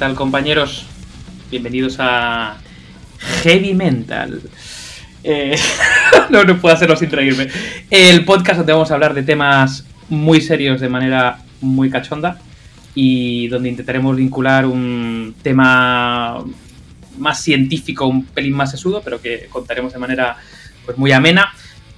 Bueno, 0.00 0.14
¿qué 0.14 0.16
tal 0.16 0.16
compañeros? 0.16 0.86
Bienvenidos 1.50 1.96
a 1.98 2.56
Heavy 3.42 3.74
Mental. 3.74 4.40
Eh, 5.22 5.54
no, 6.30 6.42
no 6.42 6.58
puedo 6.58 6.74
hacerlo 6.74 6.96
sin 6.96 7.10
reírme. 7.10 7.48
El 7.90 8.24
podcast 8.24 8.56
donde 8.56 8.72
vamos 8.72 8.90
a 8.90 8.94
hablar 8.94 9.12
de 9.12 9.24
temas 9.24 9.84
muy 10.08 10.40
serios 10.40 10.80
de 10.80 10.88
manera 10.88 11.42
muy 11.60 11.90
cachonda 11.90 12.38
y 12.94 13.48
donde 13.48 13.68
intentaremos 13.68 14.16
vincular 14.16 14.64
un 14.64 15.34
tema 15.42 16.44
más 17.18 17.42
científico, 17.42 18.06
un 18.06 18.24
pelín 18.24 18.54
más 18.54 18.70
sesudo, 18.70 19.02
pero 19.04 19.20
que 19.20 19.48
contaremos 19.50 19.92
de 19.92 19.98
manera 19.98 20.34
pues, 20.86 20.96
muy 20.96 21.12
amena, 21.12 21.52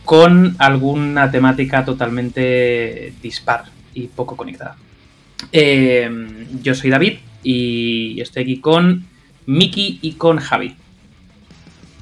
con 0.04 0.56
alguna 0.58 1.30
temática 1.30 1.84
totalmente 1.84 3.14
dispar 3.22 3.66
y 3.94 4.08
poco 4.08 4.36
conectada. 4.36 4.74
Eh, 5.52 6.10
yo 6.64 6.74
soy 6.74 6.90
David 6.90 7.18
y 7.42 8.20
estoy 8.20 8.42
aquí 8.42 8.60
con 8.60 9.06
Miki 9.46 9.98
y 10.02 10.12
con 10.12 10.38
Javi. 10.38 10.76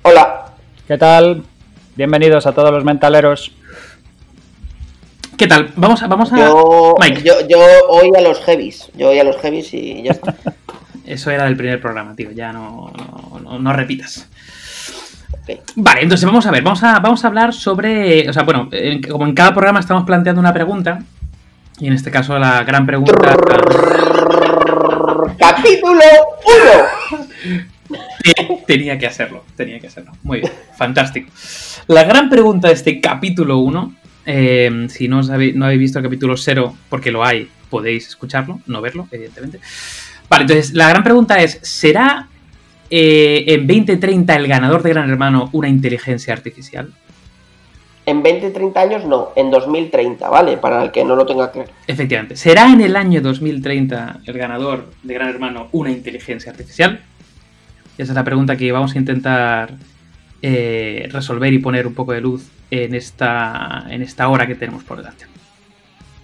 Hola. 0.03 0.53
¿Qué 0.87 0.99
tal? 0.99 1.43
Bienvenidos 1.97 2.47
a 2.47 2.53
todos 2.53 2.71
los 2.71 2.85
mentaleros. 2.85 3.53
¿Qué 5.37 5.47
tal? 5.47 5.71
Vamos 5.77 6.03
a. 6.03 6.07
Vamos 6.07 6.33
a... 6.33 6.37
Yo, 6.37 6.95
Yo, 7.49 7.59
oí 7.89 8.11
a 8.17 8.21
los 8.21 8.41
heavies. 8.41 8.91
Yo 8.95 9.09
oí 9.09 9.19
a 9.19 9.25
los 9.25 9.37
heavies 9.37 9.73
y 9.73 10.03
ya 10.03 10.13
está. 10.13 10.35
Eso 11.07 11.31
era 11.31 11.45
del 11.45 11.57
primer 11.57 11.81
programa, 11.81 12.15
tío. 12.15 12.31
Ya 12.31 12.53
no, 12.53 12.93
no, 13.43 13.73
repitas. 13.73 14.29
Vale, 15.75 16.03
entonces 16.03 16.25
vamos 16.27 16.47
a 16.47 16.51
ver, 16.51 16.63
vamos 16.63 16.83
a, 16.85 16.99
vamos 17.01 17.25
a 17.25 17.29
hablar 17.29 17.53
sobre. 17.53 18.29
O 18.29 18.33
sea, 18.33 18.43
bueno, 18.43 18.69
como 19.11 19.27
en 19.27 19.35
cada 19.35 19.53
programa 19.53 19.81
estamos 19.81 20.05
planteando 20.05 20.41
una 20.41 20.53
pregunta. 20.53 21.01
Y 21.79 21.87
en 21.87 21.95
este 21.95 22.11
caso 22.11 22.39
la 22.39 22.63
gran 22.63 22.85
pregunta. 22.85 23.15
Capítulo 25.41 26.05
1. 27.89 27.97
Tenía 28.67 28.99
que 28.99 29.07
hacerlo, 29.07 29.43
tenía 29.57 29.81
que 29.81 29.87
hacerlo. 29.87 30.13
Muy 30.23 30.41
bien, 30.41 30.53
fantástico. 30.77 31.31
La 31.87 32.05
gran 32.05 32.29
pregunta 32.29 32.69
de 32.69 32.75
este 32.75 33.01
capítulo 33.01 33.57
1, 33.59 33.95
eh, 34.27 34.87
si 34.91 35.09
no, 35.09 35.21
habéis, 35.21 35.57
no 35.57 35.67
visto 35.71 35.99
el 35.99 36.05
capítulo 36.05 36.37
0, 36.37 36.77
porque 36.91 37.11
lo 37.11 37.25
hay, 37.25 37.49
podéis 37.71 38.09
escucharlo, 38.09 38.61
no 38.67 38.83
verlo, 38.83 39.09
evidentemente. 39.11 39.61
Vale, 40.29 40.43
entonces 40.43 40.75
la 40.75 40.91
gran 40.91 41.03
pregunta 41.03 41.41
es, 41.41 41.59
¿será 41.63 42.29
eh, 42.91 43.45
en 43.47 43.67
2030 43.67 44.37
el 44.37 44.47
ganador 44.47 44.83
de 44.83 44.91
Gran 44.91 45.09
Hermano 45.09 45.49
una 45.53 45.71
inteligencia 45.71 46.35
artificial? 46.35 46.93
En 48.11 48.25
20, 48.25 48.51
30 48.51 48.81
años 48.81 49.05
no, 49.05 49.29
en 49.37 49.53
2030, 49.53 50.29
¿vale? 50.29 50.57
Para 50.57 50.83
el 50.83 50.91
que 50.91 51.05
no 51.05 51.15
lo 51.15 51.25
tenga 51.25 51.53
que 51.53 51.67
Efectivamente. 51.87 52.35
¿Será 52.35 52.67
en 52.73 52.81
el 52.81 52.97
año 52.97 53.21
2030 53.21 54.23
el 54.27 54.37
ganador 54.37 54.87
de 55.05 55.15
Gran 55.15 55.29
Hermano 55.29 55.69
una 55.71 55.93
inteligencia 55.93 56.51
artificial? 56.51 57.01
Esa 57.97 58.11
es 58.11 58.17
la 58.17 58.25
pregunta 58.25 58.57
que 58.57 58.73
vamos 58.73 58.97
a 58.97 58.99
intentar 58.99 59.75
eh, 60.43 61.09
resolver 61.13 61.53
y 61.53 61.61
poner 61.61 61.87
un 61.87 61.95
poco 61.95 62.13
de 62.13 62.21
luz 62.21 62.49
en 62.73 62.97
esta, 62.97 63.85
en 63.89 64.03
esta 64.03 64.29
hora 64.29 64.45
que 64.45 64.57
tenemos 64.57 64.83
por 64.83 64.97
delante. 64.97 65.27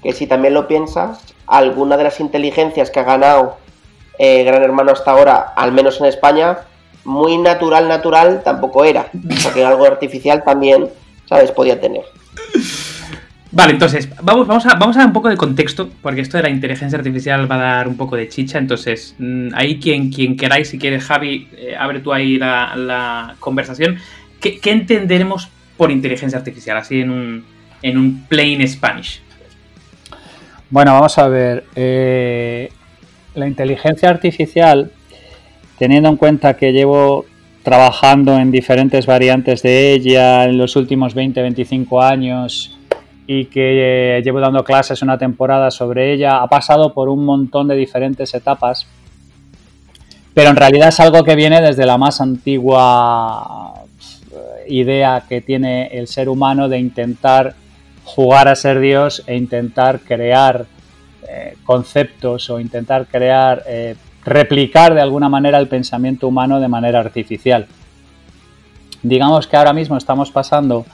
Que 0.02 0.12
si 0.12 0.26
también 0.26 0.54
lo 0.54 0.66
piensas, 0.66 1.36
alguna 1.46 1.96
de 1.96 2.02
las 2.02 2.18
inteligencias 2.18 2.90
que 2.90 2.98
ha 2.98 3.04
ganado 3.04 3.58
eh, 4.18 4.42
Gran 4.42 4.64
Hermano 4.64 4.90
hasta 4.90 5.12
ahora, 5.12 5.52
al 5.54 5.70
menos 5.70 6.00
en 6.00 6.06
España, 6.06 6.58
muy 7.04 7.38
natural, 7.38 7.86
natural 7.86 8.42
tampoco 8.42 8.84
era. 8.84 9.06
Porque 9.44 9.64
algo 9.64 9.84
artificial 9.86 10.42
también 10.42 10.88
¿sabes? 11.26 11.50
Podía 11.52 11.80
tener. 11.80 12.02
Vale, 13.52 13.72
entonces, 13.72 14.08
vamos, 14.22 14.46
vamos, 14.46 14.66
a, 14.66 14.74
vamos 14.74 14.96
a 14.96 15.00
dar 15.00 15.06
un 15.08 15.12
poco 15.12 15.28
de 15.28 15.36
contexto, 15.36 15.88
porque 16.02 16.20
esto 16.20 16.36
de 16.36 16.42
la 16.42 16.50
inteligencia 16.50 16.98
artificial 16.98 17.50
va 17.50 17.54
a 17.54 17.76
dar 17.76 17.88
un 17.88 17.96
poco 17.96 18.16
de 18.16 18.28
chicha. 18.28 18.58
Entonces, 18.58 19.14
mm, 19.18 19.48
ahí 19.54 19.78
quien, 19.78 20.10
quien 20.10 20.36
queráis, 20.36 20.68
si 20.68 20.78
quieres, 20.78 21.04
Javi, 21.04 21.48
eh, 21.56 21.74
abre 21.78 22.00
tú 22.00 22.12
ahí 22.12 22.38
la, 22.38 23.34
conversación. 23.38 23.96
¿Qué, 24.40 24.60
entenderemos 24.64 25.48
por 25.76 25.90
inteligencia 25.90 26.38
artificial? 26.38 26.76
Así 26.76 27.00
en 27.00 27.10
un, 27.10 27.44
en 27.82 27.96
un 27.96 28.26
plain 28.28 28.66
Spanish. 28.68 29.22
Bueno, 30.68 30.92
vamos 30.92 31.16
a 31.16 31.28
ver. 31.28 31.64
Eh, 31.76 32.70
la 33.34 33.46
inteligencia 33.46 34.10
artificial, 34.10 34.90
teniendo 35.78 36.08
en 36.08 36.16
cuenta 36.16 36.58
que 36.58 36.72
llevo 36.72 37.24
trabajando 37.66 38.38
en 38.38 38.52
diferentes 38.52 39.06
variantes 39.06 39.60
de 39.60 39.92
ella 39.92 40.44
en 40.44 40.56
los 40.56 40.76
últimos 40.76 41.16
20-25 41.16 42.00
años 42.00 42.78
y 43.26 43.46
que 43.46 44.18
eh, 44.18 44.22
llevo 44.22 44.38
dando 44.38 44.62
clases 44.62 45.02
una 45.02 45.18
temporada 45.18 45.72
sobre 45.72 46.12
ella, 46.12 46.42
ha 46.42 46.46
pasado 46.46 46.94
por 46.94 47.08
un 47.08 47.24
montón 47.24 47.66
de 47.66 47.74
diferentes 47.74 48.32
etapas, 48.34 48.86
pero 50.32 50.50
en 50.50 50.54
realidad 50.54 50.90
es 50.90 51.00
algo 51.00 51.24
que 51.24 51.34
viene 51.34 51.60
desde 51.60 51.84
la 51.86 51.98
más 51.98 52.20
antigua 52.20 53.72
eh, 54.30 54.66
idea 54.68 55.24
que 55.28 55.40
tiene 55.40 55.88
el 55.88 56.06
ser 56.06 56.28
humano 56.28 56.68
de 56.68 56.78
intentar 56.78 57.56
jugar 58.04 58.46
a 58.46 58.54
ser 58.54 58.78
Dios 58.78 59.24
e 59.26 59.34
intentar 59.34 59.98
crear 59.98 60.66
eh, 61.28 61.56
conceptos 61.64 62.48
o 62.48 62.60
intentar 62.60 63.06
crear 63.06 63.64
replicar 64.26 64.92
de 64.92 65.00
alguna 65.00 65.28
manera 65.28 65.58
el 65.58 65.68
pensamiento 65.68 66.28
humano 66.28 66.60
de 66.60 66.68
manera 66.68 66.98
artificial. 66.98 67.66
Digamos 69.02 69.46
que 69.46 69.56
ahora 69.56 69.72
mismo 69.72 69.96
estamos 69.96 70.30
pasando 70.32 70.84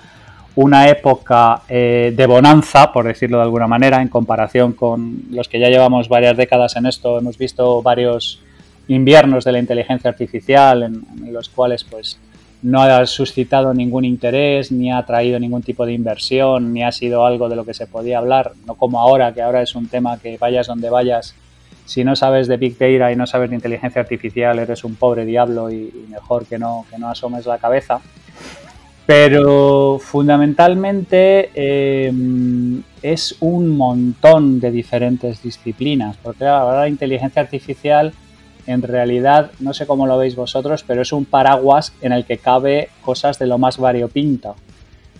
una 0.54 0.88
época 0.88 1.62
eh, 1.66 2.12
de 2.14 2.26
bonanza, 2.26 2.92
por 2.92 3.06
decirlo 3.06 3.38
de 3.38 3.44
alguna 3.44 3.66
manera, 3.66 4.02
en 4.02 4.08
comparación 4.08 4.74
con 4.74 5.22
los 5.30 5.48
que 5.48 5.58
ya 5.58 5.68
llevamos 5.68 6.10
varias 6.10 6.36
décadas 6.36 6.76
en 6.76 6.84
esto. 6.84 7.18
Hemos 7.18 7.38
visto 7.38 7.80
varios 7.80 8.40
inviernos 8.88 9.44
de 9.44 9.52
la 9.52 9.58
inteligencia 9.60 10.10
artificial 10.10 10.82
en, 10.82 11.02
en 11.24 11.32
los 11.32 11.48
cuales 11.48 11.84
pues 11.84 12.18
no 12.60 12.82
ha 12.82 13.06
suscitado 13.06 13.72
ningún 13.72 14.04
interés, 14.04 14.70
ni 14.70 14.92
ha 14.92 15.02
traído 15.04 15.40
ningún 15.40 15.62
tipo 15.62 15.86
de 15.86 15.94
inversión, 15.94 16.72
ni 16.74 16.84
ha 16.84 16.92
sido 16.92 17.24
algo 17.24 17.48
de 17.48 17.56
lo 17.56 17.64
que 17.64 17.72
se 17.72 17.86
podía 17.86 18.18
hablar, 18.18 18.52
no 18.66 18.74
como 18.74 19.00
ahora, 19.00 19.32
que 19.32 19.40
ahora 19.40 19.62
es 19.62 19.74
un 19.74 19.88
tema 19.88 20.18
que 20.18 20.36
vayas 20.36 20.66
donde 20.66 20.90
vayas 20.90 21.34
si 21.84 22.04
no 22.04 22.16
sabes 22.16 22.48
de 22.48 22.56
Big 22.56 22.78
Data 22.78 23.12
y 23.12 23.16
no 23.16 23.26
sabes 23.26 23.50
de 23.50 23.56
inteligencia 23.56 24.00
artificial, 24.00 24.58
eres 24.58 24.84
un 24.84 24.94
pobre 24.94 25.24
diablo 25.24 25.70
y, 25.70 26.06
mejor 26.08 26.46
que 26.46 26.58
no, 26.58 26.86
que 26.90 26.98
no 26.98 27.08
asomes 27.08 27.46
la 27.46 27.58
cabeza. 27.58 28.00
Pero 29.04 29.98
fundamentalmente 30.00 31.50
em, 31.54 32.82
es 33.02 33.36
un 33.40 33.76
montón 33.76 34.60
de 34.60 34.70
diferentes 34.70 35.42
disciplinas, 35.42 36.16
porque 36.22 36.46
ahora 36.46 36.80
la 36.80 36.88
inteligencia 36.88 37.42
artificial 37.42 38.12
en 38.66 38.82
realidad, 38.82 39.50
no 39.58 39.74
sé 39.74 39.86
cómo 39.86 40.06
lo 40.06 40.16
veis 40.16 40.36
vosotros, 40.36 40.84
pero 40.86 41.02
es 41.02 41.12
un 41.12 41.24
paraguas 41.24 41.92
en 42.00 42.12
el 42.12 42.24
que 42.24 42.38
cabe 42.38 42.90
cosas 43.04 43.38
de 43.40 43.46
lo 43.46 43.58
más 43.58 43.78
variopinto 43.78 44.54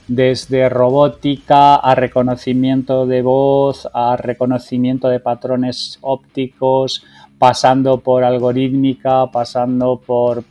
desde 0.08 0.68
robótica 0.68 1.76
a 1.76 1.94
reconocimiento 1.94 3.06
de 3.06 3.22
voz, 3.22 3.88
a 3.92 4.16
reconocimiento 4.16 5.08
de 5.08 5.20
patrones 5.20 5.98
ópticos, 6.00 7.04
pasando 7.38 7.98
por 7.98 8.22
algorítmica, 8.22 9.26
pasando 9.32 10.00
por, 10.04 10.44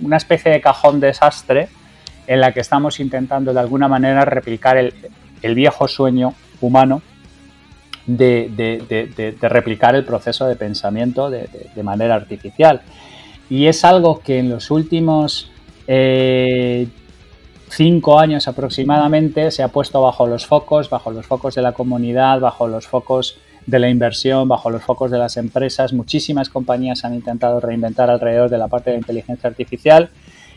una 0.00 0.16
especie 0.16 0.52
de 0.52 0.60
cajón 0.60 1.00
desastre 1.00 1.68
en 2.26 2.40
la 2.40 2.52
que 2.52 2.60
estamos 2.60 3.00
intentando 3.00 3.52
de 3.52 3.60
alguna 3.60 3.88
manera 3.88 4.24
replicar 4.24 4.76
el, 4.76 5.54
viejo 5.54 5.88
sueño 5.88 6.34
humano 6.60 7.02
de, 8.06 9.36
replicar 9.40 9.96
el 9.96 10.04
proceso 10.04 10.46
de 10.46 10.54
pensamiento 10.54 11.30
de, 11.30 11.82
manera 11.82 12.14
artificial. 12.14 12.82
Y 13.50 13.66
es 13.66 13.84
algo 13.84 14.20
que 14.20 14.38
en 14.38 14.50
los 14.50 14.70
últimos 14.70 15.50
eh, 15.88 16.86
cinco 17.74 18.18
años 18.18 18.48
aproximadamente 18.48 19.50
se 19.50 19.62
ha 19.62 19.68
puesto 19.68 20.02
bajo 20.02 20.26
los 20.26 20.46
focos, 20.46 20.90
bajo 20.90 21.10
los 21.10 21.26
focos 21.26 21.54
de 21.54 21.62
la 21.62 21.72
comunidad, 21.72 22.40
bajo 22.40 22.68
los 22.68 22.86
focos 22.86 23.38
de 23.66 23.78
la 23.78 23.88
inversión, 23.88 24.48
bajo 24.48 24.70
los 24.70 24.82
focos 24.82 25.10
de 25.10 25.18
las 25.18 25.36
empresas. 25.36 25.92
Muchísimas 25.92 26.48
compañías 26.48 27.04
han 27.04 27.14
intentado 27.14 27.60
reinventar 27.60 28.10
alrededor 28.10 28.50
de 28.50 28.58
la 28.58 28.68
parte 28.68 28.90
de 28.90 28.98
inteligencia 28.98 29.48
artificial 29.48 30.10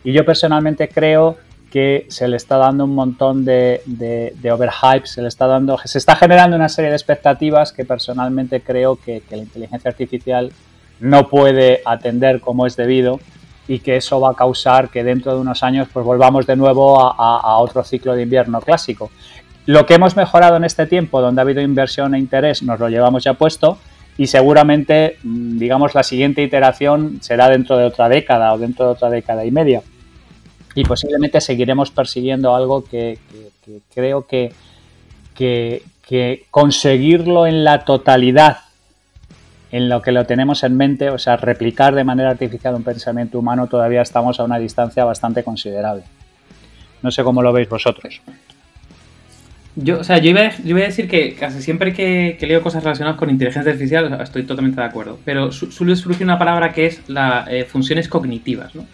y 0.04 0.12
yo 0.12 0.26
personalmente 0.26 0.90
creo 0.90 1.38
que 1.72 2.06
se 2.10 2.28
le 2.28 2.38
está 2.38 2.58
dando 2.58 2.86
un 2.86 2.96
montón 2.96 3.44
de, 3.44 3.82
de, 3.86 4.52
overhype, 4.52 5.08
se 5.08 5.22
le 5.22 5.28
está 5.28 5.48
dando, 5.48 5.78
se 5.84 5.98
está 5.98 6.16
generando 6.16 6.56
una 6.56 6.70
serie 6.70 6.90
de 6.90 6.96
expectativas 6.96 7.74
que 7.74 7.86
personalmente 7.86 8.62
creo 8.62 8.98
que 8.98 9.22
la 9.30 9.38
inteligencia 9.38 9.90
artificial 9.90 10.52
no 11.00 11.28
puede 11.28 11.82
atender 11.86 12.40
como 12.40 12.66
es 12.66 12.76
debido 12.76 13.20
y 13.68 13.80
que 13.80 13.98
eso 13.98 14.20
va 14.20 14.32
a 14.32 14.34
causar 14.34 14.90
que 14.90 15.04
dentro 15.04 15.34
de 15.34 15.42
unos 15.42 15.64
años 15.64 15.88
pues 15.92 16.06
volvamos 16.06 16.46
de 16.46 16.56
nuevo 16.56 17.00
a, 17.00 17.58
otro 17.58 17.84
ciclo 17.84 18.16
de 18.16 18.24
invierno 18.24 18.62
clásico. 18.62 19.12
Lo 19.66 19.86
que 19.86 19.96
hemos 19.96 20.16
mejorado 20.16 20.58
en 20.58 20.64
este 20.64 20.86
tiempo, 20.86 21.22
donde 21.22 21.42
ha 21.42 21.44
habido 21.44 21.62
inversión 21.62 22.14
e 22.14 22.20
interés, 22.20 22.62
nos 22.62 22.80
lo 22.80 22.90
llevamos 22.90 23.24
ya 23.24 23.34
puesto 23.34 23.80
y 24.18 24.28
seguramente, 24.28 25.18
mm, 25.24 25.58
digamos, 25.58 25.96
la 25.96 26.04
siguiente 26.04 26.44
iteración 26.44 27.20
será 27.22 27.50
dentro 27.50 27.78
de 27.78 27.86
otra 27.86 28.08
década 28.08 28.54
o 28.54 28.58
dentro 28.58 28.86
de 28.86 28.92
otra 28.92 29.10
década 29.10 29.44
y 29.44 29.52
media. 29.52 29.82
Y 30.76 30.84
posiblemente 30.84 31.42
seguiremos 31.42 31.90
persiguiendo 31.90 32.54
algo 32.56 32.84
que, 32.84 33.18
creo 33.94 34.28
que, 34.28 34.54
que 35.34 36.46
conseguirlo 36.52 37.48
en 37.48 37.64
la 37.64 37.86
totalidad 37.86 38.65
en 39.76 39.90
lo 39.90 40.02
que 40.02 40.14
lo 40.14 40.26
tenemos 40.26 40.64
en 40.64 40.78
mente, 40.78 41.10
o 41.10 41.18
sea, 41.18 41.36
replicar 41.36 41.94
de 41.96 42.06
manera 42.06 42.30
artificial 42.30 42.76
un 42.76 42.84
pensamiento 42.84 43.38
humano, 43.38 43.68
todavía 43.68 44.02
estamos 44.04 44.40
a 44.40 44.46
una 44.46 44.58
distancia 44.58 45.04
bastante 45.04 45.44
considerable. 45.44 46.04
No 47.02 47.12
sé 47.12 47.26
cómo 47.26 47.42
lo 47.42 47.52
veis 47.52 47.68
vosotros. 47.68 48.22
Yo, 49.76 50.00
o 50.00 50.04
sea, 50.06 50.20
yo 50.20 50.30
iba, 50.30 50.44
a, 50.44 50.88
decir 50.88 51.10
que 51.10 51.36
casi 51.36 51.62
siempre 51.62 51.92
que, 51.92 52.38
leo 52.40 52.62
cosas 52.62 52.86
relacionadas 52.86 53.20
con 53.20 53.30
inteligencia 53.30 53.74
artificial 53.74 54.18
estoy 54.22 54.44
totalmente 54.44 54.80
de 54.80 54.88
acuerdo, 54.88 55.20
pero 55.26 55.52
suele 55.52 55.98
surgir 55.98 56.24
una 56.24 56.40
palabra 56.40 56.72
que 56.72 56.86
es 56.86 57.10
las 57.10 57.46
eh, 57.50 57.66
funciones 57.66 58.08
cognitivas, 58.08 58.76
¿no? 58.76 58.86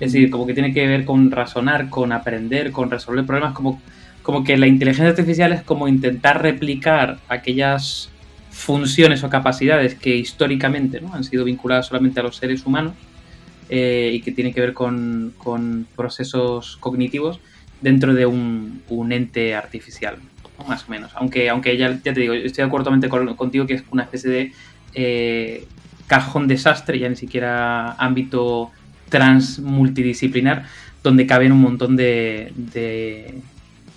Es 0.00 0.14
decir, 0.14 0.30
como 0.30 0.46
que 0.46 0.54
tiene 0.54 0.72
que 0.72 0.86
ver 0.86 1.04
con 1.04 1.30
razonar, 1.30 1.90
con 1.90 2.10
aprender, 2.10 2.72
con 2.72 2.90
resolver 2.90 3.26
problemas, 3.26 3.52
como 3.52 4.44
que 4.44 4.56
la 4.56 4.66
inteligencia 4.66 5.10
artificial 5.10 5.52
es 5.52 5.62
como 5.62 5.88
intentar 5.88 6.40
replicar 6.40 7.18
aquellas 7.28 8.11
funciones 8.52 9.24
o 9.24 9.30
capacidades 9.30 9.94
que 9.94 10.14
históricamente 10.14 11.00
¿no? 11.00 11.12
han 11.14 11.24
sido 11.24 11.44
vinculadas 11.44 11.86
solamente 11.86 12.20
a 12.20 12.22
los 12.22 12.36
seres 12.36 12.64
humanos 12.64 12.94
eh, 13.68 14.12
y 14.14 14.20
que 14.20 14.30
tienen 14.30 14.52
que 14.52 14.60
ver 14.60 14.74
con, 14.74 15.34
con 15.38 15.86
procesos 15.96 16.76
cognitivos 16.76 17.40
dentro 17.80 18.14
de 18.14 18.26
un, 18.26 18.82
ente 19.10 19.54
artificial, 19.54 20.18
más 20.68 20.84
o 20.86 20.90
menos. 20.90 21.10
Aunque, 21.14 21.50
aunque 21.50 21.76
ya, 21.76 21.90
ya 22.04 22.14
te 22.14 22.20
digo, 22.20 22.34
estoy 22.34 22.62
de 22.62 23.06
acuerdo 23.06 23.36
contigo 23.36 23.66
que 23.66 23.74
es 23.74 23.84
una 23.90 24.04
especie 24.04 24.30
de 24.30 24.52
eh, 24.94 25.66
cajón 26.06 26.46
desastre, 26.46 26.98
ya 26.98 27.08
ni 27.08 27.16
siquiera 27.16 27.92
ámbito 27.92 28.70
trans 29.08 29.58
multidisciplinar, 29.58 30.66
donde 31.02 31.26
caben 31.26 31.52
un 31.52 31.60
montón 31.60 31.96
de, 31.96 32.52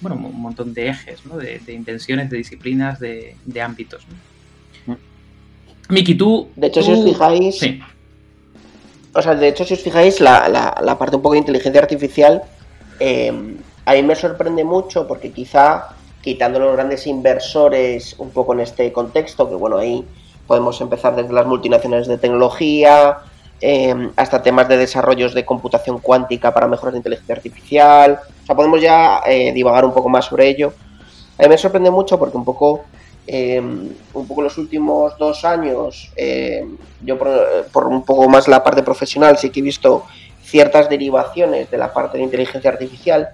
bueno, 0.01 0.17
un 0.17 0.41
montón 0.41 0.73
de 0.73 0.89
ejes, 0.89 1.25
¿no? 1.25 1.37
de, 1.37 1.61
intenciones, 1.67 2.29
de 2.29 2.37
disciplinas, 2.37 2.99
de, 2.99 3.35
ámbitos. 3.61 4.05
Miki, 5.89 6.15
tú... 6.15 6.49
De 6.55 6.67
hecho, 6.67 6.81
si 6.81 6.91
os 6.91 7.03
fijáis... 7.03 7.59
Sí. 7.59 7.79
O 9.13 9.21
sea, 9.21 9.35
de 9.35 9.47
hecho, 9.47 9.63
si 9.63 9.73
os 9.75 9.81
fijáis, 9.81 10.19
la, 10.19 10.49
la, 10.81 10.97
parte 10.97 11.15
un 11.15 11.21
poco 11.21 11.33
de 11.33 11.39
inteligencia 11.39 11.81
artificial 11.81 12.43
eh, 12.99 13.31
a 13.85 13.93
mí 13.93 14.03
me 14.03 14.15
sorprende 14.15 14.63
mucho 14.63 15.07
porque 15.07 15.31
quizá 15.31 15.89
quitando 16.21 16.59
los 16.59 16.73
grandes 16.73 17.05
inversores 17.05 18.15
un 18.17 18.31
poco 18.31 18.53
en 18.53 18.61
este 18.61 18.91
contexto, 18.91 19.47
que 19.47 19.55
bueno, 19.55 19.77
ahí 19.77 20.03
podemos 20.47 20.79
empezar 20.81 21.15
desde 21.15 21.33
las 21.33 21.45
multinacionales 21.45 22.07
de 22.07 22.17
tecnología 22.17 23.19
em, 23.61 24.11
hasta 24.15 24.41
temas 24.41 24.67
de 24.67 24.77
desarrollos 24.77 25.33
de 25.33 25.45
computación 25.45 25.99
cuántica 25.99 26.51
para 26.51 26.67
mejoras 26.67 26.93
de 26.93 26.97
inteligencia 26.99 27.35
artificial, 27.35 28.19
o 28.41 28.45
sea, 28.45 28.55
podemos 28.55 28.81
ya 28.81 29.21
eh, 29.25 29.53
divagar 29.53 29.85
un 29.85 29.93
poco 29.93 30.09
más 30.09 30.25
sobre 30.25 30.47
ello. 30.49 30.73
A 31.37 31.43
mí 31.43 31.49
me 31.49 31.57
sorprende 31.57 31.91
mucho 31.91 32.17
porque 32.17 32.37
un 32.37 32.45
poco, 32.45 32.85
em, 33.27 33.89
un 34.13 34.27
poco 34.27 34.41
los 34.41 34.57
últimos 34.57 35.17
dos 35.17 35.45
años, 35.45 36.11
em, 36.15 36.77
yo 37.01 37.17
por, 37.17 37.87
un 37.87 38.03
poco 38.03 38.29
más 38.29 38.47
la 38.47 38.63
parte 38.63 38.83
profesional 38.83 39.37
sí 39.37 39.49
que 39.49 39.59
he 39.59 39.63
visto 39.63 40.05
ciertas 40.43 40.89
derivaciones 40.89 41.71
de 41.71 41.77
la 41.77 41.91
parte 41.91 42.17
de 42.17 42.23
inteligencia 42.23 42.69
artificial 42.69 43.29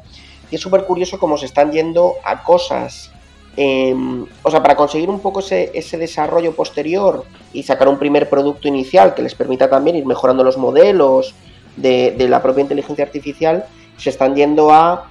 y 0.50 0.56
es 0.56 0.62
súper 0.62 0.84
curioso 0.84 1.20
cómo 1.20 1.38
se 1.38 1.46
están 1.46 1.72
yendo 1.72 2.16
a 2.24 2.44
cosas. 2.44 3.12
Em, 3.58 4.26
o 4.44 4.52
sea, 4.52 4.62
para 4.62 4.76
conseguir 4.76 5.10
un 5.10 5.20
poco 5.20 5.42
ese, 5.42 5.98
desarrollo 5.98 6.56
posterior 6.56 7.26
y 7.52 7.64
sacar 7.64 7.90
un 7.90 8.00
primer 8.00 8.30
producto 8.30 8.68
inicial 8.68 9.14
que 9.14 9.22
les 9.22 9.36
permita 9.36 9.70
también 9.70 9.98
ir 9.98 10.06
mejorando 10.06 10.44
los 10.44 10.58
modelos 10.58 11.36
de, 11.76 12.16
la 12.30 12.42
propia 12.42 12.62
inteligencia 12.62 13.04
artificial, 13.04 13.66
se 13.98 14.10
están 14.10 14.36
yendo 14.36 14.72
a 14.72 15.10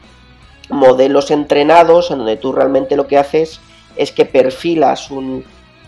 modelos 0.71 1.31
entrenados 1.31 2.11
en 2.11 2.19
donde 2.19 2.37
tú 2.37 2.53
realmente 2.53 2.97
lo 2.97 3.07
que 3.07 3.19
haces 3.19 3.61
es 4.01 4.13
que 4.13 4.25
perfilas 4.25 5.11
un, 5.11 5.45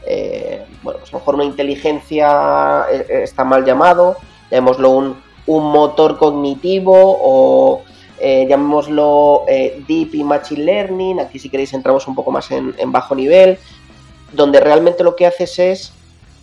eh, 0.07 0.63
bueno, 0.83 0.99
pues 1.01 1.11
a 1.11 1.17
lo 1.17 1.21
mejor 1.21 1.35
una 1.37 1.45
inteligencia 1.45 2.85
eh, 2.93 3.07
eh, 3.09 3.21
está 3.23 3.43
mal 3.43 3.65
llamado, 3.65 4.19
llamémoslo 4.51 4.91
un, 4.91 5.23
un 5.47 5.73
motor 5.73 6.19
cognitivo 6.19 6.93
o 6.95 7.83
llamémoslo 8.21 9.47
Deep 9.89 10.15
Machine 10.23 10.63
Learning, 10.63 11.19
aquí 11.19 11.41
si 11.41 11.49
queréis 11.49 11.73
entramos 11.73 12.07
un 12.07 12.15
poco 12.15 12.31
más 12.31 12.53
en, 12.53 12.93
bajo 12.93 13.17
nivel, 13.17 13.59
donde 14.33 14.61
realmente 14.61 15.03
lo 15.03 15.17
que 15.17 15.27
haces 15.27 15.59
es 15.59 15.93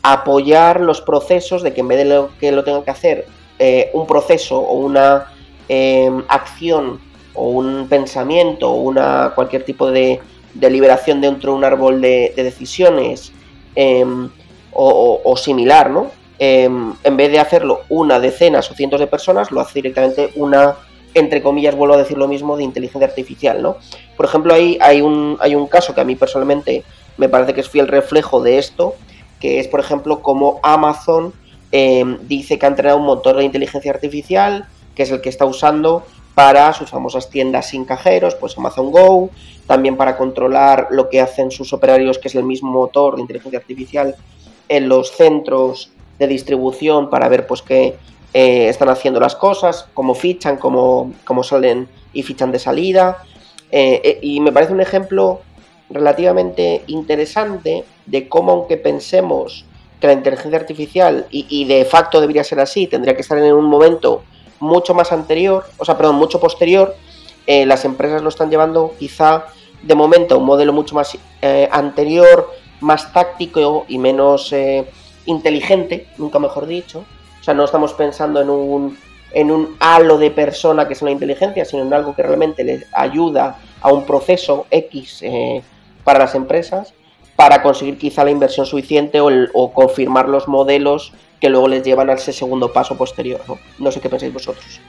apoyar 0.03 0.81
los 0.81 0.99
procesos 0.99 1.63
de 1.63 1.71
que 1.71 1.79
en 1.79 1.87
vez 1.87 1.99
de 1.99 2.05
lo 2.05 2.31
que 2.37 2.51
lo 2.51 2.65
tenga 2.65 2.83
que 2.83 2.91
hacer 2.91 3.27
un 3.93 4.05
proceso 4.07 4.59
o 4.59 4.73
una 4.73 5.31
em, 5.69 6.21
acción 6.27 6.99
o 7.33 7.47
un 7.47 7.87
pensamiento 7.87 8.69
o 8.71 8.81
una 8.81 9.31
cualquier 9.33 9.63
tipo 9.63 9.89
de, 9.89 10.19
liberación 10.69 11.21
dentro 11.21 11.51
de 11.51 11.57
un 11.57 11.63
árbol 11.63 12.01
de, 12.01 12.33
decisiones 12.35 13.31
em, 13.75 14.29
o, 14.71 15.35
similar, 15.37 15.89
¿no? 15.89 16.11
Em, 16.37 16.93
en 17.03 17.17
vez 17.17 17.31
de 17.31 17.39
hacerlo 17.39 17.81
una, 17.89 18.19
decenas 18.19 18.71
o 18.71 18.73
cientos 18.73 18.99
de 18.99 19.07
personas, 19.07 19.51
lo 19.51 19.59
hace 19.59 19.73
directamente 19.75 20.31
una 20.35 20.75
entre 21.13 21.41
comillas, 21.41 21.75
vuelvo 21.75 21.95
a 21.95 21.97
decir 21.97 22.17
lo 22.17 22.27
mismo, 22.27 22.55
de 22.55 22.63
inteligencia 22.63 23.07
artificial, 23.07 23.61
¿no? 23.61 23.77
Por 24.15 24.25
ejemplo, 24.25 24.53
ahí 24.53 24.77
hay 24.81 25.01
un, 25.01 25.37
hay 25.39 25.55
un 25.55 25.67
caso 25.67 25.95
que 25.95 26.01
a 26.01 26.03
mí 26.03 26.15
personalmente 26.15 26.83
me 27.17 27.29
parece 27.29 27.53
que 27.53 27.61
es 27.61 27.69
fiel 27.69 27.87
reflejo 27.87 28.41
de 28.41 28.59
esto, 28.59 28.95
que 29.39 29.59
es, 29.59 29.67
por 29.67 29.79
ejemplo, 29.79 30.21
como 30.21 30.59
Amazon 30.63 31.33
eh, 31.71 32.17
dice 32.27 32.59
que 32.59 32.65
ha 32.65 32.69
entrenado 32.69 32.99
un 32.99 33.05
motor 33.05 33.37
de 33.37 33.43
inteligencia 33.43 33.91
artificial, 33.91 34.67
que 34.95 35.03
es 35.03 35.11
el 35.11 35.21
que 35.21 35.29
está 35.29 35.45
usando 35.45 36.05
para 36.39 36.71
sus 36.71 36.89
famosas 36.89 37.29
tiendas 37.29 37.67
sin 37.67 37.83
cajeros, 37.83 38.33
pues 38.33 38.57
Amazon 38.57 38.91
Go, 38.91 39.29
también 39.67 39.97
para 39.97 40.15
controlar 40.15 40.87
lo 40.89 41.09
que 41.09 41.19
hacen 41.19 41.51
sus 41.51 41.73
operarios, 41.73 42.17
que 42.17 42.29
es 42.29 42.35
el 42.35 42.45
mismo 42.45 42.71
motor 42.71 43.17
de 43.17 43.23
inteligencia 43.23 43.59
artificial, 43.59 44.15
en 44.69 44.87
los 44.87 45.11
centros 45.11 45.91
de 46.17 46.27
distribución 46.27 47.09
para 47.09 47.27
ver 47.27 47.45
pues 47.45 47.61
qué 47.61 47.97
eh, 48.33 48.69
están 48.69 48.87
haciendo 48.87 49.19
las 49.19 49.35
cosas, 49.35 49.89
cómo 49.93 50.15
fichan, 50.15 50.55
cómo, 50.55 51.11
salen 51.43 51.89
y 52.13 52.23
fichan 52.23 52.53
de 52.53 52.59
salida. 52.59 53.17
Eh, 53.69 53.99
eh, 54.01 54.19
y 54.21 54.39
me 54.39 54.53
parece 54.53 54.71
un 54.71 54.79
ejemplo 54.79 55.41
relativamente 55.89 56.85
interesante 56.87 57.83
de 58.05 58.29
cómo 58.29 58.53
aunque 58.53 58.77
pensemos 58.77 59.65
que 59.99 60.07
la 60.07 60.13
inteligencia 60.13 60.57
artificial, 60.57 61.25
y, 61.31 61.65
de 61.65 61.83
facto 61.83 62.21
debería 62.21 62.45
ser 62.45 62.61
así, 62.61 62.87
tendría 62.87 63.13
que 63.13 63.23
estar 63.23 63.37
en 63.37 63.53
un 63.53 63.65
momento 63.65 64.23
mucho 64.59 64.93
más 64.93 65.11
anterior, 65.11 65.65
o 65.77 65.85
sea, 65.85 65.97
perdón, 65.97 66.15
mucho 66.15 66.39
posterior, 66.39 66.95
las 67.47 67.83
empresas 67.83 68.21
lo 68.21 68.29
están 68.29 68.51
llevando 68.51 68.93
quizá 68.99 69.45
de 69.81 69.95
momento 69.95 70.35
a 70.35 70.37
un 70.37 70.45
modelo 70.45 70.71
mucho 70.71 70.93
más 70.93 71.17
anterior, 71.71 72.51
más 72.79 73.11
táctico 73.11 73.85
y 73.87 73.97
menos 73.97 74.53
inteligente, 75.25 76.07
nunca 76.17 76.37
mejor 76.37 76.67
dicho, 76.67 77.05
o 77.39 77.43
sea, 77.43 77.53
no 77.53 77.63
estamos 77.63 77.93
pensando 77.93 78.41
en 78.41 78.49
un, 78.49 78.97
en 79.31 79.51
un 79.51 79.75
halo 79.79 80.17
de 80.17 80.31
persona 80.31 80.87
que 80.87 80.93
es 80.93 81.01
una 81.01 81.11
inteligencia, 81.11 81.65
sino 81.65 81.83
en 81.83 81.93
algo 81.93 82.15
que 82.15 82.23
realmente 82.23 82.63
les 82.63 82.85
ayuda 82.93 83.59
a 83.81 83.91
un 83.91 84.05
proceso 84.05 84.65
X 84.69 85.19
eh, 85.21 85.61
para 86.03 86.19
las 86.19 86.35
empresas 86.35 86.93
para 87.35 87.61
conseguir 87.61 87.97
quizá 87.97 88.25
la 88.25 88.31
inversión 88.31 88.65
suficiente 88.65 89.21
o, 89.21 89.71
confirmar 89.71 90.27
los 90.27 90.49
modelos 90.49 91.13
que 91.39 91.49
luego 91.49 91.67
les 91.67 91.83
llevan 91.83 92.09
a 92.09 92.13
ese 92.13 92.33
segundo 92.33 92.71
paso 92.71 92.97
posterior. 92.97 93.41
¿no? 93.77 93.91
sé 93.91 94.01
qué 94.01 94.09
pensáis 94.09 94.33
vosotros. 94.33 94.79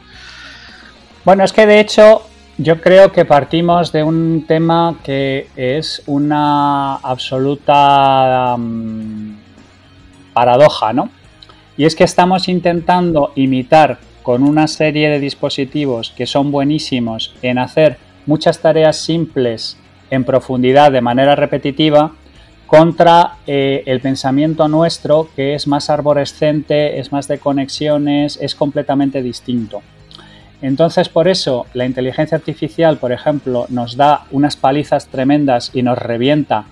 Bueno, 1.24 1.44
es 1.44 1.52
que 1.52 1.66
de 1.66 1.80
hecho 1.80 2.22
yo 2.58 2.80
creo 2.80 3.12
que 3.12 3.24
partimos 3.24 3.92
de 3.92 4.02
un 4.02 4.44
tema 4.46 4.96
que 5.04 5.48
es 5.56 6.02
una 6.06 6.96
absoluta 6.96 8.56
mm, 8.58 9.36
paradoja, 10.32 10.92
¿no? 10.92 11.10
Y 11.76 11.84
es 11.86 11.94
que 11.94 12.04
estamos 12.04 12.48
intentando 12.48 13.32
imitar 13.36 13.98
con 14.22 14.42
una 14.42 14.66
serie 14.66 15.08
de 15.08 15.20
dispositivos 15.20 16.12
que 16.14 16.26
son 16.26 16.50
buenísimos 16.50 17.34
en 17.40 17.58
hacer 17.58 17.96
muchas 18.26 18.60
tareas 18.60 18.98
simples 18.98 19.78
en 20.10 20.24
profundidad 20.24 20.92
de 20.92 21.00
manera 21.00 21.36
repetitiva 21.36 22.12
contra 22.70 23.32
eh, 23.48 23.82
el 23.86 24.00
pensamiento 24.00 24.68
nuestro 24.68 25.28
que 25.34 25.56
es 25.56 25.66
más 25.66 25.90
arborescente, 25.90 27.00
es 27.00 27.10
más 27.10 27.26
de 27.26 27.40
conexiones, 27.40 28.38
es 28.40 28.54
completamente 28.54 29.24
distinto. 29.24 29.82
Entonces, 30.62 31.08
por 31.08 31.26
eso, 31.26 31.66
la 31.74 31.84
inteligencia 31.84 32.36
artificial, 32.36 32.98
por 32.98 33.10
ejemplo, 33.10 33.66
nos 33.70 33.96
da 33.96 34.26
unas 34.30 34.54
palizas 34.54 35.08
tremendas 35.08 35.72
y 35.74 35.82
nos 35.82 35.98
revienta 35.98 36.66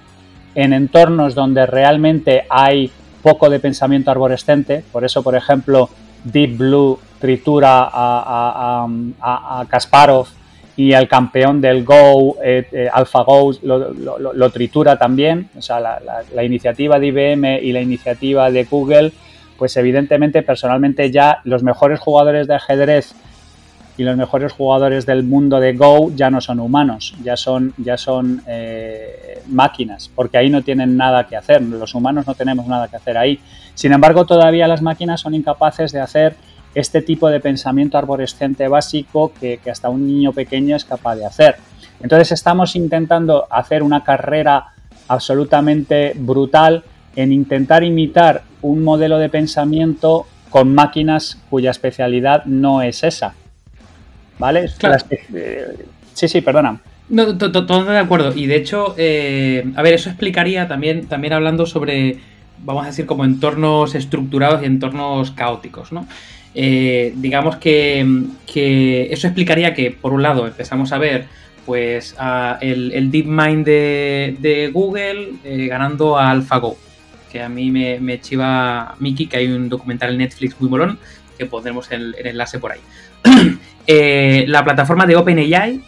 en 0.54 0.72
entornos 0.72 1.34
donde 1.34 1.66
realmente 1.66 2.44
hay 2.48 2.92
poco 3.20 3.50
de 3.50 3.58
pensamiento 3.58 4.12
arborescente, 4.12 4.84
por 4.92 5.04
eso, 5.04 5.24
por 5.24 5.34
ejemplo, 5.34 5.90
Deep 6.22 6.58
Blue 6.58 7.00
tritura 7.18 7.90
a, 7.92 9.66
Kasparov 9.68 10.28
y 10.78 10.92
el 10.92 11.08
campeón 11.08 11.60
del 11.60 11.84
Go, 11.84 12.36
eh, 12.40 12.64
eh, 12.70 12.88
AlphaGo, 12.90 13.50
lo, 13.64 14.50
tritura 14.50 14.96
también. 14.96 15.48
O 15.58 15.60
sea, 15.60 15.80
la, 15.80 16.44
iniciativa 16.44 17.00
de 17.00 17.08
IBM 17.08 17.58
y 17.60 17.72
la 17.72 17.80
iniciativa 17.80 18.48
de 18.48 18.62
Google, 18.62 19.10
pues 19.56 19.76
evidentemente, 19.76 20.42
personalmente 20.42 21.10
ya 21.10 21.40
los 21.42 21.64
mejores 21.64 21.98
jugadores 21.98 22.46
de 22.46 22.54
ajedrez 22.54 23.12
y 23.96 24.04
los 24.04 24.16
mejores 24.16 24.52
jugadores 24.52 25.04
del 25.04 25.24
mundo 25.24 25.58
de 25.58 25.72
Go 25.72 26.12
ya 26.14 26.30
no 26.30 26.40
son 26.40 26.60
humanos, 26.60 27.16
ya 27.24 27.36
son, 27.36 27.74
ya 27.78 27.98
son 27.98 28.42
eh, 28.46 29.42
máquinas, 29.48 30.08
porque 30.14 30.38
ahí 30.38 30.48
no 30.48 30.62
tienen 30.62 30.96
nada 30.96 31.26
que 31.26 31.34
hacer, 31.34 31.60
los 31.60 31.92
humanos 31.96 32.24
no 32.28 32.36
tenemos 32.36 32.68
nada 32.68 32.86
que 32.86 32.94
hacer 32.94 33.18
ahí. 33.18 33.40
Sin 33.74 33.92
embargo, 33.92 34.26
todavía 34.26 34.68
las 34.68 34.80
máquinas 34.80 35.22
son 35.22 35.34
incapaces 35.34 35.90
de 35.90 35.98
hacer 35.98 36.36
este 36.74 37.02
tipo 37.02 37.28
de 37.28 37.40
pensamiento 37.40 37.98
arborescente 37.98 38.68
básico 38.68 39.32
que, 39.38 39.58
que 39.62 39.70
hasta 39.70 39.88
un 39.88 40.06
niño 40.06 40.32
pequeño 40.32 40.76
es 40.76 40.84
capaz 40.84 41.16
de 41.16 41.26
hacer. 41.26 41.56
Entonces 42.00 42.32
estamos 42.32 42.76
intentando 42.76 43.46
hacer 43.50 43.82
una 43.82 44.04
carrera 44.04 44.68
absolutamente 45.08 46.12
brutal 46.14 46.84
en 47.16 47.32
intentar 47.32 47.82
imitar 47.82 48.42
un 48.62 48.84
modelo 48.84 49.18
de 49.18 49.28
pensamiento 49.28 50.26
con 50.50 50.74
máquinas 50.74 51.38
cuya 51.50 51.70
especialidad 51.70 52.44
no 52.44 52.82
es 52.82 53.02
esa. 53.02 53.34
¿Vale? 54.38 54.68
Eh, 55.34 55.86
sí, 56.14 56.28
sí, 56.28 56.40
perdona. 56.40 56.80
No, 57.08 57.36
todo 57.36 57.84
de 57.84 57.98
acuerdo. 57.98 58.34
Y 58.34 58.46
de 58.46 58.56
hecho, 58.56 58.94
eh, 58.96 59.64
a 59.74 59.82
ver, 59.82 59.94
eso 59.94 60.10
explicaría 60.10 60.68
también, 60.68 61.06
también 61.06 61.32
hablando 61.32 61.66
sobre, 61.66 62.18
vamos 62.62 62.84
a 62.84 62.88
decir, 62.88 63.06
como 63.06 63.24
entornos 63.24 63.94
estructurados 63.94 64.62
y 64.62 64.66
entornos 64.66 65.30
caóticos, 65.32 65.90
¿no? 65.90 66.06
Eh, 66.54 67.12
digamos 67.16 67.56
que, 67.56 68.24
que, 68.46 69.12
eso 69.12 69.26
explicaría 69.26 69.74
que, 69.74 69.90
por 69.90 70.12
un 70.12 70.22
lado, 70.22 70.46
empezamos 70.46 70.92
a 70.92 70.98
ver 70.98 71.26
pues 71.66 72.16
el, 72.62 72.92
el 72.92 73.10
DeepMind 73.10 73.64
de, 73.64 74.70
Google 74.72 75.34
ganando 75.68 76.16
a 76.16 76.30
AlphaGo 76.30 76.78
que 77.30 77.42
a 77.42 77.48
mí 77.48 77.70
me, 77.70 78.20
chiva 78.20 78.94
Miki, 78.98 79.26
que 79.26 79.36
hay 79.36 79.48
un 79.48 79.68
documental 79.68 80.12
en 80.12 80.18
Netflix 80.18 80.60
muy 80.60 80.68
molón, 80.70 80.98
que 81.36 81.46
pondremos 81.46 81.90
el, 81.92 82.14
enlace 82.24 82.58
por 82.58 82.72
ahí. 82.72 82.80
Eh, 83.90 84.44
la 84.48 84.62
plataforma 84.64 85.06
de 85.06 85.16
OpenAI, 85.16 85.80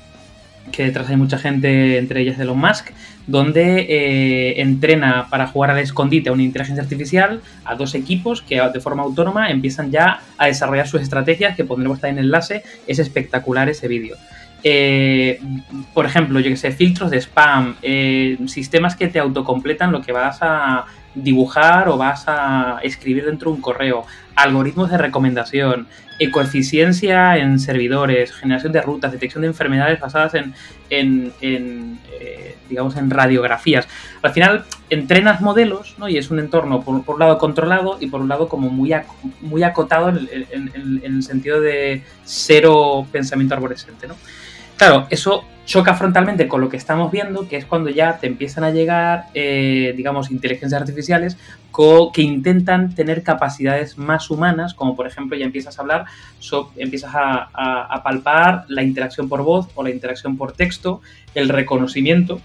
que 0.73 0.85
detrás 0.85 1.11
hay 1.11 1.17
mucha 1.17 1.37
gente, 1.37 1.99
entre 1.99 2.23
ellas 2.23 2.41
Elon 2.41 2.59
Musk, 2.59 2.93
donde 3.31 3.87
eh, 3.89 4.61
entrena 4.61 5.29
para 5.31 5.47
jugar 5.47 5.71
al 5.71 5.79
escondite 5.79 6.31
a 6.31 6.33
una 6.33 6.43
inteligencia 6.43 6.83
artificial 6.83 7.41
a 7.65 7.77
dos 7.77 7.95
equipos 7.95 8.43
que 8.43 8.61
de 8.61 8.81
forma 8.81 9.03
autónoma 9.03 9.51
empiezan 9.51 9.91
ya 9.91 10.21
a 10.37 10.47
desarrollar 10.47 10.89
sus 10.89 11.01
estrategias, 11.01 11.57
que 11.57 11.65
pondremos 11.65 12.03
ahí 12.03 12.11
en 12.11 12.19
enlace. 12.19 12.63
Es 12.87 12.99
espectacular 12.99 13.69
ese 13.69 13.87
vídeo. 13.89 14.17
Eh, 14.63 15.41
por 15.95 16.07
ejemplo, 16.07 16.41
yo 16.41 16.51
que 16.51 16.57
sé, 16.57 16.73
filtros 16.73 17.11
de 17.11 17.19
spam, 17.19 17.77
sistemas 18.47 18.97
que 18.97 19.09
te 19.09 19.19
autocompletan 19.19 19.93
lo 19.93 20.03
que 20.03 20.13
vas 20.13 20.39
a 20.43 20.85
dibujar 21.15 21.89
o 21.89 21.97
vas 21.97 22.25
a 22.27 22.79
escribir 22.83 23.25
dentro 23.25 23.51
de 23.51 23.57
un 23.57 23.63
correo, 23.63 24.05
algoritmos 24.37 24.91
de 24.91 24.99
recomendación, 24.99 25.89
ecoeficiencia 26.19 27.39
en 27.39 27.59
servidores, 27.59 28.33
generación 28.33 28.73
de 28.73 28.83
rutas, 28.83 29.11
detección 29.11 29.41
de 29.43 29.49
enfermedades 29.49 29.99
basadas 29.99 30.35
en, 30.35 30.55
en, 30.91 31.99
eh, 32.13 32.57
digamos, 32.69 32.97
en 32.97 33.11
radiografías. 33.11 33.89
Al 34.23 34.33
final 34.33 34.65
entrenas 34.91 35.41
modelos 35.41 35.95
¿no? 35.99 36.09
y 36.09 36.19
es 36.19 36.31
un 36.31 36.39
entorno 36.39 36.83
por, 36.83 37.03
un 37.07 37.19
lado 37.19 37.39
controlado 37.39 37.97
y 38.01 38.09
por 38.09 38.21
un 38.21 38.29
lado 38.29 38.49
como 38.49 38.69
muy, 38.69 38.95
muy 39.41 39.63
acotado 39.63 40.11
en, 40.11 40.29
en, 40.53 41.01
el 41.03 41.23
sentido 41.23 41.61
de 41.61 42.03
cero 42.25 43.07
pensamiento 43.11 43.55
arborescente. 43.55 44.07
¿no? 44.07 44.15
Claro, 44.81 45.07
eso 45.11 45.45
choca 45.67 45.93
frontalmente 45.93 46.49
con 46.49 46.63
lo 46.63 46.71
que 46.71 46.79
estamos 46.79 47.13
viendo, 47.13 47.47
que 47.47 47.59
es 47.59 47.67
cuando 47.67 47.91
ya 47.91 48.17
te 48.17 48.27
empiezan 48.27 48.65
a 48.65 48.71
llegar, 48.71 49.27
eh, 49.35 49.93
digamos, 49.95 50.31
inteligencias 50.31 50.81
artificiales 50.81 51.37
que 52.15 52.23
intentan 52.23 52.95
tener 52.95 53.23
capacidades 53.23 53.99
más 53.99 54.31
humanas, 54.31 54.73
como 54.73 54.97
por 54.97 55.07
ejemplo 55.07 55.37
ya 55.37 55.45
empiezas 55.45 55.79
a 55.79 55.83
hablar, 55.83 56.07
empiezas 56.77 57.11
a 57.15 58.01
palpar 58.03 58.65
la 58.69 58.83
interacción 58.83 59.29
por 59.29 59.43
voz 59.43 59.69
o 59.75 59.83
la 59.83 59.91
interacción 59.91 60.39
por 60.39 60.53
texto, 60.53 61.03
el 61.35 61.51
reconocimiento, 61.51 62.41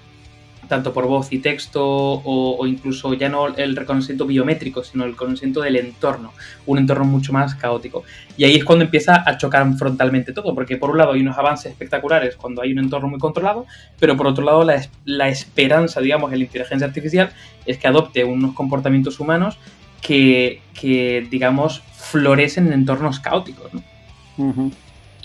tanto 0.67 0.93
por 0.93 1.07
voz 1.07 1.31
y 1.31 1.39
texto 1.39 1.81
o, 1.83 2.65
incluso 2.67 3.13
ya 3.13 3.29
no 3.29 3.47
el 3.47 3.75
reconocimiento 3.75 4.25
biométrico, 4.25 4.83
sino 4.83 5.03
el 5.03 5.11
reconocimiento 5.11 5.61
del 5.61 5.77
entorno, 5.77 6.33
un 6.65 6.77
entorno 6.77 7.05
mucho 7.05 7.33
más 7.33 7.55
caótico. 7.55 8.03
Y 8.37 8.43
ahí 8.43 8.55
es 8.55 8.63
cuando 8.63 8.85
empieza 8.85 9.23
a 9.25 9.37
chocar 9.37 9.65
frontalmente 9.77 10.33
todo, 10.33 10.53
porque 10.53 10.77
por 10.77 10.91
un 10.91 10.97
lado 10.97 11.13
hay 11.13 11.21
unos 11.21 11.37
avances 11.37 11.71
espectaculares 11.71 12.35
cuando 12.35 12.61
hay 12.61 12.71
un 12.71 12.79
entorno 12.79 13.07
muy 13.07 13.19
controlado, 13.19 13.65
pero 13.99 14.17
por 14.17 14.27
otro 14.27 14.43
lado 14.43 14.63
la, 14.63 15.29
esperanza, 15.29 16.01
digamos, 16.01 16.31
de 16.31 16.37
la 16.37 16.43
inteligencia 16.43 16.87
artificial 16.87 17.31
es 17.65 17.77
que 17.77 17.87
adopte 17.87 18.23
unos 18.23 18.53
comportamientos 18.53 19.19
humanos 19.19 19.57
que, 20.01 20.61
que 20.79 21.27
digamos, 21.29 21.81
florecen 21.93 22.67
en 22.67 22.73
entornos 22.73 23.19
caóticos. 23.19 23.71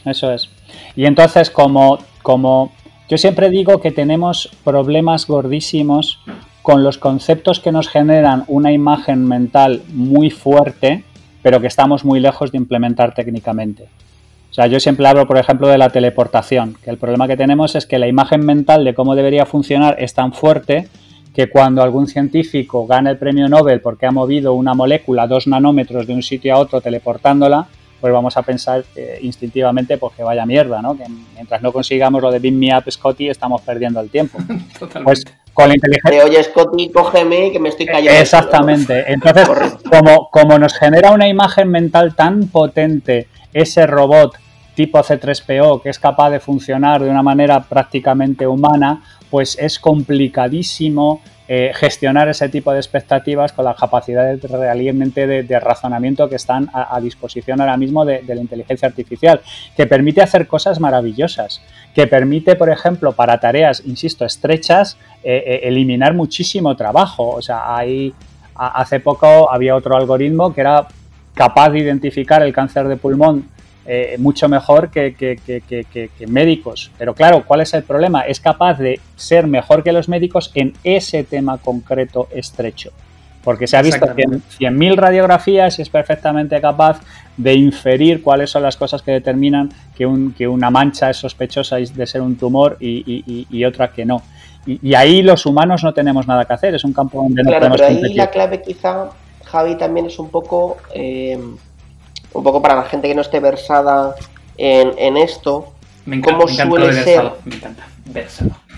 Eso 0.05 0.33
es. 0.33 0.49
Y 0.97 1.05
entonces, 1.05 1.51
como, 1.51 1.99
como 2.23 2.73
yo 3.11 3.19
siempre 3.19 3.51
digo 3.51 3.81
que 3.81 3.91
tenemos 3.91 4.49
problemas 4.63 5.27
gordísimos 5.27 6.21
con 6.63 6.85
los 6.85 6.97
conceptos 6.97 7.59
que 7.59 7.73
nos 7.73 7.89
generan 7.89 8.45
una 8.47 8.71
imagen 8.71 9.27
mental 9.27 9.83
muy 9.93 10.31
fuerte, 10.31 11.03
pero 11.43 11.61
que 11.61 11.67
estamos 11.67 12.05
muy 12.05 12.21
lejos 12.21 12.53
de 12.53 12.59
implementar 12.59 13.13
técnicamente. 13.13 13.89
O 14.49 14.55
sea, 14.55 14.69
yo 14.69 14.79
siempre 14.79 15.09
hablo, 15.09 15.27
por 15.27 15.39
ejemplo, 15.39 15.67
de 15.67 15.77
la 15.77 15.91
teleportación, 15.91 16.77
que 16.85 16.91
el 16.91 16.99
problema 16.99 17.27
que 17.27 17.37
tenemos 17.37 17.75
es 17.75 17.85
que 17.85 17.99
la 17.99 18.07
imagen 18.07 18.47
mental 18.47 18.85
de 18.85 18.95
cómo 18.95 19.17
debería 19.17 19.45
funcionar 19.45 19.97
es 19.99 20.15
tan 20.15 20.33
fuerte 20.33 20.87
que 21.35 21.51
cuando 21.51 21.83
algún 21.83 22.07
científico 22.07 22.87
gana 22.87 23.11
el 23.11 23.19
premio 23.19 23.49
Nobel 23.49 23.81
porque 23.81 24.07
ha 24.07 24.13
movido 24.13 24.55
una 24.55 24.75
molécula 24.75 25.27
dos 25.27 25.49
nanómetros 25.49 26.07
de 26.07 26.15
un 26.15 26.23
sitio 26.23 26.55
a 26.55 26.59
otro 26.59 26.81
teleportándola, 26.81 27.67
pues 28.01 28.13
vamos 28.13 28.37
a 28.37 28.43
pensar 28.43 28.85
eh, 28.97 29.19
instintivamente 29.23 29.99
pues 29.99 30.15
que 30.15 30.23
vaya 30.23 30.47
mierda, 30.47 30.81
¿no? 30.81 30.97
Que 30.97 31.05
mientras 31.35 31.61
no 31.63 31.73
consigamos 31.73 32.23
lo 32.23 32.31
de 32.31 32.39
Beam 32.39 32.57
Me 32.57 32.77
Up 32.77 32.91
Scotty 32.91 33.29
estamos 33.29 33.61
perdiendo 33.63 34.01
el 34.01 34.11
tiempo. 34.11 34.39
pues 35.05 35.25
con 35.53 35.69
la 35.69 35.75
inteligencia... 35.75 36.25
Oye 36.25 36.43
Scotty, 36.43 36.91
cógeme 36.91 37.53
que 37.53 37.59
me 37.59 37.69
estoy 37.69 37.87
cayendo. 37.87 38.19
Exactamente. 38.19 39.05
Entonces, 39.13 39.49
como, 39.91 40.31
como 40.31 40.59
nos 40.59 40.75
genera 40.79 41.13
una 41.13 41.29
imagen 41.29 41.69
mental 41.69 42.15
tan 42.15 42.49
potente 42.49 43.29
ese 43.53 43.87
robot 43.87 44.37
tipo 44.75 44.99
C3PO 45.01 45.83
que 45.83 45.91
es 45.91 45.99
capaz 45.99 46.31
de 46.31 46.41
funcionar 46.41 47.03
de 47.03 47.11
una 47.11 47.23
manera 47.23 47.61
prácticamente 47.61 48.47
humana, 48.47 49.03
pues 49.29 49.59
es 49.59 49.79
complicadísimo 49.79 51.21
eh, 51.53 51.73
gestionar 51.75 52.29
ese 52.29 52.49
tipo 52.49 52.73
de 52.73 52.79
expectativas 52.79 53.53
con 53.53 53.65
las 53.65 53.77
capacidades 53.77 54.41
realmente 54.41 55.27
de, 55.27 55.59
razonamiento 55.59 56.29
que 56.29 56.37
están 56.37 56.71
a, 56.73 57.01
disposición 57.01 57.61
ahora 57.61 57.77
mismo 57.77 58.05
de, 58.05 58.23
la 58.23 58.41
inteligencia 58.41 58.87
artificial, 58.87 59.41
que 59.77 59.85
permite 59.89 60.23
hacer 60.23 60.47
cosas 60.47 60.79
maravillosas, 60.79 61.61
que 61.93 62.07
permite, 62.07 62.55
por 62.55 62.71
ejemplo, 62.71 63.11
para 63.11 63.41
tareas, 63.41 63.83
insisto, 63.85 64.25
estrechas, 64.25 64.97
eh, 65.25 65.43
eh, 65.45 65.61
eliminar 65.65 66.15
muchísimo 66.15 66.77
trabajo. 66.77 67.31
O 67.31 67.43
sea, 67.43 67.77
hay, 67.77 68.15
hace 68.55 69.01
poco 69.01 69.51
había 69.51 69.75
otro 69.75 69.97
algoritmo 69.97 70.55
que 70.55 70.61
era 70.61 70.87
capaz 71.35 71.71
de 71.71 71.81
identificar 71.81 72.45
el 72.45 72.53
cáncer 72.53 72.87
de 72.87 72.97
pulmón 72.97 73.49
eh, 73.93 74.19
mucho 74.19 74.49
mejor 74.49 74.89
que, 74.89 75.17
médicos. 76.29 76.93
Pero 76.97 77.13
claro, 77.13 77.43
¿cuál 77.45 77.63
es 77.63 77.75
el 77.75 77.83
problema? 77.83 78.21
Es 78.21 78.39
capaz 78.39 78.79
de 78.79 79.01
ser 79.17 79.49
mejor 79.49 79.83
que 79.83 79.91
los 79.91 80.09
médicos 80.09 80.53
en 80.55 80.75
ese 80.85 81.25
tema 81.25 81.59
concreto 81.59 82.29
estrecho. 82.31 82.93
Porque 83.43 83.67
se 83.67 83.77
ha 83.77 83.83
visto 83.83 84.07
100.000 84.07 84.95
radiografías 84.95 85.77
y 85.81 85.83
es 85.83 85.89
perfectamente 85.89 86.61
capaz 86.61 87.01
de 87.37 87.55
inferir 87.55 88.23
cuáles 88.23 88.51
son 88.51 88.63
las 88.63 88.77
cosas 88.77 89.03
que 89.03 89.11
determinan 89.11 89.71
que, 89.97 90.07
una 90.47 90.71
mancha 90.71 91.11
es 91.11 91.17
sospechosa 91.17 91.79
de 91.79 92.07
ser 92.07 92.21
un 92.21 92.37
tumor 92.37 92.77
y, 92.79 93.65
otra 93.65 93.91
que 93.91 94.05
no. 94.05 94.23
Y, 94.67 94.95
ahí 94.95 95.21
los 95.21 95.47
humanos 95.47 95.83
no 95.83 95.93
tenemos 95.93 96.29
nada 96.29 96.45
que 96.45 96.53
hacer, 96.53 96.77
es 96.77 96.85
un 96.85 96.93
campo 96.93 97.25
donde 97.25 97.43
no 97.43 97.51
tenemos 97.51 97.81
pero 97.81 97.91
ahí 97.91 98.15
la 98.15 98.31
clave 98.31 98.63
quizá, 98.63 99.09
Javi, 99.47 99.75
también 99.75 100.07
es 100.07 100.17
un 100.21 100.29
poco... 100.29 100.77
Eh, 100.95 101.37
un 102.33 102.45
poco 102.45 102.63
para 102.63 102.77
la 102.77 102.85
gente 102.85 103.09
que 103.09 103.15
no 103.15 103.23
esté 103.23 103.41
versada 103.41 104.15
en, 104.57 105.17
esto, 105.17 105.69
me 106.05 106.21
cómo 106.21 106.47
suele 106.47 106.93
ser, 106.93 107.33
me 107.45 107.55
encanta, 107.57 107.87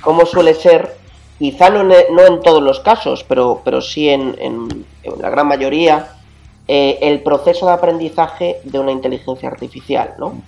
cómo 0.01 0.27
suele 0.27 0.55
ser, 0.55 0.97
quizá 1.39 1.71
no, 1.71 1.93
en 1.93 2.41
todos 2.43 2.63
los 2.63 2.81
casos, 2.81 3.25
pero, 3.25 3.63
pero 3.65 3.81
sí 3.81 4.09
en, 4.09 4.37
la 5.19 5.31
gran 5.31 5.49
mayoría, 5.49 6.13
eh, 6.69 6.99
el 7.03 7.21
proceso 7.23 7.67
de 7.67 7.73
aprendizaje 7.73 8.61
de 8.65 8.79
una 8.79 8.93
inteligencia 8.93 9.49
artificial, 9.49 10.15
¿no? 10.19 10.41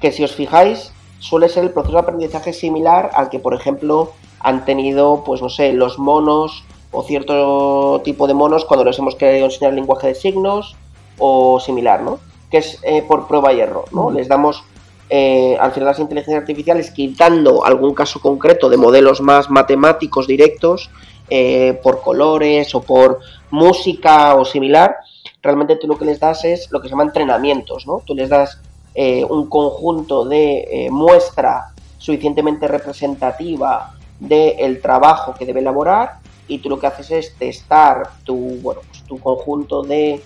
Que 0.00 0.10
si 0.10 0.24
os 0.24 0.32
fijáis, 0.32 0.92
suele 1.18 1.48
ser 1.48 1.64
el 1.64 1.70
proceso 1.70 1.94
de 1.94 2.00
aprendizaje 2.00 2.54
similar 2.54 3.10
al 3.14 3.28
que, 3.28 3.38
por 3.38 3.52
ejemplo, 3.52 4.12
han 4.40 4.64
tenido, 4.64 5.24
pues 5.24 5.42
no 5.42 5.50
sé, 5.50 5.72
los 5.72 5.98
monos 5.98 6.64
o 6.90 7.02
cierto 7.02 8.00
tipo 8.04 8.26
de 8.26 8.34
monos 8.34 8.64
cuando 8.64 8.84
les 8.84 8.98
hemos 8.98 9.14
querido 9.16 9.44
enseñar 9.44 9.70
el 9.70 9.76
lenguaje 9.76 10.08
de 10.08 10.14
signos 10.14 10.76
o 11.18 11.60
similar, 11.60 12.00
¿no? 12.00 12.20
Que 12.50 12.58
es 12.58 12.78
eh, 12.82 13.02
por 13.02 13.26
prueba 13.26 13.52
y 13.52 13.60
error, 13.60 13.84
¿no? 13.92 14.10
Les 14.10 14.28
damos 14.28 14.64
eh, 15.10 15.56
al 15.58 15.72
final 15.72 15.86
las 15.86 15.98
inteligencias 15.98 16.42
artificiales 16.42 16.90
quitando 16.90 17.64
algún 17.64 17.94
caso 17.94 18.20
concreto 18.20 18.68
de 18.68 18.76
modelos 18.76 19.22
más 19.22 19.48
matemáticos 19.48 20.26
directos 20.26 20.90
eh, 21.30 21.78
por 21.82 22.02
colores 22.02 22.74
o 22.74 22.82
por 22.82 23.20
música 23.50 24.34
o 24.34 24.44
similar, 24.44 24.96
realmente 25.42 25.76
tú 25.76 25.86
lo 25.86 25.96
que 25.96 26.04
les 26.04 26.20
das 26.20 26.44
es 26.44 26.70
lo 26.70 26.80
que 26.80 26.88
se 26.88 26.90
llama 26.90 27.04
entrenamientos, 27.04 27.86
¿no? 27.86 28.02
Tú 28.04 28.14
les 28.14 28.28
das 28.28 28.60
eh, 28.94 29.24
un 29.24 29.48
conjunto 29.48 30.26
de 30.26 30.88
muestra 30.90 31.72
suficientemente 31.96 32.68
representativa 32.68 33.94
del 34.20 34.80
trabajo 34.82 35.34
que 35.38 35.46
debe 35.46 35.60
elaborar 35.60 36.18
y 36.48 36.58
tú 36.58 36.68
lo 36.68 36.78
que 36.78 36.86
haces 36.86 37.10
es 37.10 37.34
testar 37.36 38.10
tu, 38.24 38.36
bueno, 38.60 38.80
pues 38.88 39.04
tu 39.04 39.18
conjunto 39.18 39.82
de 39.82 40.22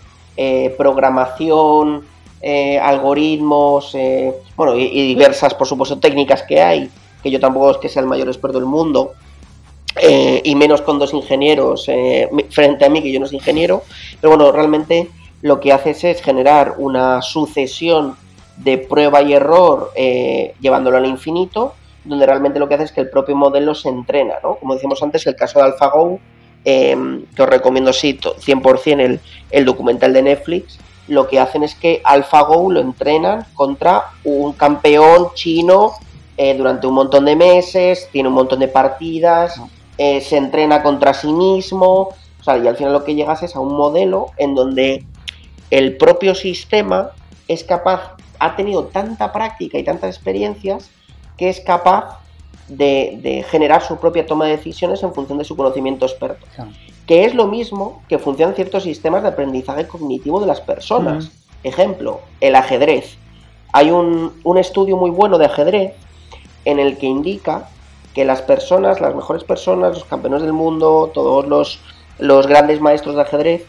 programación, 0.76 2.04
algoritmos, 2.80 3.96
bueno, 4.56 4.76
y, 4.76 5.08
diversas, 5.08 5.54
por 5.54 5.66
supuesto, 5.66 5.98
técnicas 5.98 6.42
que 6.42 6.60
hay, 6.60 6.90
que 7.22 7.30
yo 7.30 7.38
tampoco 7.38 7.70
es 7.70 7.76
que 7.78 7.88
sea 7.88 8.02
el 8.02 8.08
mayor 8.08 8.28
experto 8.28 8.58
del 8.58 8.66
mundo, 8.66 9.12
eh, 10.00 10.40
y 10.44 10.54
menos 10.54 10.80
con 10.80 10.98
dos 10.98 11.12
ingenieros 11.12 11.84
eh, 11.88 12.28
frente 12.48 12.86
a 12.86 12.88
mí, 12.88 13.02
que 13.02 13.12
yo 13.12 13.20
no 13.20 13.26
soy 13.26 13.36
ingeniero, 13.36 13.82
pero 14.20 14.36
bueno, 14.36 14.50
realmente 14.50 15.10
lo 15.42 15.60
que 15.60 15.72
haces 15.72 16.02
es 16.04 16.22
generar 16.22 16.76
una 16.78 17.20
sucesión 17.20 18.16
de 18.56 18.78
prueba 18.78 19.20
y 19.22 19.34
error 19.34 19.92
eh, 19.94 20.54
llevándolo 20.60 20.96
al 20.96 21.04
infinito, 21.04 21.74
donde 22.04 22.24
realmente 22.24 22.58
lo 22.58 22.68
que 22.68 22.74
hace 22.74 22.84
es 22.84 22.92
que 22.92 23.02
el 23.02 23.10
propio 23.10 23.36
modelo 23.36 23.74
se 23.74 23.90
entrena, 23.90 24.36
¿no? 24.42 24.54
Como 24.56 24.74
decíamos 24.74 25.02
antes, 25.02 25.26
el 25.26 25.36
caso 25.36 25.58
de 25.58 25.66
AlphaGo, 25.66 26.18
que 26.64 27.42
os 27.42 27.48
recomiendo 27.48 27.92
sí, 27.92 28.18
100% 28.18 29.00
el, 29.00 29.20
el 29.50 29.64
documental 29.64 30.12
de 30.12 30.22
Netflix, 30.22 30.78
lo 31.08 31.28
que 31.28 31.40
hacen 31.40 31.62
es 31.62 31.74
que 31.74 32.00
AlphaGo 32.04 32.70
lo 32.70 32.80
entrenan 32.80 33.46
contra 33.54 34.10
un 34.24 34.52
campeón 34.52 35.28
chino 35.34 35.92
durante 36.56 36.88
un 36.88 36.94
montón 36.94 37.24
de 37.26 37.36
meses, 37.36 38.08
tiene 38.10 38.28
un 38.28 38.34
montón 38.34 38.58
de 38.58 38.66
partidas, 38.66 39.60
eh, 39.98 40.20
se 40.20 40.36
entrena 40.36 40.82
contra 40.82 41.14
sí 41.14 41.32
mismo, 41.32 42.08
o 42.40 42.44
sea, 42.44 42.58
y 42.58 42.66
al 42.66 42.76
final 42.76 42.92
lo 42.92 43.04
que 43.04 43.14
llegas 43.14 43.42
es 43.42 43.54
a 43.54 43.60
un 43.60 43.76
modelo 43.76 44.30
en 44.38 44.54
donde 44.54 45.04
el 45.70 45.96
propio 45.96 46.34
sistema 46.34 47.10
es 47.46 47.62
capaz, 47.62 48.16
ha 48.38 48.56
tenido 48.56 48.84
tanta 48.86 49.32
práctica 49.32 49.78
y 49.78 49.84
tantas 49.84 50.16
experiencias 50.16 50.90
que 51.36 51.50
es 51.50 51.60
capaz 51.60 52.18
de, 52.68 53.44
generar 53.48 53.82
su 53.82 53.96
propia 53.98 54.26
toma 54.26 54.46
de 54.46 54.56
decisiones 54.56 55.02
en 55.02 55.14
función 55.14 55.38
de 55.38 55.44
su 55.44 55.56
conocimiento 55.56 56.06
experto. 56.06 56.46
Que 57.06 57.24
es 57.24 57.34
lo 57.34 57.46
mismo 57.46 58.02
que 58.08 58.18
funcionan 58.18 58.54
ciertos 58.54 58.84
sistemas 58.84 59.22
de 59.22 59.28
aprendizaje 59.28 59.86
cognitivo 59.86 60.40
de 60.40 60.46
las 60.46 60.60
personas. 60.60 61.30
Ejemplo, 61.64 62.20
el 62.40 62.54
ajedrez. 62.54 63.16
Hay 63.72 63.90
un, 63.90 64.32
un 64.44 64.58
estudio 64.58 64.96
muy 64.96 65.10
bueno 65.10 65.38
de 65.38 65.46
ajedrez 65.46 65.94
en 66.64 66.78
el 66.78 66.98
que 66.98 67.06
indica 67.06 67.68
que 68.14 68.24
las 68.24 68.42
personas, 68.42 69.00
las 69.00 69.14
mejores 69.14 69.44
personas, 69.44 69.94
los 69.94 70.04
campeones 70.04 70.42
del 70.42 70.52
mundo, 70.52 71.10
todos 71.14 71.46
los, 71.46 71.80
los 72.18 72.46
grandes 72.46 72.80
maestros 72.80 73.16
de 73.16 73.22
ajedrez, 73.22 73.64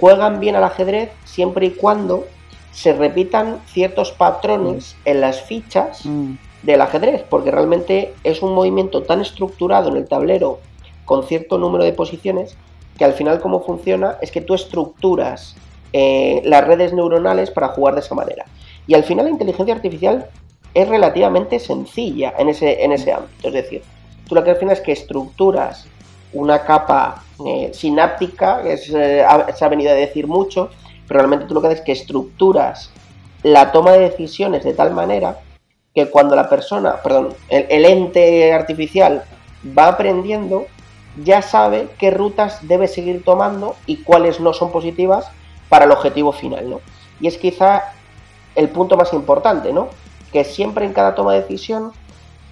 juegan 0.00 0.40
bien 0.40 0.56
al 0.56 0.64
ajedrez 0.64 1.10
siempre 1.24 1.66
y 1.66 1.70
cuando 1.70 2.24
se 2.72 2.92
repitan 2.92 3.60
ciertos 3.66 4.12
patrones 4.12 4.94
mm. 4.94 5.08
en 5.08 5.20
las 5.20 5.42
fichas 5.42 6.04
mm. 6.04 6.32
Del 6.66 6.80
ajedrez, 6.80 7.22
porque 7.22 7.52
realmente 7.52 8.12
es 8.24 8.42
un 8.42 8.52
movimiento 8.52 9.04
tan 9.04 9.20
estructurado 9.20 9.88
en 9.88 9.96
el 9.96 10.08
tablero 10.08 10.58
con 11.04 11.22
cierto 11.22 11.58
número 11.58 11.84
de 11.84 11.92
posiciones 11.92 12.56
que 12.98 13.04
al 13.04 13.12
final 13.12 13.40
cómo 13.40 13.62
funciona 13.62 14.18
es 14.20 14.32
que 14.32 14.40
tú 14.40 14.54
estructuras 14.54 15.54
eh, 15.92 16.42
las 16.44 16.66
redes 16.66 16.92
neuronales 16.92 17.50
para 17.50 17.68
jugar 17.68 17.94
de 17.94 18.00
esa 18.00 18.16
manera. 18.16 18.46
Y 18.88 18.94
al 18.94 19.04
final 19.04 19.26
la 19.26 19.30
inteligencia 19.30 19.74
artificial 19.74 20.26
es 20.74 20.88
relativamente 20.88 21.60
sencilla 21.60 22.34
en 22.36 22.48
ese, 22.48 22.82
en 22.82 22.92
ese 22.92 23.12
ámbito. 23.12 23.48
Es 23.48 23.54
decir, 23.54 23.82
tú 24.28 24.34
lo 24.34 24.42
que 24.42 24.50
al 24.50 24.56
final 24.56 24.74
es 24.74 24.80
que 24.80 24.92
estructuras 24.92 25.86
una 26.32 26.64
capa 26.64 27.22
eh, 27.46 27.70
sináptica, 27.72 28.62
que 28.62 28.72
eh, 28.72 28.78
se 28.78 29.64
ha 29.64 29.68
venido 29.68 29.92
a 29.92 29.94
decir 29.94 30.26
mucho, 30.26 30.70
pero 31.06 31.20
realmente 31.20 31.46
tú 31.46 31.54
lo 31.54 31.60
que 31.60 31.68
haces 31.68 31.78
es 31.78 31.84
que 31.84 31.92
estructuras 31.92 32.90
la 33.44 33.70
toma 33.70 33.92
de 33.92 34.00
decisiones 34.00 34.64
de 34.64 34.74
tal 34.74 34.92
manera 34.92 35.38
que 35.96 36.10
cuando 36.10 36.36
la 36.36 36.50
persona, 36.50 37.02
perdón, 37.02 37.30
el, 37.48 37.86
ente 37.86 38.52
artificial 38.52 39.24
va 39.76 39.88
aprendiendo, 39.88 40.66
ya 41.24 41.40
sabe 41.40 41.88
qué 41.96 42.10
rutas 42.10 42.58
debe 42.68 42.86
seguir 42.86 43.24
tomando 43.24 43.74
y 43.86 44.02
cuáles 44.02 44.38
no 44.38 44.52
son 44.52 44.70
positivas 44.70 45.26
para 45.70 45.86
el 45.86 45.90
objetivo 45.90 46.32
final, 46.32 46.68
¿no? 46.68 46.80
Y 47.18 47.28
es 47.28 47.38
quizá 47.38 47.94
el 48.54 48.68
punto 48.68 48.98
más 48.98 49.14
importante, 49.14 49.72
¿no? 49.72 49.88
que 50.32 50.44
siempre 50.44 50.84
en 50.84 50.92
cada 50.92 51.14
toma 51.14 51.32
de 51.32 51.40
decisión 51.40 51.92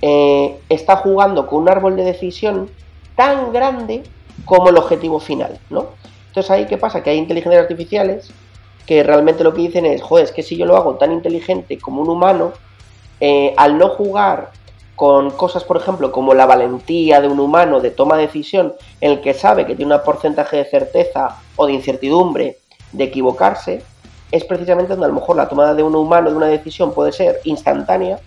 eh, 0.00 0.58
está 0.70 0.96
jugando 0.96 1.46
con 1.46 1.62
un 1.62 1.68
árbol 1.68 1.96
de 1.96 2.04
decisión 2.04 2.70
tan 3.14 3.52
grande 3.52 4.04
como 4.46 4.70
el 4.70 4.78
objetivo 4.78 5.20
final, 5.20 5.58
¿no? 5.68 5.88
Entonces 6.28 6.50
ahí 6.50 6.64
qué 6.66 6.78
pasa, 6.78 7.02
que 7.02 7.10
hay 7.10 7.18
inteligencias 7.18 7.62
artificiales 7.62 8.30
que 8.86 9.02
realmente 9.02 9.44
lo 9.44 9.52
que 9.52 9.60
dicen 9.60 9.84
es, 9.84 10.00
joder, 10.00 10.24
es 10.24 10.32
que 10.32 10.42
si 10.42 10.56
yo 10.56 10.64
lo 10.64 10.78
hago 10.78 10.94
tan 10.94 11.12
inteligente 11.12 11.76
como 11.76 12.00
un 12.00 12.08
humano, 12.08 12.54
eh, 13.20 13.54
al 13.56 13.78
no 13.78 13.88
jugar 13.90 14.50
con 14.96 15.30
cosas, 15.32 15.64
por 15.64 15.76
ejemplo, 15.76 16.12
como 16.12 16.34
la 16.34 16.46
valentía 16.46 17.20
de 17.20 17.28
un 17.28 17.40
humano 17.40 17.80
de 17.80 17.90
toma 17.90 18.16
de 18.16 18.26
decisión, 18.26 18.74
en 19.00 19.12
el 19.12 19.20
que 19.20 19.34
sabe 19.34 19.66
que 19.66 19.74
tiene 19.74 19.94
un 19.94 20.02
porcentaje 20.02 20.56
de 20.58 20.64
certeza 20.64 21.36
o 21.56 21.66
de 21.66 21.72
incertidumbre 21.72 22.58
de 22.92 23.04
equivocarse, 23.04 23.82
es 24.30 24.44
precisamente 24.44 24.92
donde 24.92 25.06
a 25.06 25.08
lo 25.08 25.14
mejor 25.14 25.36
la 25.36 25.48
tomada 25.48 25.74
de 25.74 25.82
un 25.82 25.94
humano 25.94 26.30
de 26.30 26.36
una 26.36 26.46
decisión 26.46 26.92
puede 26.92 27.12
ser 27.12 27.40
instantánea 27.44 28.18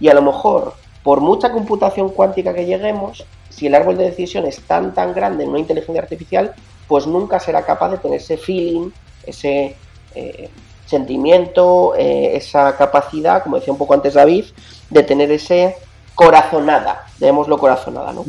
y 0.00 0.08
a 0.08 0.14
lo 0.14 0.22
mejor 0.22 0.74
por 1.02 1.20
mucha 1.20 1.52
computación 1.52 2.08
cuántica 2.10 2.54
que 2.54 2.66
lleguemos, 2.66 3.24
si 3.48 3.66
el 3.66 3.74
árbol 3.74 3.96
de 3.96 4.04
decisión 4.04 4.46
es 4.46 4.60
tan 4.62 4.94
tan 4.94 5.14
grande 5.14 5.44
en 5.44 5.50
una 5.50 5.58
inteligencia 5.58 6.02
artificial, 6.02 6.54
pues 6.88 7.06
nunca 7.06 7.40
será 7.40 7.62
capaz 7.62 7.90
de 7.90 7.98
tener 7.98 8.20
ese 8.20 8.36
feeling, 8.36 8.90
ese 9.26 9.76
eh, 10.14 10.50
sentimiento, 10.92 11.94
eh, 11.96 12.36
esa 12.36 12.76
capacidad, 12.76 13.42
como 13.42 13.56
decía 13.56 13.72
un 13.72 13.78
poco 13.78 13.94
antes 13.94 14.14
David, 14.14 14.44
de 14.90 15.02
tener 15.02 15.30
ese 15.30 15.74
corazonada, 16.14 17.06
lo 17.20 17.58
corazonada, 17.58 18.12
¿no? 18.12 18.24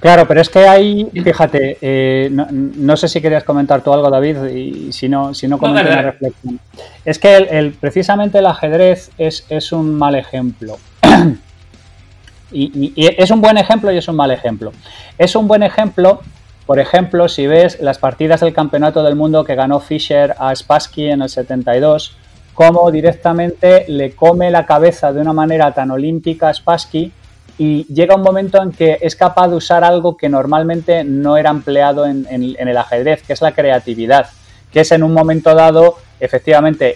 Claro, 0.00 0.28
pero 0.28 0.40
es 0.40 0.48
que 0.48 0.60
ahí, 0.60 1.10
fíjate, 1.12 1.78
eh, 1.80 2.30
no, 2.30 2.96
sé 2.96 3.08
si 3.08 3.20
querías 3.20 3.42
comentar 3.42 3.82
tú 3.82 3.92
algo, 3.92 4.08
David, 4.10 4.44
y 4.44 4.92
si 4.92 5.08
no, 5.08 5.34
si 5.34 5.48
no 5.48 5.58
comento 5.58 5.90
una 5.90 6.02
reflexión. 6.02 6.60
Es 7.04 7.18
que 7.18 7.36
el, 7.36 7.72
precisamente 7.72 8.38
el 8.38 8.46
ajedrez 8.46 9.10
es, 9.18 9.44
es 9.48 9.72
un 9.72 9.94
mal 9.96 10.14
ejemplo. 10.14 10.76
y, 12.52 12.92
es 12.96 13.30
un 13.32 13.40
buen 13.40 13.58
ejemplo 13.58 13.90
y 13.90 13.98
es 13.98 14.06
un 14.06 14.14
mal 14.14 14.30
ejemplo. 14.30 14.72
Es 15.16 15.34
un 15.34 15.48
buen 15.48 15.64
ejemplo, 15.64 16.20
por 16.68 16.80
ejemplo, 16.80 17.30
si 17.30 17.46
ves 17.46 17.80
las 17.80 17.96
partidas 17.96 18.40
del 18.40 18.52
Campeonato 18.52 19.02
del 19.02 19.16
Mundo 19.16 19.42
que 19.42 19.54
ganó 19.54 19.80
Fischer 19.80 20.34
a 20.38 20.54
Spassky 20.54 21.06
en 21.06 21.22
el 21.22 21.30
72, 21.30 22.14
cómo 22.52 22.90
directamente 22.90 23.86
le 23.88 24.14
come 24.14 24.50
la 24.50 24.66
cabeza 24.66 25.10
de 25.10 25.22
una 25.22 25.32
manera 25.32 25.72
tan 25.72 25.90
olímpica 25.90 26.50
a 26.50 26.52
Spassky 26.52 27.10
y 27.56 27.86
llega 27.86 28.16
un 28.16 28.20
momento 28.20 28.62
en 28.62 28.72
que 28.72 28.98
es 29.00 29.16
capaz 29.16 29.48
de 29.48 29.56
usar 29.56 29.82
algo 29.82 30.18
que 30.18 30.28
normalmente 30.28 31.04
no 31.04 31.38
era 31.38 31.48
empleado 31.48 32.04
en, 32.04 32.26
el 32.28 32.76
ajedrez, 32.76 33.22
que 33.22 33.32
es 33.32 33.40
la 33.40 33.52
creatividad, 33.52 34.28
que 34.70 34.80
es 34.80 34.92
en 34.92 35.02
un 35.02 35.14
momento 35.14 35.54
dado, 35.54 35.96
efectivamente, 36.20 36.94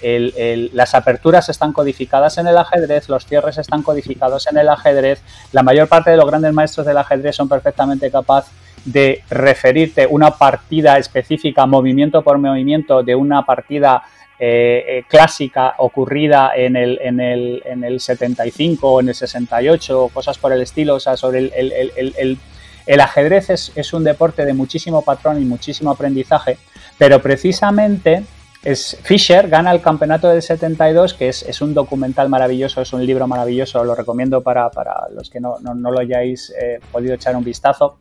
las 0.75 0.95
aperturas 0.95 1.49
están 1.49 1.73
codificadas 1.73 2.37
en 2.37 2.47
el 2.47 2.59
ajedrez, 2.59 3.09
los 3.09 3.25
cierres 3.25 3.57
están 3.57 3.83
codificados 3.83 4.47
en 4.49 4.59
el 4.59 4.69
ajedrez, 4.69 5.23
la 5.53 5.63
mayor 5.63 5.89
parte 5.89 6.11
de 6.11 6.19
los 6.19 6.27
grandes 6.27 6.53
maestros 6.53 6.87
del 6.87 6.99
ajedrez 6.99 7.37
son 7.37 7.49
perfectamente 7.49 8.11
capaces 8.11 8.53
de 8.85 9.23
referirte 9.31 10.07
una 10.07 10.33
partida 10.33 10.99
específica, 10.99 11.66
movimiento 11.66 12.23
por 12.23 12.38
movimiento, 12.38 13.03
de 13.03 13.14
una 13.14 13.45
partida 13.45 14.03
eh, 14.45 14.85
eh, 14.88 15.05
clásica 15.07 15.75
ocurrida 15.79 16.51
en 16.57 16.75
el, 16.75 16.99
en, 17.01 17.21
el, 17.21 17.62
en 17.64 17.85
el 17.85 18.01
75 18.01 18.90
o 18.90 19.01
en 19.01 19.11
el 19.11 19.14
68 19.14 20.03
o 20.03 20.09
cosas 20.09 20.37
por 20.37 20.53
el 20.53 20.61
estilo, 20.62 20.97
o 20.97 21.01
sea, 21.01 21.16
sobre 21.16 21.38
el, 21.38 22.38
el, 22.87 23.01
ajedrez 23.01 23.51
es, 23.51 23.92
un 23.92 24.03
deporte 24.03 24.45
de 24.45 24.53
muchísimo 24.53 25.03
patrón 25.03 25.40
y 25.40 25.45
muchísimo 25.45 25.92
aprendizaje, 25.92 26.59
pero 26.99 27.23
precisamente 27.23 28.25
es, 28.64 28.99
Fisher 29.05 29.49
gana 29.49 29.71
el 29.71 29.81
campeonato 29.81 30.29
del 30.29 30.42
72, 30.42 31.14
que 31.14 31.29
es, 31.29 31.61
un 31.61 31.73
documental 31.73 32.29
maravilloso, 32.29 32.81
es 32.81 32.92
un 32.92 33.07
libro 33.07 33.29
maravilloso, 33.29 33.85
lo 33.85 33.95
recomiendo 33.95 34.40
para, 34.40 34.71
los 35.14 35.31
que 35.31 35.38
no, 35.38 35.59
lo 35.62 36.01
hayáis 36.01 36.53
eh, 36.61 36.81
podido 36.90 37.14
echar 37.14 37.37
un 37.37 37.45
vistazo. 37.45 37.97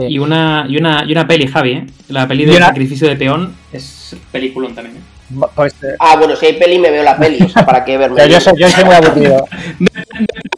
Y 0.00 0.18
una, 0.18 0.66
y, 0.68 0.76
una, 0.76 1.04
y 1.06 1.12
una 1.12 1.26
peli, 1.26 1.46
Javi, 1.46 1.84
la 2.08 2.26
peli 2.26 2.44
del 2.44 2.58
sacrificio 2.58 3.08
de 3.08 3.16
peón 3.16 3.54
es 3.72 4.16
peliculón 4.30 4.74
también. 4.74 5.02
Pues, 5.54 5.74
eh, 5.82 5.94
ah, 5.98 6.16
bueno, 6.16 6.34
si 6.36 6.46
hay 6.46 6.54
peli, 6.54 6.78
me 6.78 6.90
veo 6.90 7.02
la 7.02 7.18
peli. 7.18 7.42
O 7.44 7.48
sea, 7.48 7.66
¿para 7.66 7.84
qué 7.84 7.98
verme? 7.98 8.26
yo, 8.28 8.40
soy, 8.40 8.54
yo 8.56 8.68
soy 8.68 8.84
muy 8.84 8.94
aburrido. 8.94 9.44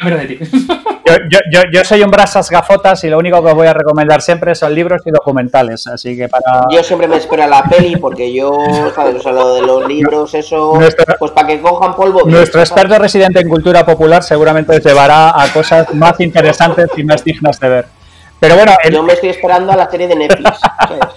yo, 1.51 1.61
yo, 1.73 1.85
soy 1.85 2.03
un 2.03 2.11
brasas 2.11 2.49
gafotas 2.51 3.03
y 3.03 3.09
lo 3.09 3.19
único 3.19 3.43
que 3.43 3.49
os 3.49 3.55
voy 3.55 3.67
a 3.67 3.75
recomendar 3.75 4.23
siempre 4.23 4.55
son 4.55 4.73
libros 4.75 5.03
y 5.05 5.11
documentales. 5.11 5.89
Así 5.89 6.17
que 6.17 6.29
para. 6.29 6.67
Yo 6.71 6.85
siempre 6.85 7.09
me 7.09 7.17
espero 7.17 7.43
a 7.43 7.49
la 7.49 7.65
peli 7.65 7.97
porque 7.97 8.33
yo, 8.33 8.57
¿sabes? 8.95 9.17
O 9.17 9.21
sea, 9.21 9.33
lo 9.33 9.55
de 9.55 9.63
los 9.63 9.89
libros, 9.89 10.35
eso. 10.35 10.79
pues 11.19 11.33
para 11.33 11.49
que 11.49 11.61
cojan 11.61 11.97
polvo. 11.97 12.23
Nuestro 12.27 12.61
experto 12.61 12.97
residente 12.99 13.41
en 13.41 13.49
cultura 13.49 13.85
popular 13.85 14.23
seguramente 14.23 14.77
os 14.77 14.85
llevará 14.85 15.31
a 15.31 15.53
cosas 15.53 15.93
más 15.95 16.21
interesantes 16.21 16.87
y 16.97 17.03
más 17.03 17.25
dignas 17.25 17.59
de 17.59 17.69
ver. 17.69 18.00
Pero 18.41 18.57
bueno, 18.57 18.73
yo 18.91 19.03
me 19.03 19.13
estoy 19.13 19.29
esperando 19.29 19.71
a 19.71 19.77
la 19.77 19.91
serie 19.91 20.09
de 20.09 20.17
Netflix. 20.17 20.59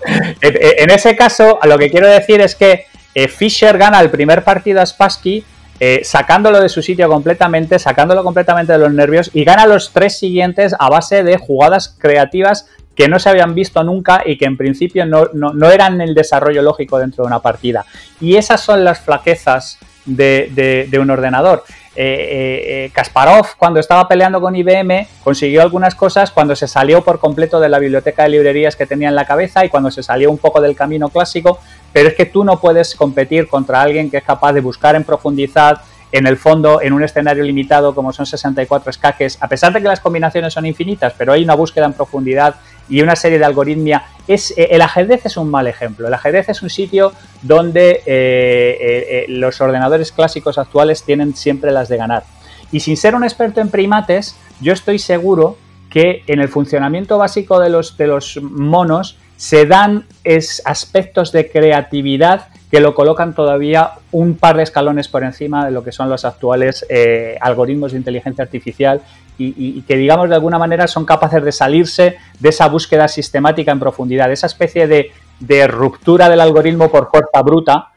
en 0.42 0.90
ese 0.92 1.16
caso, 1.16 1.60
lo 1.64 1.78
que 1.78 1.90
quiero 1.90 2.08
decir 2.08 2.42
es 2.42 2.56
que 2.56 2.86
eh, 3.16 3.28
Fisher 3.28 3.78
gana 3.78 4.02
el 4.02 4.10
primer 4.10 4.44
partido 4.44 4.82
a 4.82 4.86
Spassky 4.86 5.44
eh, 5.80 6.02
sacándolo 6.04 6.62
de 6.62 6.70
su 6.70 6.82
sitio 6.82 7.10
completamente, 7.10 7.80
sacándolo 7.80 8.24
completamente 8.24 8.74
de 8.74 8.80
los 8.80 8.94
nervios 8.94 9.32
y 9.34 9.44
gana 9.44 9.66
los 9.66 9.92
tres 9.92 10.18
siguientes 10.18 10.76
a 10.78 10.90
base 10.90 11.24
de 11.24 11.38
jugadas 11.38 11.96
creativas 12.00 12.70
que 12.96 13.08
no 13.08 13.20
se 13.20 13.30
habían 13.30 13.56
visto 13.56 13.84
nunca 13.84 14.22
y 14.26 14.38
que 14.38 14.46
en 14.46 14.56
principio 14.56 15.06
no, 15.06 15.72
eran 15.72 16.00
el 16.00 16.14
desarrollo 16.14 16.62
lógico 16.62 17.00
dentro 17.00 17.24
de 17.24 17.28
una 17.28 17.40
partida. 17.40 17.86
Y 18.22 18.36
esas 18.36 18.62
son 18.62 18.84
las 18.84 19.00
flaquezas 19.02 19.80
de, 20.06 20.98
un 21.02 21.10
ordenador. 21.10 21.64
Eh, 21.96 22.90
Kasparov, 22.94 23.56
cuando 23.58 23.80
estaba 23.80 24.08
peleando 24.08 24.42
con 24.42 24.56
IBM, 24.56 25.08
consiguió 25.24 25.62
algunas 25.62 25.96
cosas 25.96 26.32
cuando 26.32 26.56
se 26.56 26.68
salió 26.68 27.04
por 27.04 27.20
completo 27.20 27.60
de 27.60 27.70
la 27.70 27.80
biblioteca 27.80 28.24
de 28.24 28.30
librerías 28.30 28.76
que 28.76 28.86
tenía 28.86 29.10
en 29.10 29.16
la 29.16 29.26
cabeza 29.26 29.64
y 29.64 29.70
cuando 29.70 29.92
se 29.92 30.02
salió 30.04 30.32
un 30.32 30.38
poco 30.38 30.60
del 30.62 30.76
camino 30.76 31.10
clásico, 31.10 31.60
pero 31.92 32.10
es 32.10 32.16
que 32.16 32.26
tú 32.26 32.44
no 32.44 32.60
puedes 32.60 32.96
competir 32.96 33.48
contra 33.48 33.82
alguien 33.82 34.10
que 34.10 34.18
es 34.18 34.24
capaz 34.24 34.54
de 34.54 34.62
buscar 34.62 34.96
en 34.96 35.04
profundidad, 35.04 35.82
en 36.12 36.28
el 36.28 36.38
fondo, 36.38 36.80
en 36.82 36.94
un 36.94 37.04
escenario 37.04 37.44
limitado 37.44 37.96
como 37.96 38.14
son 38.14 38.26
64 38.26 38.92
escaques, 38.92 39.38
a 39.42 39.48
pesar 39.48 39.74
de 39.74 39.82
que 39.82 39.88
las 39.88 40.00
combinaciones 40.00 40.54
son 40.54 40.66
infinitas, 40.66 41.14
pero 41.18 41.34
hay 41.34 41.44
una 41.44 41.56
búsqueda 41.56 41.86
en 41.86 41.94
profundidad 41.94 42.56
y 42.90 43.02
una 43.02 43.16
serie 43.16 43.40
de 43.40 43.46
algoritmia. 43.46 44.04
Eh, 44.28 44.40
el 44.72 44.82
ajedrez 44.82 45.26
es 45.26 45.38
un 45.38 45.50
mal 45.50 45.68
ejemplo. 45.68 46.08
El 46.08 46.14
ajedrez 46.14 46.50
es 46.50 46.62
un 46.62 46.70
sitio 46.70 47.14
donde 47.42 48.02
eh, 48.06 48.06
eh, 48.06 49.26
los 49.30 49.60
ordenadores 49.62 50.12
clásicos 50.12 50.58
actuales 50.58 51.04
tienen 51.04 51.36
siempre 51.36 51.72
las 51.72 51.90
de 51.90 51.98
ganar. 51.98 52.24
Y 52.72 52.80
sin 52.80 52.98
ser 52.98 53.16
un 53.16 53.24
experto 53.24 53.62
en 53.62 53.70
primates, 53.70 54.36
yo 54.62 54.74
estoy 54.74 55.00
seguro 55.00 55.58
que 55.90 56.24
en 56.28 56.40
el 56.40 56.50
funcionamiento 56.50 57.18
básico 57.18 57.60
de 57.60 57.70
los, 57.70 57.98
de 57.98 58.08
los 58.08 58.40
monos 58.42 59.18
se 59.38 59.66
dan 59.66 60.06
es, 60.24 60.62
aspectos 60.66 61.32
de 61.32 61.52
creatividad 61.52 62.48
que 62.72 62.80
lo 62.80 62.96
colocan 62.96 63.36
todavía 63.36 63.92
un 64.12 64.36
par 64.36 64.58
de 64.58 64.64
escalones 64.64 65.08
por 65.08 65.24
encima 65.24 65.66
de 65.66 65.72
lo 65.72 65.84
que 65.84 65.92
son 65.92 66.10
los 66.10 66.26
actuales 66.26 66.84
algoritmos 67.40 67.92
de 67.92 68.00
inteligencia 68.00 68.44
artificial 68.44 69.02
y, 69.38 69.82
que, 69.82 69.98
digamos, 69.98 70.30
de 70.30 70.36
alguna 70.36 70.60
manera 70.60 70.88
son 70.88 71.06
capaces 71.06 71.44
de 71.44 71.52
salirse 71.52 72.18
de 72.40 72.50
esa 72.50 72.68
búsqueda 72.68 73.08
sistemática 73.08 73.72
en 73.72 73.80
profundidad, 73.80 74.32
esa 74.32 74.48
especie 74.48 74.88
de, 74.88 75.12
de 75.40 75.68
ruptura 75.68 76.30
del 76.30 76.42
algoritmo 76.42 76.90
por 76.90 77.10
fuerza 77.10 77.42
bruta 77.42 77.94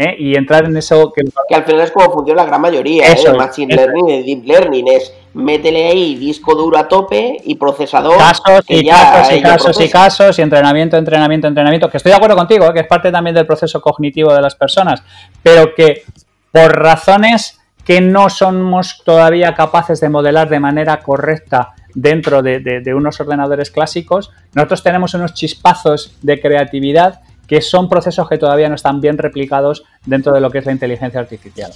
¿eh? 0.00 0.16
y 0.18 0.34
entrar 0.34 0.64
en 0.64 0.76
eso 0.76 1.12
que... 1.12 1.22
al 1.54 1.64
final 1.64 1.82
es 1.82 1.90
como 1.90 2.10
funciona 2.10 2.42
la 2.42 2.48
gran 2.48 2.60
mayoría 2.60 3.06
¿eh? 3.06 3.12
eso, 3.12 3.34
Machine 3.34 3.74
Learning 3.74 4.08
y 4.08 4.22
Deep 4.22 4.46
Learning 4.46 4.88
es 4.88 5.12
métele 5.34 5.88
ahí 5.88 6.14
disco 6.16 6.54
duro 6.54 6.78
a 6.78 6.88
tope 6.88 7.36
y 7.44 7.54
procesador 7.56 8.16
casos 8.16 8.64
y 8.68 8.86
casos 8.86 9.32
y 9.32 9.42
casos 9.42 9.80
y 9.80 9.88
casos 9.88 10.38
y 10.38 10.42
entrenamiento, 10.42 10.96
entrenamiento, 10.96 11.46
entrenamiento 11.46 11.90
que 11.90 11.98
estoy 11.98 12.10
de 12.10 12.16
acuerdo 12.16 12.36
contigo, 12.36 12.66
¿eh? 12.66 12.72
que 12.72 12.80
es 12.80 12.86
parte 12.86 13.12
también 13.12 13.34
del 13.34 13.46
proceso 13.46 13.80
cognitivo 13.80 14.32
de 14.32 14.40
las 14.40 14.54
personas 14.54 15.02
pero 15.42 15.74
que 15.74 16.04
por 16.50 16.76
razones 16.76 17.59
que 17.90 18.00
no 18.00 18.30
somos 18.30 19.02
todavía 19.04 19.52
capaces 19.52 19.98
de 19.98 20.08
modelar 20.08 20.48
de 20.48 20.60
manera 20.60 21.00
correcta 21.00 21.74
dentro 21.92 22.40
de 22.40 22.94
unos 22.94 23.20
ordenadores 23.20 23.72
clásicos, 23.72 24.30
nosotros 24.54 24.84
tenemos 24.84 25.12
unos 25.14 25.34
chispazos 25.34 26.16
de 26.22 26.40
creatividad 26.40 27.20
que 27.48 27.60
son 27.60 27.88
procesos 27.88 28.28
que 28.28 28.38
todavía 28.38 28.68
no 28.68 28.76
están 28.76 29.00
bien 29.00 29.18
replicados 29.18 29.82
dentro 30.06 30.32
de 30.32 30.40
lo 30.40 30.52
que 30.52 30.58
es 30.58 30.66
la 30.66 30.70
inteligencia 30.70 31.18
artificial. 31.18 31.72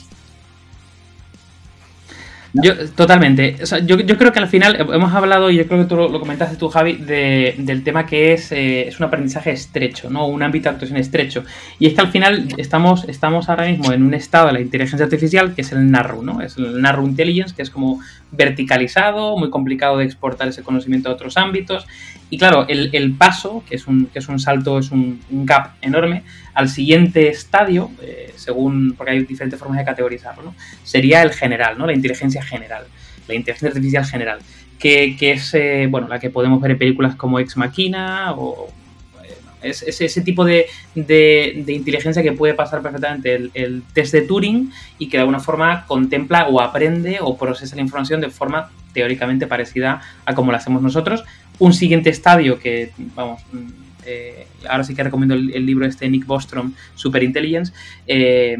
Yo, 2.55 2.73
totalmente. 2.90 3.57
yo, 3.85 3.99
creo 4.17 4.33
que 4.33 4.38
al 4.38 4.47
final 4.47 4.77
hemos 4.77 5.12
hablado, 5.12 5.51
y 5.51 5.57
yo 5.57 5.67
creo 5.67 5.81
que 5.81 5.88
tú 5.88 5.97
lo, 5.97 6.21
comentaste 6.21 6.57
tú, 6.57 6.69
Javi, 6.69 6.95
del 6.95 7.83
tema 7.83 8.07
que 8.07 8.33
es, 8.33 8.53
eh, 8.53 8.87
es 8.87 9.01
un 9.01 9.07
aprendizaje 9.07 9.51
estrecho, 9.51 10.09
¿no? 10.09 10.29
Un 10.29 10.40
ámbito 10.43 10.69
de 10.69 10.75
actuación 10.75 10.99
estrecho. 10.99 11.45
Y 11.81 11.87
es 11.87 11.95
que 11.95 12.01
al 12.01 12.12
final 12.12 12.49
estamos, 12.57 13.07
estamos 13.09 13.49
ahora 13.49 13.67
mismo 13.67 13.93
en 13.93 14.05
un 14.05 14.14
estado 14.14 14.47
de 14.47 14.53
la 14.53 14.61
inteligencia 14.61 15.05
artificial 15.05 15.53
que 15.55 15.62
es 15.62 15.73
el 15.73 15.90
NARRU, 15.90 16.23
¿no? 16.23 16.40
Es 16.40 16.57
el 16.57 16.81
NARRU 16.81 17.07
Intelligence, 17.07 17.55
que 17.57 17.62
es 17.62 17.71
como 17.71 18.01
verticalizado, 18.37 19.37
muy 19.37 19.51
complicado 19.51 19.99
de 19.99 20.05
exportar 20.05 20.49
ese 20.49 20.62
conocimiento 20.62 21.09
a 21.09 21.12
otros 21.12 21.37
ámbitos. 21.37 21.87
Y 22.31 22.38
claro, 22.38 22.66
el, 22.68 23.14
paso, 23.16 23.62
que 23.68 23.77
es, 23.77 23.87
un, 23.87 24.07
que 24.07 24.18
es 24.18 24.29
un 24.29 24.38
salto, 24.38 24.79
es 24.79 24.90
un, 24.90 25.20
gap 25.31 25.75
enorme, 25.83 26.25
al 26.55 26.68
siguiente 26.68 27.29
estadio, 27.29 27.90
eh, 28.03 28.33
según, 28.37 28.94
porque 28.97 29.12
hay 29.12 29.25
diferentes 29.25 29.59
formas 29.59 29.79
de 29.79 29.85
categorizarlo, 29.85 30.42
¿no? 30.42 30.55
sería 30.83 31.23
el 31.23 31.31
general, 31.31 31.79
¿no? 31.79 31.87
la 31.87 31.92
inteligencia 31.92 32.42
general, 32.42 32.87
la 33.29 33.35
inteligencia 33.35 33.68
artificial 33.68 34.05
general, 34.05 34.38
que, 34.79 35.16
es 35.20 35.55
eh, 35.55 35.87
bueno, 35.88 36.09
la 36.09 36.18
que 36.18 36.31
podemos 36.31 36.61
ver 36.61 36.73
en 36.73 36.79
películas 36.79 37.14
como 37.14 37.38
Ex 37.38 37.57
Machina 37.57 38.33
o 38.33 38.68
es, 39.64 39.83
ese 39.83 40.20
tipo 40.20 40.44
de, 40.44 40.66
inteligencia 40.94 42.22
que 42.22 42.33
puede 42.33 42.55
pasar 42.55 42.83
perfectamente 42.83 43.50
el, 43.55 43.83
test 43.92 44.12
de 44.12 44.22
Turing 44.22 44.70
y 44.98 45.09
que 45.09 45.16
de 45.16 45.22
alguna 45.22 45.40
forma 45.40 45.87
contempla 45.87 46.48
o 46.48 46.61
aprende 46.61 47.18
o 47.20 47.37
procesa 47.37 47.77
la 47.77 47.83
información 47.83 48.20
de 48.20 48.31
forma 48.31 48.70
teóricamente 48.92 49.46
parecida 49.46 50.00
a 50.24 50.35
como 50.35 50.53
la 50.53 50.59
hacemos 50.59 50.83
nosotros. 50.83 51.24
Un 51.59 51.72
siguiente 51.72 52.11
estadio 52.11 52.59
que, 52.59 52.92
vamos, 53.14 53.42
mm, 53.53 53.68
eh, 54.07 54.46
ahora 54.68 54.85
sí 54.85 54.94
que 54.94 55.03
recomiendo 55.03 55.35
el, 55.35 55.66
libro 55.66 55.87
este 55.87 56.05
de 56.05 56.11
Nick 56.11 56.27
Bostrom, 56.27 56.74
Super 56.94 57.22
Intelligence, 57.22 57.72
eh, 58.07 58.57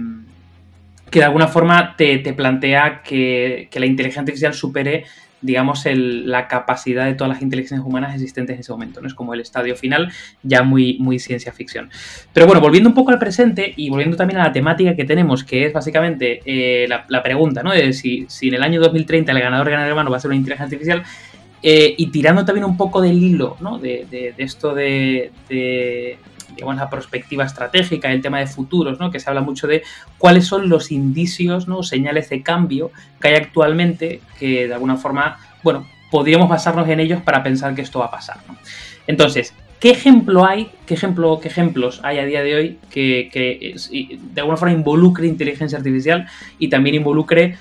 que 1.11 1.19
de 1.21 1.25
alguna 1.25 1.47
forma 1.47 1.95
te, 1.97 2.19
plantea 2.33 3.03
que, 3.03 3.69
que, 3.71 3.79
la 3.79 3.87
inteligencia 3.87 4.21
artificial 4.21 4.55
supere 4.55 5.05
digamos, 5.45 5.85
la 5.85 6.49
capacidad 6.49 7.05
de 7.05 7.15
todas 7.15 7.35
las 7.35 7.43
inteligencias 7.43 7.87
humanas 7.87 8.15
existentes 8.15 8.55
en 8.55 8.61
ese 8.61 8.73
momento, 8.73 9.03
¿no? 9.03 9.07
Es 9.07 9.15
como 9.15 9.35
el 9.35 9.41
estadio 9.41 9.77
final, 9.77 10.11
ya 10.43 10.63
muy, 10.63 10.97
muy 10.99 11.19
ciencia 11.19 11.53
ficción. 11.53 11.91
Pero 12.33 12.47
bueno, 12.47 12.63
volviendo 12.63 12.89
un 12.89 12.95
poco 12.95 13.11
al 13.11 13.19
presente 13.19 13.75
y 13.77 13.91
volviendo 13.91 14.17
también 14.17 14.41
a 14.41 14.45
la 14.45 14.53
temática 14.53 14.97
que 14.97 15.05
tenemos, 15.05 15.45
que 15.45 15.67
es 15.67 15.73
básicamente 15.73 16.41
eh, 16.47 16.89
la, 16.89 17.23
pregunta, 17.23 17.63
¿no? 17.63 17.73
De 17.73 17.93
si, 17.93 18.25
si, 18.29 18.49
en 18.49 18.55
el 18.55 18.63
año 18.63 18.81
2030 18.81 19.33
el 19.33 19.41
ganador 19.41 19.69
ganador 19.69 19.91
hermano 19.91 20.11
va 20.11 20.17
a 20.17 20.21
ser 20.21 20.31
una 20.31 20.37
inteligencia 20.37 20.65
artificial, 20.65 21.03
eh, 21.63 21.95
y 21.97 22.07
tirando 22.07 22.45
también 22.45 22.65
un 22.65 22.77
poco 22.77 23.03
del 23.03 23.23
hilo, 23.23 23.59
¿no? 23.61 23.79
De, 23.79 24.07
de, 24.11 24.35
esto 24.39 24.75
de 24.75 25.31
digamos, 26.55 26.77
la 26.77 26.91
perspectiva 26.91 27.45
estratégica, 27.45 28.11
el 28.11 28.21
tema 28.21 28.39
de 28.39 28.47
futuros, 28.47 28.99
¿no? 28.99 29.11
que 29.11 29.21
se 29.21 29.29
habla 29.29 29.41
mucho 29.41 29.67
de 29.67 29.83
cuáles 30.19 30.47
son 30.47 30.69
los 30.69 30.91
indicios, 30.91 31.69
¿no? 31.69 31.83
señales 31.83 32.31
de 32.31 32.43
cambio 32.43 32.91
que 33.21 33.29
hay 33.29 33.35
actualmente 33.35 34.21
que 34.39 34.69
de 34.69 34.75
alguna 34.75 34.97
forma, 34.97 35.39
bueno, 35.63 35.87
podríamos 36.11 36.49
basarnos 36.49 36.89
en 36.89 37.01
ellos 37.01 37.23
para 37.23 37.43
pensar 37.43 37.75
que 37.75 37.83
esto 37.83 37.99
va 37.99 38.07
a 38.07 38.11
pasar. 38.11 38.39
Entonces, 39.07 39.55
¿qué 39.81 39.91
ejemplo 39.91 40.47
hay, 40.47 40.71
qué, 40.87 40.95
ejemplo, 40.95 41.39
qué 41.41 41.49
ejemplos 41.49 42.01
hay 42.03 42.19
a 42.19 42.25
día 42.25 42.43
de 42.43 42.55
hoy 42.55 42.79
que, 42.91 43.77
de 44.33 44.41
alguna 44.41 44.57
forma 44.57 44.75
involucre 44.75 45.27
inteligencia 45.27 45.79
artificial 45.79 46.27
y 46.59 46.69
también 46.69 46.97
involucre, 46.97 47.57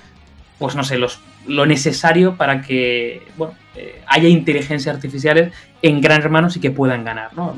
pues 0.58 0.76
no 0.76 0.84
sé, 0.84 0.98
lo 0.98 1.66
necesario 1.66 2.36
para 2.36 2.62
que, 2.62 3.22
bueno, 3.36 3.54
eh, 3.76 4.02
haya 4.06 4.28
inteligencias 4.28 4.94
artificiales 4.94 5.52
en 5.82 6.00
gran 6.00 6.20
hermanos 6.20 6.56
y 6.56 6.60
que 6.60 6.70
puedan 6.70 7.04
ganar, 7.04 7.34
¿no? 7.34 7.56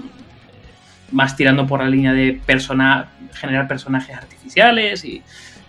Más 1.13 1.37
tirando 1.37 1.67
por 1.67 1.81
la 1.81 1.89
línea 1.89 2.13
de 2.13 2.41
persona, 2.45 3.11
generar 3.35 3.69
personajes 3.69 4.17
artificiales 4.17 5.05
y 5.05 5.23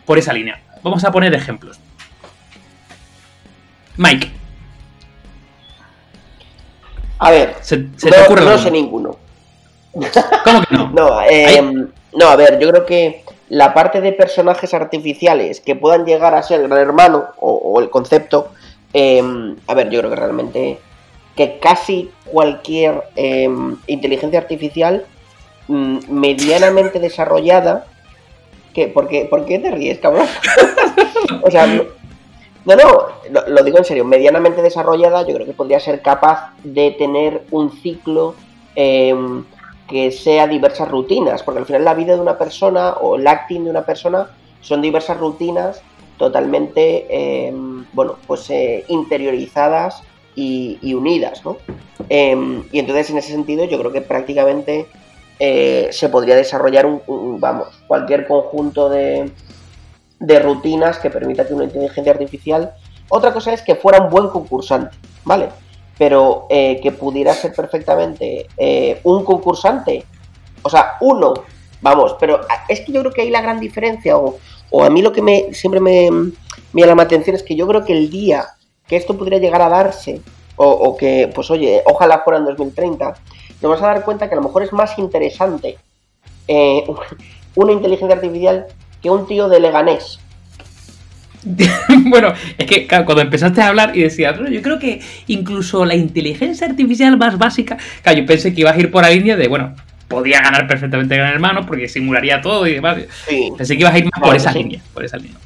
por 0.05 0.17
esa 0.17 0.33
línea. 0.33 0.61
Vamos 0.83 1.03
a 1.03 1.11
poner 1.11 1.33
ejemplos. 1.33 1.79
Mike. 3.97 4.31
A 7.19 7.31
ver, 7.31 7.55
¿se, 7.61 7.77
no, 7.77 7.89
ocurre 8.25 8.45
no 8.45 8.57
sé 8.57 8.71
ninguno. 8.71 9.17
¿Cómo 10.43 10.61
que 10.61 10.75
no? 10.75 10.89
no, 10.93 11.21
eh, 11.23 11.61
no, 12.13 12.27
a 12.27 12.35
ver, 12.35 12.59
yo 12.59 12.69
creo 12.69 12.85
que 12.85 13.23
la 13.49 13.73
parte 13.73 14.01
de 14.01 14.13
personajes 14.13 14.73
artificiales 14.73 15.61
que 15.61 15.75
puedan 15.75 16.05
llegar 16.05 16.35
a 16.35 16.43
ser 16.43 16.61
el 16.61 16.67
gran 16.67 16.81
hermano 16.81 17.27
o, 17.39 17.79
el 17.81 17.89
concepto, 17.89 18.51
eh, 18.93 19.23
a 19.65 19.73
ver, 19.73 19.89
yo 19.89 19.99
creo 19.99 20.11
que 20.11 20.15
realmente 20.15 20.79
que 21.35 21.59
casi 21.59 22.11
cualquier 22.25 23.03
eh, 23.15 23.49
inteligencia 23.87 24.39
artificial 24.39 25.05
Mm, 25.67 25.99
medianamente 26.09 26.99
desarrollada. 26.99 27.85
que 28.73 28.87
¿Por 28.87 29.07
qué, 29.07 29.25
¿Por 29.25 29.45
qué 29.45 29.59
te 29.59 29.71
ríes, 29.71 29.99
cabrón? 29.99 30.27
o 31.43 31.51
sea, 31.51 31.65
no, 31.65 31.83
no, 32.75 33.41
lo, 33.47 33.63
digo 33.63 33.77
en 33.77 33.85
serio, 33.85 34.05
medianamente 34.05 34.61
desarrollada 34.61 35.25
yo 35.25 35.33
creo 35.33 35.45
que 35.45 35.53
podría 35.53 35.79
ser 35.79 36.01
capaz 36.01 36.51
de 36.63 36.91
tener 36.91 37.43
un 37.51 37.71
ciclo 37.71 38.35
em, 38.75 39.45
que 39.87 40.11
sea 40.11 40.47
diversas 40.47 40.89
rutinas, 40.89 41.43
porque 41.43 41.59
al 41.59 41.65
final 41.65 41.85
la 41.85 41.93
vida 41.93 42.15
de 42.15 42.21
una 42.21 42.37
persona 42.37 42.91
o 42.91 43.15
el 43.15 43.25
acting 43.25 43.63
de 43.63 43.69
una 43.69 43.85
persona 43.85 44.29
son 44.61 44.81
diversas 44.81 45.17
rutinas 45.17 45.81
totalmente, 46.17 47.07
em, 47.09 47.85
bueno, 47.93 48.17
pues 48.27 48.49
eh, 48.49 48.83
interiorizadas 48.89 50.03
y, 50.35 50.93
unidas, 50.93 51.43
¿no? 51.43 51.57
Em, 52.09 52.63
y 52.71 52.79
entonces 52.79 53.09
en 53.09 53.17
ese 53.17 53.31
sentido 53.31 53.65
yo 53.65 53.79
creo 53.79 53.91
que 53.91 54.01
prácticamente 54.01 54.87
eh, 55.39 55.89
se 55.91 56.09
podría 56.09 56.35
desarrollar 56.35 56.85
un, 56.85 57.39
vamos, 57.39 57.67
cualquier 57.87 58.27
conjunto 58.27 58.89
de, 58.89 59.31
de 60.19 60.39
rutinas 60.39 60.99
que 60.99 61.09
permita 61.09 61.45
que 61.47 61.53
una 61.53 61.65
inteligencia 61.65 62.11
artificial. 62.11 62.73
Otra 63.09 63.33
cosa 63.33 63.53
es 63.53 63.61
que 63.61 63.75
fuera 63.75 64.01
un 64.01 64.09
buen 64.09 64.27
concursante, 64.29 64.95
¿vale? 65.23 65.49
Pero 65.97 66.47
eh, 66.49 66.79
que 66.81 66.91
pudiera 66.91 67.33
ser 67.33 67.53
perfectamente 67.53 68.47
eh, 68.57 68.99
un 69.03 69.23
concursante, 69.23 70.05
o 70.61 70.69
sea, 70.69 70.97
uno, 71.01 71.33
Vamos, 71.81 72.15
pero 72.19 72.41
es 72.67 72.81
que 72.81 72.91
yo 72.91 73.01
creo 73.01 73.13
que 73.13 73.21
ahí 73.21 73.29
la 73.29 73.41
gran 73.41 73.59
diferencia, 73.59 74.17
o, 74.17 74.37
o 74.71 74.83
a 74.83 74.89
mí 74.89 75.01
lo 75.01 75.11
que 75.11 75.21
me 75.21 75.53
siempre 75.53 75.79
me, 75.79 76.09
llama 76.73 76.95
la 76.95 77.03
atención 77.03 77.35
es 77.35 77.43
que 77.43 77.55
yo 77.55 77.67
creo 77.67 77.85
que 77.85 77.93
el 77.93 78.09
día 78.09 78.45
que 78.87 78.95
esto 78.95 79.17
pudiera 79.17 79.37
llegar 79.37 79.61
a 79.61 79.69
darse, 79.69 80.21
o, 80.59 80.97
que, 80.97 81.29
pues 81.35 81.51
oye, 81.51 81.83
ojalá 81.85 82.21
fuera 82.23 82.39
en 82.39 82.45
2030, 82.45 83.15
nos 83.61 83.71
vas 83.71 83.81
a 83.81 83.87
dar 83.87 84.03
cuenta 84.03 84.27
que 84.27 84.35
a 84.35 84.37
lo 84.37 84.43
mejor 84.43 84.63
es 84.63 84.73
más 84.73 84.97
interesante 84.97 85.77
eh, 86.47 86.83
una 87.55 87.71
inteligencia 87.71 88.15
artificial 88.15 88.65
que 89.01 89.09
un 89.09 89.27
tío 89.27 89.49
de 89.49 89.59
Leganés. 89.59 90.19
bueno, 92.09 92.33
es 92.57 92.65
que 92.65 92.87
cuando 92.87 93.21
empezaste 93.21 93.61
a 93.61 93.69
hablar 93.69 93.95
y 93.95 94.03
decías, 94.03 94.37
yo 94.49 94.61
creo 94.61 94.79
que 94.79 95.01
incluso 95.27 95.85
la 95.85 95.95
inteligencia 95.95 96.67
artificial 96.67 97.17
más 97.17 97.37
básica, 97.37 97.77
claro, 98.01 98.19
yo 98.19 98.25
pensé 98.25 98.53
que 98.53 98.61
ibas 98.61 98.75
a 98.75 98.79
ir 98.79 98.91
por 98.91 99.03
la 99.03 99.09
línea 99.09 99.37
de, 99.37 99.47
bueno, 99.47 99.73
podía 100.07 100.41
ganar 100.41 100.67
perfectamente 100.67 101.15
Gran 101.15 101.33
Hermano 101.33 101.65
porque 101.65 101.87
simularía 101.87 102.41
todo 102.41 102.67
y 102.67 102.73
demás. 102.73 102.97
Pensé 103.57 103.75
que 103.75 103.81
ibas 103.81 103.93
a 103.93 103.97
ir 103.99 104.05
más 104.05 104.21
por 104.21 104.35
esa 104.35 104.51
línea, 104.51 104.81
por 104.93 105.05
esa 105.05 105.17
línea. 105.17 105.37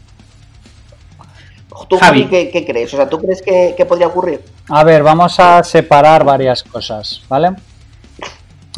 ¿Tú, 1.89 1.97
Javi, 1.97 2.25
¿qué, 2.25 2.65
crees? 2.65 2.93
O 2.93 2.97
sea, 2.97 3.09
¿tú 3.09 3.19
crees 3.19 3.41
que, 3.41 3.85
podría 3.85 4.07
ocurrir? 4.07 4.41
A 4.69 4.83
ver, 4.83 5.03
vamos 5.03 5.39
a 5.39 5.63
separar 5.63 6.23
varias 6.23 6.63
cosas, 6.63 7.21
¿vale? 7.27 7.51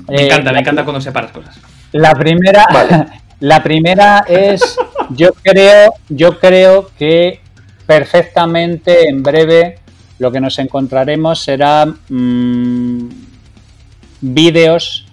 Me 0.07 0.25
encanta, 0.25 0.51
me 0.51 0.57
eh, 0.57 0.61
encanta 0.61 0.83
cuando 0.83 1.01
separas 1.01 1.31
cosas. 1.31 1.57
La 1.91 2.13
primera, 2.13 2.65
la 3.39 3.63
primera 3.63 4.25
es, 4.27 4.77
yo 5.09 5.31
creo, 5.33 5.93
yo 6.09 6.39
creo 6.39 6.89
que 6.97 7.41
perfectamente 7.85 9.07
en 9.07 9.21
breve 9.23 9.79
lo 10.19 10.31
que 10.31 10.39
nos 10.39 10.57
encontraremos 10.59 11.39
será 11.39 11.85
mm, 11.85 13.09
vídeos 14.21 15.05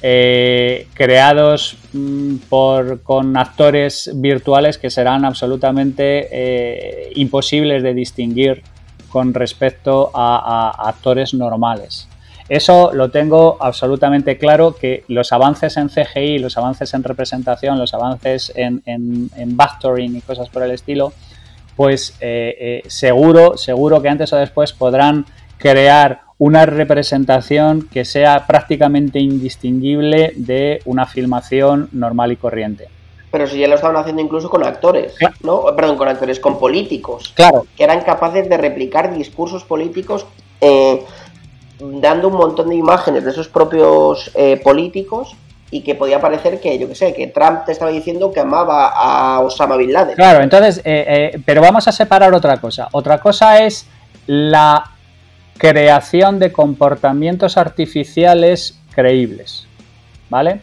eh, 0.00 0.86
creados 0.94 1.76
mm, 1.92 2.36
por, 2.48 3.02
con 3.02 3.36
actores 3.36 4.10
virtuales 4.14 4.78
que 4.78 4.90
serán 4.90 5.24
absolutamente 5.24 6.28
eh, 6.30 7.12
imposibles 7.16 7.82
de 7.82 7.94
distinguir 7.94 8.62
con 9.08 9.34
respecto 9.34 10.10
a, 10.14 10.88
actores 10.88 11.34
normales. 11.34 12.08
Eso 12.48 12.92
lo 12.94 13.10
tengo 13.10 13.58
absolutamente 13.60 14.38
claro 14.38 14.74
que 14.74 15.04
los 15.08 15.32
avances 15.32 15.76
en 15.76 15.88
CGI, 15.88 16.38
los 16.38 16.56
avances 16.56 16.94
en 16.94 17.02
representación, 17.02 17.78
los 17.78 17.92
avances 17.92 18.52
en, 18.54 18.82
en, 18.86 19.30
y 19.98 20.20
cosas 20.22 20.48
por 20.48 20.62
el 20.62 20.70
estilo, 20.70 21.12
pues 21.76 22.16
eh, 22.20 22.82
seguro, 22.86 23.56
seguro 23.56 24.00
que 24.00 24.08
antes 24.08 24.32
o 24.32 24.36
después 24.36 24.72
podrán 24.72 25.26
crear 25.58 26.22
una 26.38 26.66
representación 26.66 27.88
que 27.92 28.04
sea 28.04 28.46
prácticamente 28.46 29.18
indistinguible 29.18 30.32
de 30.36 30.80
una 30.84 31.04
filmación 31.04 31.88
normal 31.92 32.32
y 32.32 32.36
corriente. 32.36 32.88
Pero 33.30 33.46
si 33.46 33.58
ya 33.58 33.68
lo 33.68 33.74
estaban 33.74 33.96
haciendo 33.96 34.22
incluso 34.22 34.48
con 34.48 34.64
actores, 34.64 35.14
¿no? 35.42 35.64
Perdón, 35.76 35.98
con 35.98 36.08
actores, 36.08 36.40
con 36.40 36.58
políticos. 36.58 37.32
Claro. 37.34 37.66
Que 37.76 37.84
eran 37.84 38.00
capaces 38.02 38.48
de 38.48 38.56
replicar 38.56 39.14
discursos 39.14 39.64
políticos 39.64 40.26
eh, 40.60 41.04
dando 41.78 42.28
un 42.28 42.34
montón 42.34 42.68
de 42.68 42.76
imágenes 42.76 43.24
de 43.24 43.30
esos 43.30 43.48
propios 43.48 44.30
eh, 44.34 44.60
políticos 44.62 45.36
y 45.70 45.82
que 45.82 45.94
podía 45.94 46.20
parecer 46.20 46.60
que, 46.60 46.78
yo 46.78 46.88
qué 46.88 46.94
sé, 46.94 47.14
que 47.14 47.26
Trump 47.26 47.64
te 47.66 47.72
estaba 47.72 47.90
diciendo 47.90 48.32
que 48.32 48.40
amaba 48.40 48.88
a 48.88 49.40
Osama 49.40 49.76
Bin 49.76 49.92
Laden. 49.92 50.16
Claro, 50.16 50.42
entonces, 50.42 50.80
eh, 50.84 51.40
pero 51.44 51.60
vamos 51.60 51.86
a 51.86 51.92
separar 51.92 52.32
otra 52.32 52.56
cosa. 52.56 52.88
Otra 52.92 53.18
cosa 53.18 53.62
es 53.62 53.86
la 54.26 54.92
creación 55.58 56.38
de 56.38 56.52
comportamientos 56.52 57.58
artificiales 57.58 58.78
creíbles, 58.94 59.66
¿vale? 60.30 60.62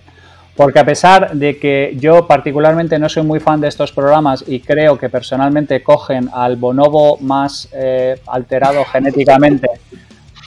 Porque 0.55 0.79
a 0.79 0.85
pesar 0.85 1.33
de 1.33 1.59
que 1.59 1.95
yo 1.99 2.25
particularmente 2.27 2.97
no 2.97 3.09
soy 3.09 3.23
muy 3.23 3.41
fan 3.41 3.59
de 3.59 3.67
estos 3.67 3.91
programas 3.91 4.43
y 4.47 4.61
creo 4.61 4.97
que 4.97 5.09
personalmente 5.09 5.83
cogen 5.83 6.29
al 6.33 6.55
bonobo 6.55 7.17
más 7.17 7.67
eh, 7.73 8.17
alterado 8.27 8.85
genéticamente 8.85 9.67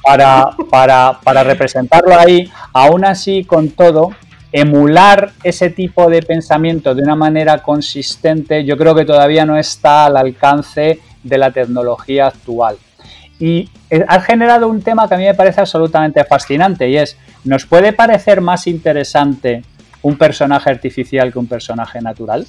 para, 0.09 0.57
para, 0.71 1.21
para 1.23 1.45
representarlo 1.45 2.19
ahí, 2.19 2.51
aún 2.73 3.05
así 3.05 3.45
con 3.45 3.69
todo, 3.69 4.13
emular 4.51 5.33
ese 5.45 5.69
tipo 5.69 6.09
de 6.09 6.23
pensamiento 6.23 6.95
de 6.95 7.03
una 7.03 7.15
manera 7.15 7.59
consistente 7.59 8.65
yo 8.65 8.79
creo 8.79 8.95
que 8.95 9.05
todavía 9.05 9.45
no 9.45 9.59
está 9.59 10.07
al 10.07 10.17
alcance 10.17 11.01
de 11.23 11.39
la 11.39 11.51
tecnología 11.51 12.29
actual. 12.29 12.79
Y 13.39 13.69
eh, 13.91 14.03
has 14.09 14.25
generado 14.25 14.69
un 14.69 14.81
tema 14.81 15.07
que 15.07 15.15
a 15.15 15.19
mí 15.19 15.25
me 15.25 15.35
parece 15.35 15.61
absolutamente 15.61 16.25
fascinante 16.25 16.89
y 16.89 16.97
es, 16.97 17.19
¿nos 17.45 17.67
puede 17.67 17.93
parecer 17.93 18.41
más 18.41 18.67
interesante 18.67 19.63
un 20.01 20.17
personaje 20.17 20.71
artificial 20.71 21.31
que 21.31 21.39
un 21.39 21.49
personaje 21.49 22.01
natural? 22.01 22.47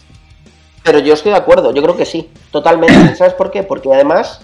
Pero 0.85 0.99
yo 0.99 1.13
estoy 1.13 1.33
de 1.33 1.37
acuerdo, 1.37 1.73
yo 1.73 1.83
creo 1.83 1.97
que 1.97 2.05
sí, 2.05 2.29
totalmente. 2.51 3.15
¿Sabes 3.17 3.33
por 3.33 3.51
qué? 3.51 3.63
Porque 3.63 3.93
además 3.93 4.39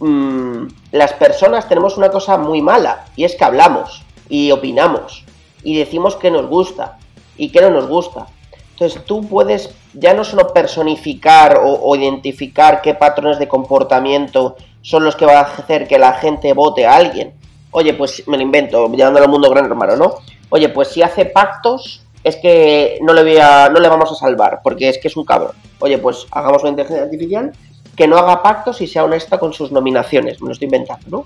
mm, 0.00 0.66
las 0.92 1.12
personas 1.14 1.68
tenemos 1.68 1.96
una 1.96 2.10
cosa 2.10 2.36
muy 2.36 2.60
mala 2.60 3.06
y 3.16 3.24
es 3.24 3.36
que 3.36 3.44
hablamos 3.44 4.02
y 4.28 4.50
opinamos 4.50 5.24
y 5.62 5.78
decimos 5.78 6.16
que 6.16 6.30
nos 6.30 6.46
gusta 6.46 6.98
y 7.36 7.50
que 7.50 7.60
no 7.60 7.70
nos 7.70 7.86
gusta. 7.86 8.26
Entonces 8.72 9.04
tú 9.04 9.26
puedes 9.28 9.74
ya 9.92 10.14
no 10.14 10.24
solo 10.24 10.52
personificar 10.52 11.60
o, 11.62 11.94
identificar 11.96 12.80
qué 12.80 12.94
patrones 12.94 13.38
de 13.38 13.48
comportamiento 13.48 14.56
son 14.82 15.04
los 15.04 15.16
que 15.16 15.26
van 15.26 15.36
a 15.36 15.40
hacer 15.40 15.86
que 15.86 15.98
la 15.98 16.14
gente 16.14 16.52
vote 16.54 16.86
a 16.86 16.96
alguien. 16.96 17.34
Oye, 17.72 17.94
pues 17.94 18.26
me 18.26 18.36
lo 18.36 18.42
invento, 18.42 18.90
llevándolo 18.90 19.26
al 19.26 19.30
mundo 19.30 19.50
gran 19.50 19.66
hermano, 19.66 19.96
¿no? 19.96 20.14
Oye, 20.48 20.68
pues 20.70 20.88
si 20.88 21.02
hace 21.02 21.26
pactos, 21.26 22.02
es 22.24 22.36
que 22.36 22.98
no 23.02 23.12
le, 23.12 23.22
voy 23.22 23.36
a, 23.38 23.68
no 23.68 23.80
le 23.80 23.88
vamos 23.88 24.10
a 24.12 24.14
salvar, 24.14 24.60
porque 24.62 24.88
es 24.88 24.98
que 24.98 25.08
es 25.08 25.16
un 25.16 25.24
cabrón. 25.24 25.52
Oye, 25.78 25.98
pues 25.98 26.26
hagamos 26.30 26.62
una 26.62 26.70
inteligencia 26.70 27.04
artificial 27.04 27.52
que 27.96 28.06
no 28.06 28.16
haga 28.16 28.42
pactos 28.42 28.80
y 28.80 28.86
sea 28.86 29.04
honesta 29.04 29.38
con 29.38 29.52
sus 29.52 29.72
nominaciones. 29.72 30.40
Me 30.40 30.46
lo 30.46 30.52
estoy 30.52 30.66
inventando, 30.66 31.06
¿no? 31.08 31.24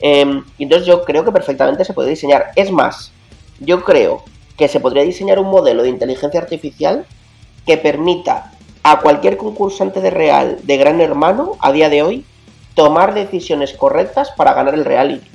Eh, 0.00 0.42
entonces 0.58 0.86
yo 0.86 1.04
creo 1.04 1.24
que 1.24 1.32
perfectamente 1.32 1.84
se 1.84 1.92
puede 1.92 2.10
diseñar. 2.10 2.52
Es 2.56 2.70
más, 2.70 3.12
yo 3.60 3.84
creo 3.84 4.22
que 4.56 4.68
se 4.68 4.80
podría 4.80 5.02
diseñar 5.02 5.38
un 5.38 5.48
modelo 5.48 5.82
de 5.82 5.88
inteligencia 5.88 6.40
artificial 6.40 7.06
que 7.66 7.76
permita 7.76 8.52
a 8.82 9.00
cualquier 9.00 9.36
concursante 9.36 10.00
de 10.00 10.10
real 10.10 10.58
de 10.62 10.76
Gran 10.76 11.00
Hermano 11.00 11.52
a 11.60 11.72
día 11.72 11.88
de 11.88 12.02
hoy 12.02 12.24
tomar 12.74 13.14
decisiones 13.14 13.72
correctas 13.74 14.30
para 14.36 14.54
ganar 14.54 14.74
el 14.74 14.84
reality. 14.84 15.26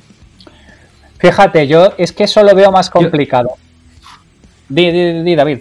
Fíjate, 1.17 1.67
yo 1.67 1.93
es 1.97 2.11
que 2.11 2.23
eso 2.25 2.43
lo 2.43 2.53
veo 2.55 2.71
más 2.71 2.89
complicado. 2.89 3.49
Di, 4.67 4.91
di, 4.91 5.23
di, 5.23 5.35
David. 5.35 5.59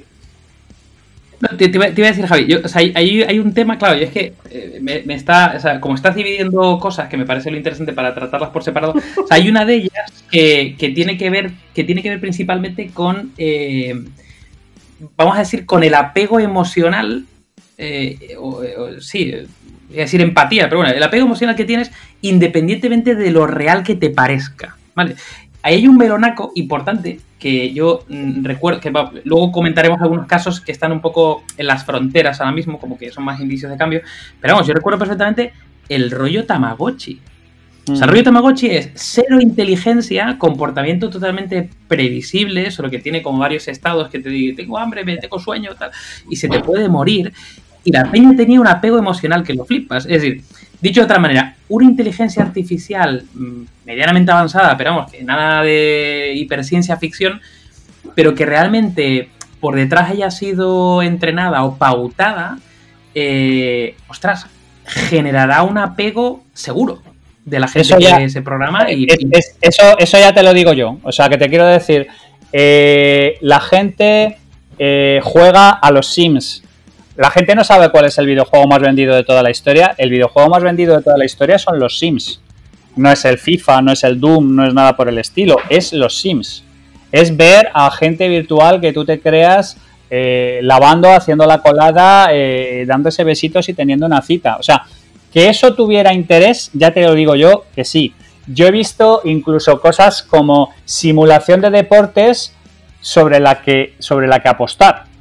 Te, 1.48 1.64
iba, 1.66 1.86
a 1.86 1.90
decir, 1.90 2.26
Javi, 2.26 2.54
o 2.54 2.68
sea, 2.68 2.82
hay, 2.94 3.38
un 3.38 3.54
tema, 3.54 3.78
claro, 3.78 3.98
y 3.98 4.04
es 4.04 4.10
que 4.10 4.34
eh, 4.50 4.78
me, 4.80 5.14
está, 5.14 5.54
o 5.56 5.60
sea, 5.60 5.80
como 5.80 5.94
estás 5.94 6.14
dividiendo 6.14 6.78
cosas 6.78 7.08
que 7.08 7.16
me 7.16 7.26
parece 7.26 7.50
lo 7.50 7.56
interesante 7.56 7.92
para 7.92 8.14
tratarlas 8.14 8.50
por 8.50 8.62
separado, 8.62 8.94
hay 9.30 9.48
una 9.48 9.64
de 9.64 9.74
ellas 9.74 10.24
que, 10.30 10.76
tiene 10.94 11.16
que 11.18 11.30
ver, 11.30 11.52
que 11.74 11.84
tiene 11.84 12.02
que 12.02 12.10
ver 12.10 12.20
principalmente 12.20 12.90
con, 12.92 13.32
eh, 13.38 14.04
vamos 15.16 15.36
a 15.36 15.40
decir, 15.40 15.66
con 15.66 15.82
el 15.82 15.94
apego 15.94 16.40
emocional, 16.40 17.24
eh, 17.78 18.36
sí, 19.00 19.32
es 19.90 19.96
decir, 19.96 20.20
empatía, 20.20 20.64
pero 20.68 20.78
bueno, 20.78 20.92
el 20.92 21.02
apego 21.02 21.26
emocional 21.26 21.56
que 21.56 21.64
tienes 21.64 21.90
independientemente 22.22 23.14
de 23.14 23.30
lo 23.30 23.46
real 23.46 23.82
que 23.82 23.94
te 23.94 24.10
parezca, 24.10 24.76
¿vale? 24.94 25.16
Ahí 25.64 25.76
hay 25.76 25.88
un 25.88 25.96
melonaco 25.96 26.52
importante 26.56 27.20
que 27.38 27.72
yo 27.72 28.04
mm, 28.06 28.44
recuerdo, 28.44 28.80
que 28.80 28.92
luego 29.24 29.50
comentaremos 29.50 29.98
algunos 30.02 30.26
casos 30.26 30.60
que 30.60 30.72
están 30.72 30.92
un 30.92 31.00
poco 31.00 31.42
en 31.56 31.66
las 31.66 31.86
fronteras 31.86 32.38
ahora 32.38 32.52
mismo, 32.52 32.78
como 32.78 32.98
que 32.98 33.10
son 33.10 33.24
más 33.24 33.40
indicios 33.40 33.72
de 33.72 33.78
cambio, 33.78 34.02
pero 34.42 34.52
vamos, 34.52 34.68
yo 34.68 34.74
recuerdo 34.74 34.98
perfectamente 34.98 35.54
el 35.88 36.10
rollo 36.10 36.44
Tamagotchi. 36.44 37.18
O 37.90 37.96
sea, 37.96 38.04
el 38.04 38.10
mm. 38.10 38.12
rollo 38.12 38.24
Tamagotchi 38.24 38.66
es 38.66 38.90
cero 38.92 39.40
inteligencia, 39.40 40.36
comportamiento 40.38 41.08
totalmente 41.08 41.70
previsible, 41.88 42.70
solo 42.70 42.90
que 42.90 42.98
tiene 42.98 43.22
como 43.22 43.38
varios 43.38 43.66
estados 43.66 44.10
que 44.10 44.18
te 44.18 44.28
digo, 44.28 44.54
tengo 44.54 44.78
hambre, 44.78 45.02
me 45.02 45.16
tengo 45.16 45.38
sueño, 45.38 45.70
tal, 45.78 45.92
y 46.28 46.36
se 46.36 46.46
te 46.46 46.60
puede 46.60 46.90
morir. 46.90 47.32
Y 47.84 47.90
la 47.90 48.10
peña 48.10 48.36
tenía 48.36 48.60
un 48.60 48.66
apego 48.66 48.98
emocional 48.98 49.42
que 49.42 49.54
lo 49.54 49.64
flipas. 49.64 50.04
Es 50.04 50.20
decir, 50.20 50.42
dicho 50.84 51.00
de 51.00 51.06
otra 51.06 51.18
manera, 51.18 51.56
una 51.68 51.86
inteligencia 51.86 52.42
artificial 52.42 53.24
mm, 53.34 53.62
medianamente 53.86 54.30
avanzada, 54.30 54.76
pero 54.76 54.94
vamos, 54.94 55.10
que 55.10 55.24
nada 55.24 55.62
de 55.62 56.34
hiperciencia 56.36 56.96
ficción, 56.98 57.40
pero 58.14 58.34
que 58.34 58.46
realmente 58.46 59.30
por 59.60 59.76
detrás 59.76 60.10
haya 60.10 60.30
sido 60.30 61.02
entrenada 61.02 61.64
o 61.64 61.76
pautada, 61.78 62.58
eh, 63.14 63.96
ostras, 64.08 64.46
generará 64.84 65.62
un 65.62 65.78
apego 65.78 66.44
seguro 66.52 67.02
de 67.46 67.60
la 67.60 67.68
gente 67.68 67.96
que 67.96 68.14
ve 68.14 68.24
ese 68.24 68.42
programa. 68.42 68.90
Y, 68.92 69.06
eso, 69.62 69.98
eso 69.98 70.18
ya 70.18 70.34
te 70.34 70.42
lo 70.42 70.52
digo 70.52 70.74
yo. 70.74 70.98
O 71.02 71.12
sea, 71.12 71.30
que 71.30 71.38
te 71.38 71.48
quiero 71.48 71.66
decir, 71.66 72.08
eh, 72.52 73.38
la 73.40 73.60
gente 73.60 74.36
eh, 74.78 75.20
juega 75.22 75.70
a 75.70 75.90
los 75.90 76.08
Sims 76.08 76.63
la 77.16 77.30
gente 77.30 77.54
no 77.54 77.62
sabe 77.62 77.90
cuál 77.90 78.06
es 78.06 78.18
el 78.18 78.26
videojuego 78.26 78.66
más 78.66 78.80
vendido 78.80 79.14
de 79.14 79.22
toda 79.22 79.42
la 79.42 79.50
historia. 79.50 79.94
El 79.96 80.10
videojuego 80.10 80.48
más 80.48 80.62
vendido 80.62 80.96
de 80.96 81.02
toda 81.02 81.16
la 81.16 81.24
historia 81.24 81.58
son 81.58 81.78
los 81.78 81.98
Sims. 81.98 82.40
No 82.96 83.10
es 83.10 83.24
el 83.24 83.38
FIFA, 83.38 83.82
no 83.82 83.92
es 83.92 84.02
el 84.04 84.18
Doom, 84.18 84.54
no 84.54 84.66
es 84.66 84.74
nada 84.74 84.96
por 84.96 85.08
el 85.08 85.18
estilo. 85.18 85.56
Es 85.68 85.92
los 85.92 86.18
Sims. 86.18 86.64
Es 87.12 87.36
ver 87.36 87.68
a 87.72 87.90
gente 87.92 88.28
virtual 88.28 88.80
que 88.80 88.92
tú 88.92 89.04
te 89.04 89.20
creas 89.20 89.76
eh, 90.10 90.58
lavando, 90.62 91.12
haciendo 91.12 91.46
la 91.46 91.58
colada, 91.58 92.28
eh, 92.32 92.84
dándose 92.86 93.22
besitos 93.22 93.68
y 93.68 93.74
teniendo 93.74 94.06
una 94.06 94.20
cita. 94.20 94.56
O 94.56 94.62
sea, 94.62 94.82
que 95.32 95.48
eso 95.48 95.74
tuviera 95.74 96.12
interés, 96.12 96.70
ya 96.72 96.92
te 96.92 97.02
lo 97.02 97.14
digo 97.14 97.36
yo, 97.36 97.64
que 97.74 97.84
sí. 97.84 98.12
Yo 98.46 98.66
he 98.66 98.70
visto 98.72 99.22
incluso 99.24 99.80
cosas 99.80 100.22
como 100.22 100.74
simulación 100.84 101.60
de 101.60 101.70
deportes 101.70 102.54
sobre 103.00 103.38
la 103.38 103.62
que, 103.62 103.94
sobre 104.00 104.26
la 104.26 104.40
que 104.40 104.48
apostar. 104.48 105.13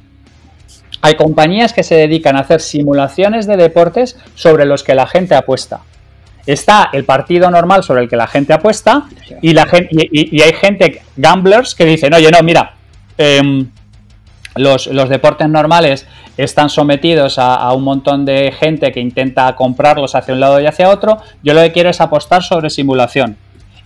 Hay 1.04 1.16
compañías 1.16 1.74
que 1.74 1.82
se 1.82 1.96
dedican 1.96 2.34
a 2.34 2.40
hacer 2.40 2.62
simulaciones 2.62 3.46
de 3.46 3.58
deportes 3.58 4.16
sobre 4.36 4.64
los 4.64 4.82
que 4.82 4.94
la 4.94 5.06
gente 5.06 5.34
apuesta. 5.34 5.80
Está 6.46 6.88
el 6.94 7.04
partido 7.04 7.50
normal 7.50 7.84
sobre 7.84 8.04
el 8.04 8.08
que 8.08 8.16
la 8.16 8.26
gente 8.26 8.54
apuesta 8.54 9.04
y, 9.42 9.52
la 9.52 9.66
gente, 9.66 9.88
y, 9.90 10.40
hay 10.40 10.54
gente, 10.54 11.02
gamblers, 11.14 11.74
que 11.74 11.84
dicen, 11.84 12.14
oye, 12.14 12.30
no, 12.30 12.42
mira, 12.42 12.72
em, 13.18 13.68
los, 14.56 14.88
deportes 15.10 15.46
normales 15.46 16.06
están 16.38 16.70
sometidos 16.70 17.38
a, 17.38 17.70
un 17.74 17.84
montón 17.84 18.24
de 18.24 18.50
gente 18.58 18.90
que 18.90 19.00
intenta 19.00 19.54
comprarlos 19.56 20.14
hacia 20.14 20.32
un 20.32 20.40
lado 20.40 20.58
y 20.58 20.64
hacia 20.64 20.88
otro. 20.88 21.18
Yo 21.42 21.52
lo 21.52 21.60
que 21.60 21.72
quiero 21.72 21.90
es 21.90 22.00
apostar 22.00 22.42
sobre 22.42 22.70
simulación. 22.70 23.36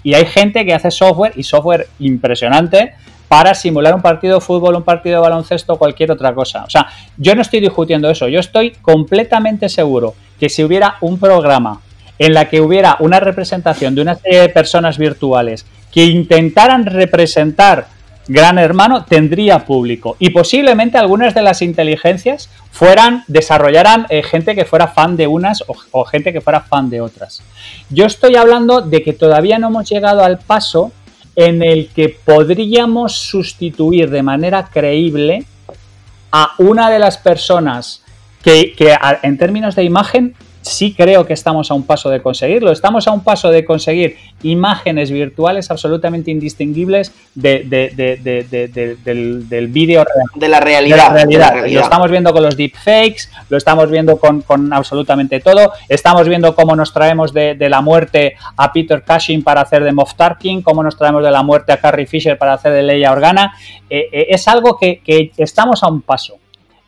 Y 0.05 0.15
hay 0.15 0.25
gente 0.25 0.65
que 0.65 0.73
hace 0.73 0.93
software 0.93 1.33
y 1.35 1.43
software 1.43 1.89
impresionante 1.99 2.95
para 3.29 3.55
simular 3.55 3.95
un 3.95 4.03
partido 4.03 4.37
de 4.37 4.41
fútbol, 4.41 4.75
un 4.75 4.83
partido 4.83 5.17
de 5.17 5.29
baloncesto 5.29 5.77
cualquier 5.77 6.11
otra 6.11 6.35
cosa. 6.35 6.65
O 6.65 6.71
sea, 6.71 6.89
yo 7.17 7.35
no 7.35 7.43
estoy 7.43 7.61
discutiendo 7.61 8.11
eso. 8.11 8.27
Yo 8.29 8.41
estoy 8.41 8.71
completamente 8.83 9.69
seguro 9.69 10.15
que 10.41 10.49
si 10.49 10.65
hubiera 10.65 10.97
un 11.01 11.19
programa 11.19 11.81
en 12.19 12.35
la 12.35 12.49
que 12.49 12.61
hubiera 12.61 12.97
una 13.01 13.21
representación 13.21 13.95
de 13.95 14.03
una 14.03 14.17
serie 14.17 14.41
de 14.41 14.49
personas 14.49 14.99
virtuales 14.99 15.67
que 15.93 16.05
intentaran 16.05 16.85
representar 16.87 17.87
Gran 18.31 18.59
Hermano 18.59 19.07
tendría 19.07 19.61
público 19.61 20.17
y 20.19 20.31
posiblemente 20.31 20.99
algunas 20.99 21.35
de 21.35 21.41
las 21.41 21.63
inteligencias 21.63 22.51
fueran 22.71 23.25
desarrollaran 23.27 24.07
eh, 24.11 24.23
gente 24.23 24.55
que 24.55 24.67
fuera 24.67 24.89
fan 24.89 25.17
de 25.17 25.27
unas 25.27 25.65
o, 25.67 26.05
gente 26.05 26.33
que 26.33 26.43
fuera 26.43 26.61
fan 26.61 26.91
de 26.91 27.01
otras. 27.01 27.43
Yo 27.89 28.05
estoy 28.05 28.37
hablando 28.37 28.83
de 28.83 29.03
que 29.03 29.15
todavía 29.15 29.59
no 29.59 29.69
hemos 29.69 29.89
llegado 29.89 30.23
al 30.23 30.39
paso 30.39 30.93
en 31.41 31.63
el 31.63 31.87
que 31.95 32.09
podríamos 32.09 33.15
sustituir 33.15 34.11
de 34.11 34.25
manera 34.25 34.71
creíble 34.73 35.45
a 36.33 36.55
una 36.59 36.91
de 36.91 36.99
las 36.99 37.17
personas 37.17 38.03
que, 38.43 38.75
en 39.23 39.39
términos 39.39 39.77
de 39.77 39.85
imagen 39.85 40.35
sí 40.63 40.95
creo 40.95 41.27
que 41.27 41.33
estamos 41.33 41.71
a 41.71 41.75
un 41.75 41.85
paso 41.85 42.11
de 42.11 42.21
conseguirlo. 42.21 42.71
Estamos 42.71 43.07
a 43.07 43.13
un 43.13 43.23
paso 43.23 43.51
de 43.51 43.65
conseguir 43.65 44.17
imágenes 44.43 45.11
virtuales 45.11 45.71
absolutamente 45.71 46.31
indistinguibles 46.31 47.13
de, 47.35 47.65
del, 49.49 49.69
vídeo 49.69 50.05
real. 50.05 50.27
De 50.35 50.49
la 50.49 50.61
realidad. 50.61 51.67
Lo 51.69 51.81
estamos 51.81 52.11
viendo 52.11 52.33
con 52.33 52.43
los 52.43 52.57
deepfakes, 52.57 53.31
lo 53.49 53.57
estamos 53.57 53.91
viendo 53.91 54.19
con, 54.19 54.73
absolutamente 54.73 55.41
todo. 55.41 55.73
Estamos 55.89 56.29
viendo 56.29 56.55
cómo 56.55 56.77
nos 56.77 56.93
traemos 56.93 57.33
de, 57.33 57.57
la 57.69 57.81
muerte 57.81 58.37
a 58.57 58.73
Peter 58.73 59.03
Cushing 59.07 59.43
para 59.43 59.61
hacer 59.61 59.85
de 59.85 59.93
Moff 59.93 60.15
Tarkin, 60.15 60.63
cómo 60.63 60.83
nos 60.83 60.97
traemos 60.97 61.23
de 61.23 61.31
la 61.31 61.43
muerte 61.43 61.73
a 61.73 61.77
Carrie 61.79 62.07
Fisher 62.07 62.39
para 62.39 62.55
hacer 62.55 62.73
de 62.73 62.83
Leia 62.83 63.13
Organa. 63.13 63.55
Eh, 63.91 64.09
eh, 64.13 64.27
es 64.31 64.49
algo 64.49 64.79
que 64.79 65.33
estamos 65.37 65.83
a 65.83 65.89
un 65.89 66.03
paso. 66.03 66.39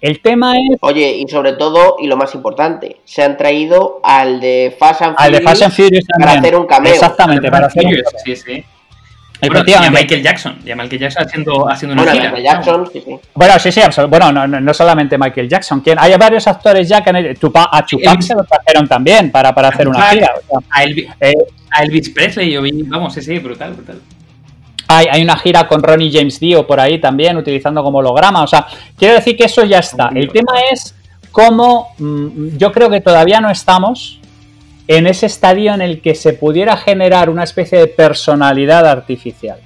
El 0.00 0.20
tema 0.20 0.54
es. 0.54 0.78
Oye, 0.80 1.16
y 1.16 1.28
sobre 1.28 1.52
todo, 1.52 1.96
y 2.00 2.06
lo 2.06 2.16
más 2.16 2.34
importante, 2.34 2.96
se 3.04 3.22
han 3.22 3.36
traído 3.36 4.00
al 4.02 4.40
de 4.40 4.74
Fast 4.78 5.02
and 5.02 5.16
Furious, 5.16 5.26
al 5.26 5.32
de 5.32 5.40
Fast 5.42 5.62
and 5.62 5.72
Furious 5.72 6.04
para 6.18 6.32
hacer 6.32 6.56
un 6.56 6.66
cameo. 6.66 6.92
Exactamente, 6.94 7.50
para 7.50 7.66
hacer 7.66 7.84
un 7.84 7.92
cameo. 7.92 8.04
Sí, 8.24 8.36
sí. 8.36 8.64
Efectivamente. 9.42 9.90
Bueno, 9.90 10.02
Michael 10.02 10.22
Jackson, 10.22 10.58
ya 10.64 10.76
Michael 10.76 11.00
Jackson 11.00 11.26
haciendo, 11.26 11.70
haciendo 11.70 11.94
una 11.94 12.02
bueno, 12.02 12.20
Michael 12.20 12.44
Jackson, 12.44 12.90
sí, 12.92 13.02
sí. 13.04 13.18
Bueno, 13.34 13.58
sí, 13.58 13.72
sí, 13.72 13.80
bueno, 14.08 14.32
no, 14.32 14.46
no, 14.46 14.74
solamente 14.74 15.16
Michael 15.16 15.48
Jackson, 15.48 15.80
¿quién? 15.80 15.98
hay 15.98 16.14
varios 16.18 16.46
actores 16.46 16.86
ya 16.88 17.02
que 17.02 17.10
han, 17.10 17.16
a 17.16 17.34
Tupac 17.34 18.20
se 18.20 18.34
lo 18.34 18.44
trajeron 18.44 18.86
también 18.86 19.30
para, 19.30 19.54
para 19.54 19.68
hacer 19.68 19.88
una 19.88 20.02
gira. 20.10 20.30
a, 20.70 20.82
Elvis, 20.82 21.08
eh, 21.20 21.32
a 21.70 21.82
Elvis 21.82 22.10
Presley, 22.10 22.52
yo 22.52 22.60
vi, 22.60 22.82
vamos, 22.82 23.14
sí, 23.14 23.22
sí, 23.22 23.38
brutal, 23.38 23.72
brutal. 23.72 23.98
Hay, 24.92 25.22
una 25.22 25.36
gira 25.36 25.68
con 25.68 25.82
Ronnie 25.82 26.10
James 26.12 26.40
Dio 26.40 26.66
por 26.66 26.80
ahí 26.80 27.00
también, 27.00 27.36
utilizando 27.36 27.82
como 27.84 27.98
holograma. 27.98 28.42
O 28.42 28.46
sea, 28.48 28.66
quiero 28.96 29.14
decir 29.14 29.36
que 29.36 29.44
eso 29.44 29.64
ya 29.64 29.78
está. 29.78 30.10
El 30.12 30.32
tema 30.32 30.52
es 30.72 30.96
cómo 31.30 31.90
mm, 31.96 32.56
yo 32.56 32.72
creo 32.72 32.90
que 32.90 33.00
todavía 33.00 33.40
no 33.40 33.50
estamos 33.50 34.18
en 34.88 35.06
ese 35.06 35.26
estadio 35.26 35.72
en 35.72 35.80
el 35.80 36.00
que 36.00 36.16
se 36.16 36.32
pudiera 36.32 36.76
generar 36.76 37.30
una 37.30 37.44
especie 37.44 37.78
de 37.78 37.86
personalidad 37.86 38.84
artificial. 38.84 39.60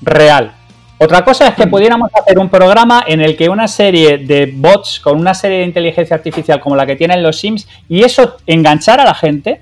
Real. 0.00 0.54
Otra 0.96 1.22
cosa 1.22 1.48
es 1.48 1.54
que 1.54 1.66
mm. 1.66 1.70
pudiéramos 1.70 2.10
hacer 2.14 2.38
un 2.38 2.48
programa 2.48 3.04
en 3.06 3.20
el 3.20 3.36
que 3.36 3.50
una 3.50 3.68
serie 3.68 4.16
de 4.16 4.50
bots 4.54 5.00
con 5.00 5.20
una 5.20 5.34
serie 5.34 5.58
de 5.58 5.64
inteligencia 5.64 6.16
artificial 6.16 6.60
como 6.60 6.76
la 6.76 6.86
que 6.86 6.96
tienen 6.96 7.22
los 7.22 7.38
Sims 7.38 7.68
y 7.90 8.02
eso 8.02 8.36
enganchara 8.46 9.02
a 9.02 9.06
la 9.06 9.14
gente 9.14 9.60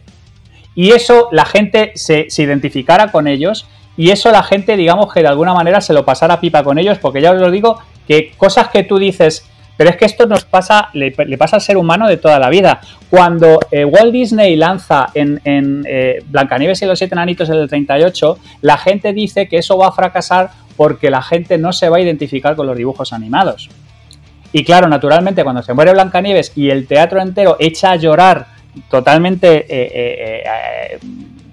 y 0.76 0.92
eso 0.92 1.28
la 1.32 1.44
gente 1.44 1.90
se, 1.96 2.26
se 2.30 2.42
identificara 2.44 3.10
con 3.10 3.26
ellos 3.26 3.66
y 3.96 4.10
eso 4.10 4.30
la 4.30 4.42
gente, 4.42 4.76
digamos 4.76 5.12
que 5.12 5.20
de 5.20 5.28
alguna 5.28 5.54
manera 5.54 5.80
se 5.80 5.92
lo 5.92 6.04
pasara 6.04 6.40
pipa 6.40 6.62
con 6.64 6.78
ellos, 6.78 6.98
porque 6.98 7.20
ya 7.20 7.32
os 7.32 7.40
lo 7.40 7.50
digo, 7.50 7.78
que 8.06 8.32
cosas 8.36 8.68
que 8.68 8.84
tú 8.84 8.98
dices, 8.98 9.46
pero 9.76 9.90
es 9.90 9.96
que 9.96 10.04
esto 10.04 10.26
nos 10.26 10.44
pasa, 10.44 10.88
le, 10.92 11.12
pasa 11.36 11.56
al 11.56 11.62
ser 11.62 11.76
humano 11.76 12.08
de 12.08 12.16
toda 12.16 12.38
la 12.38 12.48
vida. 12.48 12.80
Cuando 13.10 13.58
eh, 13.70 13.84
Walt 13.84 14.12
Disney 14.12 14.56
lanza 14.56 15.08
en, 15.14 15.40
en 15.44 15.84
eh, 15.88 16.22
Blancanieves 16.26 16.80
y 16.82 16.86
los 16.86 16.98
siete 16.98 17.14
enanitos 17.14 17.48
en 17.48 17.56
el 17.56 17.68
38, 17.68 18.38
la 18.62 18.78
gente 18.78 19.12
dice 19.12 19.48
que 19.48 19.58
eso 19.58 19.76
va 19.76 19.88
a 19.88 19.92
fracasar 19.92 20.50
porque 20.76 21.10
la 21.10 21.22
gente 21.22 21.58
no 21.58 21.72
se 21.72 21.88
va 21.88 21.98
a 21.98 22.00
identificar 22.00 22.56
con 22.56 22.66
los 22.66 22.76
dibujos 22.76 23.12
animados. 23.12 23.68
Y 24.52 24.64
claro, 24.64 24.88
naturalmente, 24.88 25.42
cuando 25.44 25.62
se 25.62 25.72
muere 25.72 25.92
Blancanieves 25.92 26.52
y 26.56 26.70
el 26.70 26.86
teatro 26.86 27.20
entero 27.20 27.56
echa 27.58 27.92
a 27.92 27.96
llorar 27.96 28.46
totalmente 28.90 29.66
eh, 29.68 30.98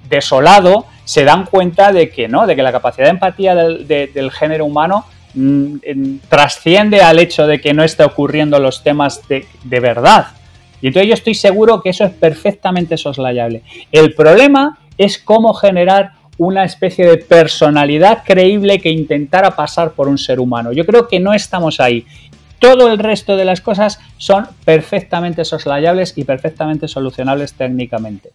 desolado, 0.10 0.86
se 1.06 1.24
dan 1.24 1.46
cuenta 1.46 1.92
de 1.92 2.10
que 2.10 2.28
no, 2.28 2.46
de 2.46 2.56
que 2.56 2.64
la 2.64 2.72
capacidad 2.72 3.06
de 3.06 3.12
empatía 3.12 3.56
del, 3.56 4.32
género 4.32 4.66
humano 4.66 5.06
mm, 5.34 6.18
trasciende 6.28 7.02
al 7.02 7.20
hecho 7.20 7.48
de 7.48 7.60
que 7.62 7.74
no 7.74 7.84
esté 7.84 8.04
ocurriendo 8.04 8.60
los 8.60 8.84
temas 8.84 9.22
de, 9.28 9.46
verdad. 9.80 10.28
Y 10.82 10.88
entonces 10.88 11.08
yo 11.08 11.14
estoy 11.14 11.36
seguro 11.36 11.82
que 11.82 11.90
eso 11.90 12.06
es 12.06 12.12
perfectamente 12.12 12.98
soslayable. 12.98 13.64
El 13.92 14.14
problema 14.14 14.78
es 14.98 15.18
cómo 15.18 15.54
generar 15.54 16.12
una 16.38 16.64
especie 16.64 17.06
de 17.06 17.18
personalidad 17.18 18.24
creíble 18.24 18.80
que 18.80 18.90
intentara 18.90 19.56
pasar 19.56 19.92
por 19.92 20.08
un 20.08 20.18
ser 20.18 20.40
humano. 20.40 20.72
Yo 20.72 20.86
creo 20.86 21.08
que 21.08 21.20
no 21.20 21.34
estamos 21.34 21.80
ahí. 21.80 22.06
Todo 22.60 22.92
el 22.92 23.00
resto 23.00 23.36
de 23.36 23.46
las 23.46 23.62
cosas 23.62 24.00
son 24.18 24.48
perfectamente 24.64 25.44
soslayables 25.44 26.18
y 26.18 26.24
perfectamente 26.24 26.88
solucionables 26.88 27.54
técnicamente. 27.54 28.32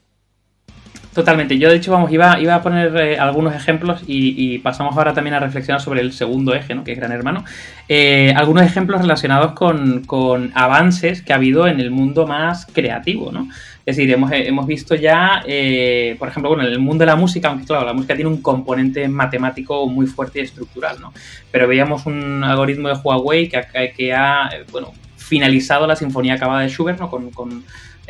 Totalmente. 1.14 1.56
Yo, 1.58 1.70
de 1.70 1.76
hecho, 1.76 1.92
vamos, 1.92 2.10
iba, 2.10 2.40
iba 2.40 2.56
a 2.56 2.62
poner 2.62 2.96
eh, 2.96 3.18
algunos 3.18 3.54
ejemplos 3.54 4.02
y, 4.04 4.58
pasamos 4.58 4.96
ahora 4.96 5.14
también 5.14 5.34
a 5.34 5.38
reflexionar 5.38 5.80
sobre 5.80 6.00
el 6.00 6.12
segundo 6.12 6.54
eje, 6.54 6.74
¿no? 6.74 6.82
que 6.82 6.90
es 6.90 6.98
Gran 6.98 7.12
Hermano. 7.12 7.44
Eh, 7.88 8.34
algunos 8.36 8.64
ejemplos 8.64 9.00
relacionados 9.00 9.52
con, 9.52 10.50
avances 10.54 11.22
que 11.22 11.32
ha 11.32 11.36
habido 11.36 11.68
en 11.68 11.78
el 11.78 11.92
mundo 11.92 12.26
más 12.26 12.66
creativo, 12.66 13.30
¿no? 13.30 13.48
Es 13.86 13.96
decir, 13.96 14.10
hemos, 14.12 14.32
hemos 14.32 14.66
visto 14.66 14.94
ya, 14.94 15.42
eh, 15.46 16.16
por 16.18 16.28
ejemplo, 16.28 16.48
bueno, 16.48 16.64
en 16.64 16.72
el 16.72 16.78
mundo 16.78 17.02
de 17.02 17.06
la 17.06 17.16
música, 17.16 17.48
aunque 17.48 17.66
claro, 17.66 17.84
la 17.84 17.92
música 17.92 18.14
tiene 18.14 18.30
un 18.30 18.40
componente 18.40 19.06
matemático 19.08 19.86
muy 19.86 20.06
fuerte 20.06 20.40
y 20.40 20.42
estructural, 20.42 21.00
¿no? 21.00 21.12
Pero 21.52 21.68
veíamos 21.68 22.06
un 22.06 22.42
algoritmo 22.42 22.88
de 22.88 22.94
Huawei 22.94 23.48
que, 23.48 23.92
que 23.94 24.14
ha, 24.14 24.48
bueno, 24.72 24.92
finalizado 25.16 25.86
la 25.86 25.96
sinfonía 25.96 26.34
acabada 26.34 26.62
de 26.62 26.70
Schubert, 26.70 26.98
¿no? 26.98 27.10
con 27.10 27.62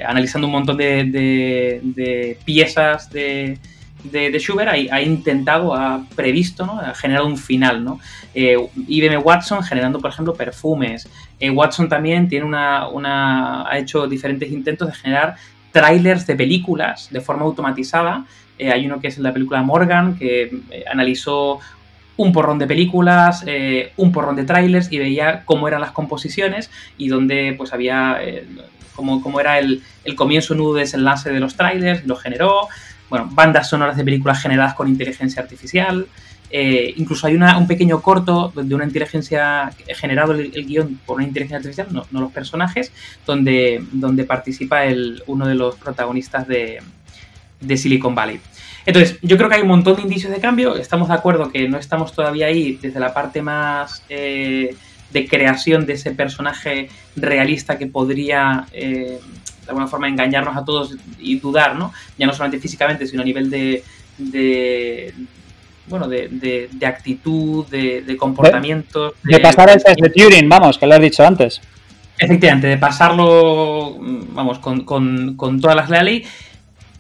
analizando 0.03 0.47
un 0.47 0.53
montón 0.53 0.77
de, 0.77 2.39
piezas 2.45 3.11
de, 3.11 3.59
de, 4.05 4.39
Schubert, 4.39 4.71
ha, 4.91 5.01
intentado, 5.01 5.75
ha 5.75 6.05
previsto, 6.15 6.67
¿no? 6.67 6.79
ha 6.79 6.95
generado 6.95 7.27
un 7.27 7.39
final. 7.39 7.85
¿no? 7.85 8.01
Eh, 8.35 8.57
IBM 8.89 9.19
Watson 9.19 9.63
generando, 9.63 10.01
por 10.01 10.11
ejemplo, 10.11 10.35
perfumes. 10.35 11.09
Eh, 11.41 11.51
Watson 11.51 11.89
también 11.89 12.29
tiene 12.29 12.45
una, 12.47 13.69
ha 13.69 13.79
hecho 13.79 14.07
diferentes 14.07 14.51
intentos 14.51 14.89
de 14.89 14.95
generar 14.95 15.37
trailers 15.73 16.27
de 16.27 16.37
películas 16.37 17.09
de 17.11 17.21
forma 17.21 17.45
automatizada. 17.45 18.25
Eh, 18.59 18.71
hay 18.71 18.87
uno 18.87 19.01
que 19.01 19.09
es 19.09 19.19
la 19.19 19.33
película 19.33 19.63
Morgan, 19.63 20.17
que 20.17 20.51
analizó 20.91 21.59
un 22.17 22.33
porrón 22.33 22.61
de 22.61 22.69
películas, 22.69 23.45
un 23.97 24.13
porrón 24.13 24.37
de 24.37 24.45
trailers 24.45 24.93
y 24.93 24.99
veía 24.99 25.43
cómo 25.45 25.67
eran 25.67 25.81
las 25.81 25.91
composiciones 25.91 26.71
y 26.97 27.09
donde 27.09 27.55
pues 27.59 27.73
había 27.73 28.21
como, 28.95 29.41
era 29.41 29.59
el, 29.59 29.83
comienzo, 30.17 30.55
nudo, 30.55 30.75
desenlace 30.75 31.31
de 31.31 31.41
los 31.41 31.57
trailers, 31.57 32.07
lo 32.07 32.17
generó. 32.17 32.69
Bueno, 33.11 33.29
bandas 33.31 33.69
sonoras 33.69 33.97
de 33.97 34.05
películas 34.05 34.41
generadas 34.41 34.75
con 34.75 34.89
inteligencia 34.89 35.43
artificial. 35.43 36.07
Eh, 36.51 36.95
incluso 36.97 37.27
hay 37.27 37.35
un 37.35 37.67
pequeño 37.67 38.01
corto 38.01 38.53
de 38.55 38.75
una 38.75 38.85
inteligencia 38.85 39.73
generado 39.89 40.35
el, 40.35 40.53
guion 40.67 41.01
por 41.05 41.17
una 41.17 41.25
inteligencia 41.25 41.57
artificial, 41.57 41.89
no, 41.91 42.07
los 42.21 42.33
personajes, 42.33 42.93
donde, 43.27 43.85
donde 43.91 44.25
participa 44.25 44.85
el, 44.85 45.23
uno 45.27 45.47
de 45.49 45.57
los 45.57 45.75
protagonistas 45.77 46.47
de, 46.47 46.81
Silicon 47.77 48.15
Valley. 48.15 48.41
Entonces, 48.87 49.19
yo 49.23 49.37
creo 49.37 49.49
que 49.49 49.57
hay 49.57 49.63
un 49.63 49.69
montón 49.69 49.97
de 49.97 50.03
indicios 50.03 50.31
de 50.31 50.39
cambio. 50.39 50.77
Estamos 50.77 51.09
de 51.09 51.15
acuerdo 51.15 51.51
que 51.51 51.69
no 51.69 51.79
estamos 51.79 52.13
todavía 52.13 52.47
ahí 52.47 52.79
desde 52.81 53.01
la 53.01 53.15
parte 53.15 53.43
más 53.43 54.05
eh, 54.09 54.77
de 55.15 55.27
creación 55.29 55.87
de 55.87 55.95
ese 55.95 56.11
personaje 56.11 56.89
realista 57.15 57.79
que 57.79 57.87
podría 57.87 58.67
eh, 58.73 59.19
de 59.63 59.69
alguna 59.69 59.87
forma 59.87 60.09
engañarnos 60.09 60.57
a 60.57 60.65
todos 60.65 60.97
y 61.19 61.39
dudar, 61.39 61.77
¿no? 61.77 61.93
Ya 62.19 62.27
no 62.27 62.33
solamente 62.33 62.61
físicamente, 62.61 63.07
sino 63.07 63.23
a 63.23 63.25
nivel 63.25 63.49
de, 63.49 63.83
de 64.19 65.15
bueno, 65.87 66.09
de, 66.09 66.69
de, 66.71 66.87
actitud, 66.87 67.65
de, 67.69 68.17
comportamiento. 68.19 69.15
De, 69.23 69.39
pasar 69.39 69.71
el 69.71 69.83
test 69.83 70.01
de 70.01 70.11
Turing, 70.11 70.49
vamos, 70.49 70.77
que 70.77 70.87
lo 70.87 70.95
has 70.95 71.01
dicho 71.01 71.25
antes. 71.25 71.61
Efectivamente, 72.19 72.67
de 72.67 72.77
pasarlo, 72.77 73.97
vamos, 74.01 74.59
con, 74.59 74.85
con, 74.85 75.37
con 75.37 75.61
todas 75.61 75.77
las 75.77 75.89
leyes 75.91 76.29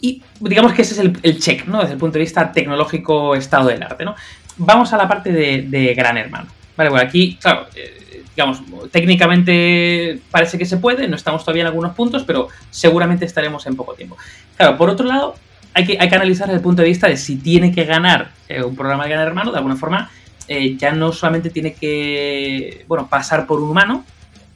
y 0.00 0.22
digamos 0.38 0.72
que 0.72 0.82
ese 0.82 0.94
es 0.94 1.00
el, 1.00 1.18
el, 1.22 1.40
check, 1.40 1.66
¿no? 1.66 1.80
Desde 1.80 1.94
el 1.94 1.98
punto 1.98 2.14
de 2.14 2.20
vista 2.20 2.52
tecnológico, 2.52 3.34
estado 3.34 3.68
del 3.68 3.82
arte, 3.82 4.04
¿no? 4.04 4.14
Vamos 4.58 4.92
a 4.92 4.98
la 4.98 5.08
parte 5.08 5.32
de, 5.32 5.62
de 5.62 5.94
Gran 5.94 6.16
Hermano. 6.16 6.46
Vale, 6.76 6.90
bueno, 6.90 7.06
aquí, 7.06 7.38
claro, 7.40 7.66
eh, 7.74 8.03
digamos, 8.37 8.62
técnicamente 8.91 10.20
parece 10.30 10.59
que 10.59 10.66
se 10.66 10.76
puede, 10.78 11.07
no 11.09 11.16
estamos 11.16 11.45
todavía 11.45 11.62
en 11.62 11.68
algunos 11.68 11.95
puntos, 11.95 12.24
pero 12.24 12.49
seguramente 12.70 13.24
estaremos 13.24 13.66
en 13.66 13.76
poco 13.76 13.95
tiempo. 13.95 14.16
Claro, 14.57 14.76
por 14.76 14.91
otro 14.91 15.07
lado, 15.07 15.37
hay 15.72 15.85
que, 15.85 15.97
hay 16.01 16.09
que 16.09 16.14
analizar 16.14 16.47
desde 16.47 16.59
el 16.59 16.62
punto 16.62 16.82
de 16.82 16.89
vista 16.89 17.09
de 17.09 17.16
si 17.16 17.37
tiene 17.37 17.72
que 17.72 17.85
ganar 17.85 18.30
eh, 18.49 18.62
un 18.62 18.74
programa 18.74 19.05
de 19.05 19.11
Gran 19.11 19.26
Hermano, 19.26 19.51
de 19.51 19.59
alguna 19.59 19.76
forma, 19.76 20.11
eh, 20.47 20.76
ya 20.76 20.93
no 20.93 21.12
solamente 21.12 21.51
tiene 21.51 21.74
que, 21.74 22.85
bueno, 22.87 23.09
pasar 23.09 23.47
por 23.47 23.61
un 23.61 23.70
humano, 23.70 24.05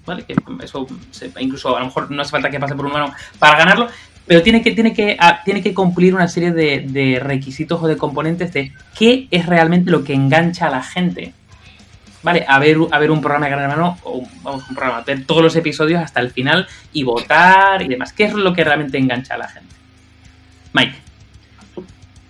¿vale? 0.04 0.24
Que 0.24 0.34
eso, 0.62 0.86
incluso 1.38 1.76
a 1.76 1.80
lo 1.80 1.86
mejor 1.86 2.10
no 2.10 2.22
hace 2.22 2.30
falta 2.30 2.50
que 2.50 2.60
pase 2.60 2.74
por 2.74 2.84
un 2.84 2.92
humano 2.92 3.12
para 3.38 3.58
ganarlo, 3.58 3.88
pero 4.28 4.42
tiene 4.42 4.62
que, 4.62 4.72
tiene 4.72 4.92
que, 4.92 5.16
ah, 5.18 5.40
tiene 5.42 5.62
que 5.62 5.72
cumplir 5.72 6.14
una 6.14 6.28
serie 6.28 6.52
de, 6.52 7.18
requisitos 7.22 7.82
o 7.82 7.86
de 7.86 7.96
componentes 7.96 8.52
de 8.52 8.72
qué 8.96 9.26
es 9.30 9.46
realmente 9.46 9.90
lo 9.90 10.04
que 10.04 10.12
engancha 10.12 10.66
a 10.66 10.70
la 10.70 10.82
gente. 10.82 11.32
¿Vale? 12.22 12.44
A 12.48 12.58
ver, 12.58 12.76
a 12.90 12.98
ver 12.98 13.10
un 13.10 13.20
programa 13.20 13.46
de 13.46 13.52
Gran 13.52 13.64
Hermano, 13.64 13.98
o 14.02 14.22
vamos, 14.42 14.68
un 14.68 14.74
programa, 14.74 15.02
ver 15.02 15.24
todos 15.24 15.42
los 15.42 15.54
episodios 15.56 16.02
hasta 16.02 16.20
el 16.20 16.30
final 16.30 16.66
y 16.92 17.04
votar 17.04 17.80
y 17.82 17.88
demás. 17.88 18.12
¿Qué 18.12 18.24
es 18.24 18.32
lo 18.32 18.52
que 18.52 18.64
realmente 18.64 18.98
engancha 18.98 19.34
a 19.34 19.38
la 19.38 19.48
gente? 19.48 19.74
Mike. 20.72 20.94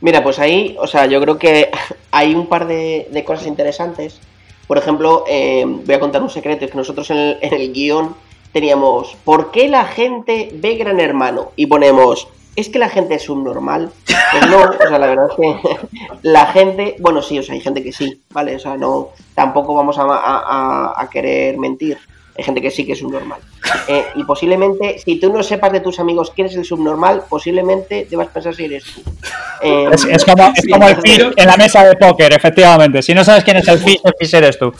Mira, 0.00 0.22
pues 0.22 0.38
ahí, 0.38 0.76
o 0.78 0.86
sea, 0.86 1.06
yo 1.06 1.20
creo 1.20 1.38
que 1.38 1.70
hay 2.10 2.34
un 2.34 2.46
par 2.46 2.66
de, 2.66 3.24
cosas 3.26 3.46
interesantes. 3.46 4.20
Por 4.66 4.76
ejemplo, 4.78 5.24
eh, 5.28 5.64
voy 5.66 5.94
a 5.94 6.00
contar 6.00 6.22
un 6.22 6.30
secreto, 6.30 6.66
es 6.66 6.70
que 6.70 6.76
nosotros 6.76 7.10
en 7.10 7.16
el, 7.16 7.38
en 7.40 7.54
el 7.54 7.72
guion 7.72 8.14
teníamos, 8.52 9.16
¿por 9.24 9.50
qué 9.50 9.68
la 9.68 9.86
gente 9.86 10.50
ve 10.52 10.76
Gran 10.76 11.00
Hermano? 11.00 11.52
Y 11.56 11.66
ponemos, 11.66 12.28
¿es 12.58 12.68
que 12.68 12.78
la 12.80 12.88
gente 12.88 13.14
es 13.14 13.22
subnormal? 13.22 13.90
Pues 14.32 14.46
no, 14.48 14.62
o 14.62 14.88
sea, 14.88 14.98
la 14.98 15.06
verdad 15.06 15.28
es 15.30 15.36
que 15.36 15.78
la 16.22 16.46
gente, 16.46 16.96
bueno, 16.98 17.22
sí, 17.22 17.38
o 17.38 17.42
sea, 17.42 17.54
hay 17.54 17.60
gente 17.60 17.84
que 17.84 17.92
sí, 17.92 18.20
¿vale? 18.30 18.56
O 18.56 18.58
sea, 18.58 18.76
no, 18.76 19.10
tampoco 19.34 19.74
vamos 19.74 19.96
a, 19.98 21.08
querer 21.10 21.56
mentir. 21.56 21.98
Hay 22.36 22.44
gente 22.44 22.60
que 22.60 22.70
sí 22.70 22.84
que 22.84 22.92
es 22.92 22.98
subnormal. 22.98 23.40
Eh, 23.88 24.06
y 24.14 24.24
posiblemente, 24.24 24.98
si 24.98 25.18
tú 25.18 25.32
no 25.32 25.42
sepas 25.42 25.72
de 25.72 25.80
tus 25.80 25.98
amigos 25.98 26.32
quién 26.34 26.46
es 26.46 26.56
el 26.56 26.64
subnormal, 26.64 27.24
posiblemente 27.28 28.06
debas 28.08 28.28
pensar 28.28 28.54
si 28.54 28.64
eres 28.64 28.84
tú. 28.84 29.02
Eh, 29.62 29.88
es, 29.92 30.24
como, 30.24 30.86
el 30.86 30.96
fish 30.96 31.32
en 31.36 31.46
la 31.46 31.56
mesa 31.56 31.84
de 31.84 31.96
póker, 31.96 32.32
efectivamente. 32.32 33.02
Si 33.02 33.14
no 33.14 33.24
sabes 33.24 33.42
quién 33.42 33.56
es 33.56 33.68
el 33.68 33.78
fish, 33.78 34.00
el 34.04 34.14
fish 34.18 34.34
eres 34.34 34.58
tú. 34.58 34.72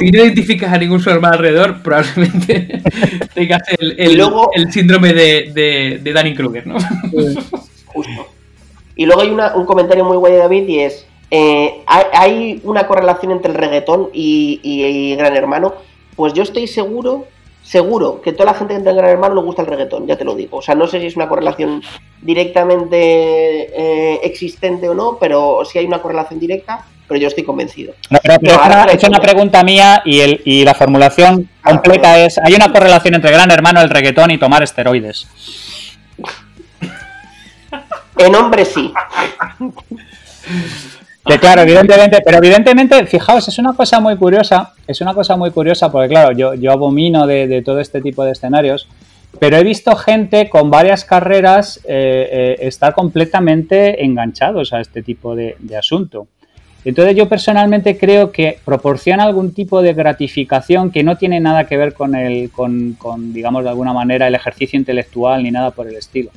Si 0.00 0.10
no 0.10 0.24
identificas 0.24 0.72
a 0.72 0.78
ningún 0.78 1.02
hermano 1.06 1.34
alrededor, 1.34 1.82
probablemente 1.82 2.82
tengas 3.34 3.62
el, 3.78 3.94
el, 3.98 4.72
síndrome 4.72 5.12
de, 5.12 5.52
de, 5.52 6.00
de 6.02 6.12
Danny 6.12 6.34
Kruger, 6.34 6.66
¿no? 6.66 6.76
Justo. 7.86 8.28
Y 8.96 9.06
luego 9.06 9.22
hay 9.22 9.30
un 9.30 9.66
comentario 9.66 10.04
muy 10.04 10.16
guay 10.16 10.32
de 10.32 10.38
David 10.38 10.68
y 10.68 10.80
es, 10.80 11.06
eh, 11.30 11.82
¿hay, 11.86 12.60
una 12.64 12.86
correlación 12.86 13.32
entre 13.32 13.52
el 13.52 13.58
reggaetón 13.58 14.08
y, 14.12 15.14
Gran 15.16 15.36
Hermano? 15.36 15.74
Pues 16.16 16.34
yo 16.34 16.42
estoy 16.42 16.66
seguro, 16.66 17.26
seguro 17.62 18.20
que 18.20 18.32
toda 18.32 18.52
la 18.52 18.54
gente 18.54 18.74
que 18.74 18.78
entra 18.78 18.92
en 18.92 18.98
Gran 18.98 19.10
Hermano 19.10 19.34
le 19.34 19.42
gusta 19.42 19.62
el 19.62 19.68
reggaetón, 19.68 20.06
ya 20.06 20.16
te 20.16 20.24
lo 20.24 20.34
digo. 20.34 20.58
O 20.58 20.62
sea, 20.62 20.74
no 20.74 20.86
sé 20.86 21.00
si 21.00 21.06
es 21.06 21.16
una 21.16 21.28
correlación 21.28 21.82
directamente 22.20 22.96
eh, 22.96 24.20
existente 24.24 24.88
o 24.88 24.94
no, 24.94 25.18
pero 25.18 25.64
si 25.64 25.78
hay 25.78 25.86
una 25.86 26.02
correlación 26.02 26.38
directa 26.38 26.86
pero 27.12 27.20
yo 27.20 27.28
estoy 27.28 27.44
convencido. 27.44 27.92
No, 28.08 28.18
pero, 28.22 28.38
es 28.90 29.04
una 29.04 29.20
pregunta 29.20 29.62
mía 29.62 30.00
y, 30.02 30.20
el, 30.20 30.40
y 30.46 30.64
la 30.64 30.72
formulación 30.72 31.46
ah, 31.62 31.72
completa 31.72 32.18
es, 32.18 32.38
¿hay 32.38 32.54
una 32.54 32.72
correlación 32.72 33.14
entre 33.14 33.30
Gran 33.30 33.50
Hermano, 33.50 33.82
el 33.82 33.90
reggaetón 33.90 34.30
y 34.30 34.38
tomar 34.38 34.62
esteroides? 34.62 35.26
En 38.16 38.34
hombre 38.34 38.64
sí. 38.64 38.90
Que 41.26 41.38
claro, 41.38 41.60
evidentemente, 41.60 42.22
pero 42.24 42.38
evidentemente, 42.38 43.04
fijaos, 43.06 43.46
es 43.46 43.58
una 43.58 43.74
cosa 43.74 44.00
muy 44.00 44.16
curiosa, 44.16 44.72
es 44.86 45.02
una 45.02 45.12
cosa 45.12 45.36
muy 45.36 45.50
curiosa 45.50 45.92
porque 45.92 46.08
claro, 46.08 46.32
yo, 46.32 46.54
yo 46.54 46.72
abomino 46.72 47.26
de, 47.26 47.60
todo 47.62 47.78
este 47.78 48.00
tipo 48.00 48.24
de 48.24 48.32
escenarios, 48.32 48.88
pero 49.38 49.58
he 49.58 49.64
visto 49.64 49.94
gente 49.96 50.48
con 50.48 50.70
varias 50.70 51.04
carreras 51.04 51.78
eh, 51.84 52.56
eh, 52.58 52.66
estar 52.66 52.94
completamente 52.94 54.02
enganchados 54.02 54.72
a 54.72 54.80
este 54.80 55.02
tipo 55.02 55.36
de 55.36 55.76
asunto. 55.78 56.26
Entonces 56.84 57.14
yo 57.14 57.28
personalmente 57.28 57.96
creo 57.96 58.32
que 58.32 58.58
proporciona 58.64 59.22
algún 59.24 59.52
tipo 59.52 59.82
de 59.82 59.94
gratificación 59.94 60.90
que 60.90 61.04
no 61.04 61.16
tiene 61.16 61.38
nada 61.38 61.66
que 61.66 61.76
ver 61.76 61.94
con, 61.94 62.14
el, 62.14 62.50
con, 62.50 62.94
con 62.94 63.32
digamos, 63.32 63.62
de 63.62 63.70
alguna 63.70 63.92
manera 63.92 64.26
el 64.26 64.34
ejercicio 64.34 64.78
intelectual 64.78 65.42
ni 65.42 65.50
nada 65.50 65.70
por 65.70 65.86
el 65.86 65.94
estilo. 65.94 66.30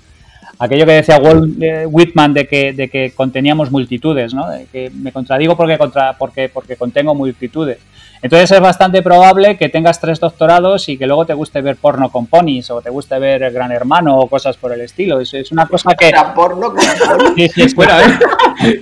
Aquello 0.57 0.85
que 0.85 0.93
decía 0.93 1.17
Walt 1.17 1.61
eh, 1.61 1.85
Whitman 1.85 2.33
de 2.33 2.47
que, 2.47 2.71
de 2.73 2.87
que 2.89 3.11
conteníamos 3.11 3.71
multitudes, 3.71 4.33
¿no? 4.33 4.45
Que 4.71 4.89
me 4.89 5.11
contradigo 5.11 5.57
porque, 5.57 5.77
contra, 5.77 6.13
porque, 6.13 6.47
porque 6.47 6.77
contengo 6.77 7.13
multitudes. 7.13 7.79
Entonces 8.25 8.49
es 8.49 8.59
bastante 8.59 9.03
probable 9.03 9.55
que 9.55 9.69
tengas 9.69 10.01
tres 10.01 10.19
doctorados 10.19 10.89
y 10.89 10.97
que 10.97 11.05
luego 11.05 11.27
te 11.27 11.35
guste 11.35 11.61
ver 11.61 11.75
porno 11.75 12.09
con 12.09 12.25
ponis 12.25 12.71
o 12.71 12.81
te 12.81 12.89
guste 12.89 13.19
ver 13.19 13.51
Gran 13.51 13.71
Hermano 13.71 14.17
o 14.17 14.27
cosas 14.27 14.57
por 14.57 14.73
el 14.73 14.81
estilo. 14.81 15.19
Es, 15.19 15.31
es 15.35 15.51
una 15.51 15.67
cosa 15.67 15.93
que... 15.93 16.11
porno 16.33 16.73
con 16.73 16.83
ponis? 17.07 17.51
Sí, 17.53 17.67
sí, 17.67 17.75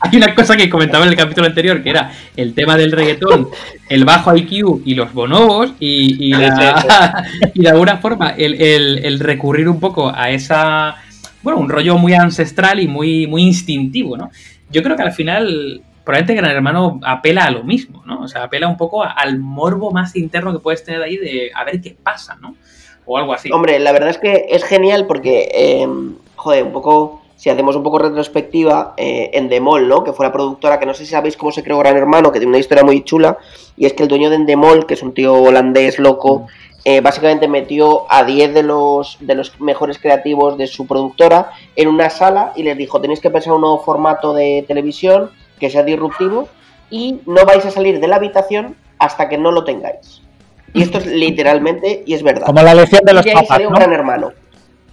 Hay 0.00 0.18
una 0.18 0.34
cosa 0.34 0.54
que 0.54 0.68
comentaba 0.68 1.06
en 1.06 1.12
el 1.12 1.16
capítulo 1.16 1.46
anterior, 1.46 1.82
que 1.82 1.88
era 1.88 2.12
el 2.36 2.52
tema 2.52 2.76
del 2.76 2.92
reggaetón, 2.92 3.48
el 3.88 4.04
bajo 4.04 4.36
IQ 4.36 4.82
y 4.84 4.94
los 4.94 5.14
bonobos 5.14 5.72
y, 5.80 6.28
y, 6.28 6.32
de 7.54 7.68
alguna 7.70 7.96
forma 7.96 8.34
el, 8.36 8.60
el 8.60 9.18
recurrir 9.18 9.66
un 9.66 9.80
poco 9.80 10.12
a 10.14 10.28
esa... 10.28 10.96
Bueno, 11.42 11.58
un 11.58 11.70
rollo 11.70 11.96
muy 11.96 12.12
ancestral 12.12 12.80
y 12.80 12.86
muy, 12.86 13.26
muy 13.26 13.44
instintivo, 13.44 14.18
¿no? 14.18 14.30
Yo 14.70 14.82
creo 14.82 14.94
que 14.94 15.04
al 15.04 15.12
final 15.12 15.80
probablemente 16.04 16.34
Gran 16.34 16.50
Hermano 16.50 17.00
apela 17.02 17.44
a 17.44 17.50
lo 17.50 17.64
mismo, 17.64 18.02
¿no? 18.04 18.20
O 18.20 18.28
sea, 18.28 18.44
apela 18.44 18.68
un 18.68 18.76
poco 18.76 19.02
al 19.02 19.38
morbo 19.38 19.90
más 19.90 20.14
interno 20.16 20.52
que 20.52 20.58
puedes 20.58 20.84
tener 20.84 21.02
ahí 21.02 21.16
de 21.16 21.50
a 21.54 21.64
ver 21.64 21.80
qué 21.80 21.96
pasa, 22.00 22.36
¿no? 22.36 22.54
O 23.06 23.16
algo 23.16 23.32
así. 23.32 23.50
Hombre, 23.50 23.78
la 23.78 23.92
verdad 23.92 24.10
es 24.10 24.18
que 24.18 24.46
es 24.50 24.64
genial 24.64 25.06
porque, 25.06 25.48
em, 25.52 26.14
joder, 26.36 26.64
un 26.64 26.72
poco, 26.72 27.22
si 27.36 27.48
hacemos 27.48 27.74
un 27.74 27.82
poco 27.82 27.98
retrospectiva, 27.98 28.94
eh, 28.96 29.30
en 29.32 29.44
Endemol, 29.44 29.88
¿no? 29.88 30.04
Que 30.04 30.12
fue 30.12 30.26
la 30.26 30.32
productora, 30.32 30.78
que 30.78 30.86
no 30.86 30.94
sé 30.94 31.04
si 31.06 31.10
sabéis 31.10 31.36
cómo 31.36 31.52
se 31.52 31.62
creó 31.62 31.78
Gran 31.78 31.96
Hermano, 31.96 32.32
que 32.32 32.38
tiene 32.38 32.50
una 32.50 32.58
historia 32.58 32.84
muy 32.84 33.02
chula, 33.02 33.38
y 33.76 33.86
es 33.86 33.94
que 33.94 34.02
el 34.02 34.08
dueño 34.08 34.28
de 34.28 34.36
Endemol, 34.36 34.86
que 34.86 34.94
es 34.94 35.02
un 35.02 35.14
tío 35.14 35.34
holandés 35.34 35.98
loco, 35.98 36.40
mm. 36.40 36.46
eh, 36.84 37.00
básicamente 37.00 37.48
metió 37.48 38.10
a 38.10 38.24
10 38.24 38.52
de 38.52 38.62
los, 38.62 39.16
de 39.20 39.34
los 39.34 39.58
mejores 39.58 39.98
creativos 39.98 40.58
de 40.58 40.66
su 40.66 40.86
productora 40.86 41.50
en 41.76 41.88
una 41.88 42.10
sala 42.10 42.52
y 42.56 42.62
les 42.62 42.76
dijo, 42.76 43.00
tenéis 43.00 43.20
que 43.20 43.30
pensar 43.30 43.54
un 43.54 43.62
nuevo 43.62 43.78
formato 43.78 44.34
de 44.34 44.64
televisión 44.68 45.30
que 45.64 45.70
sea 45.70 45.82
disruptivo 45.82 46.46
y 46.90 47.22
no 47.24 47.46
vais 47.46 47.64
a 47.64 47.70
salir 47.70 47.98
de 47.98 48.06
la 48.06 48.16
habitación 48.16 48.76
hasta 48.98 49.30
que 49.30 49.38
no 49.38 49.50
lo 49.50 49.64
tengáis. 49.64 50.20
Y 50.74 50.82
esto 50.82 50.98
es 50.98 51.06
literalmente, 51.06 52.02
y 52.04 52.12
es 52.12 52.22
verdad. 52.22 52.44
Como 52.44 52.60
la 52.60 52.72
elección 52.72 53.00
de 53.02 53.14
los 53.14 53.24
papas. 53.24 53.60
¿no? 53.62 53.70
gran 53.70 53.90
hermano. 53.90 54.32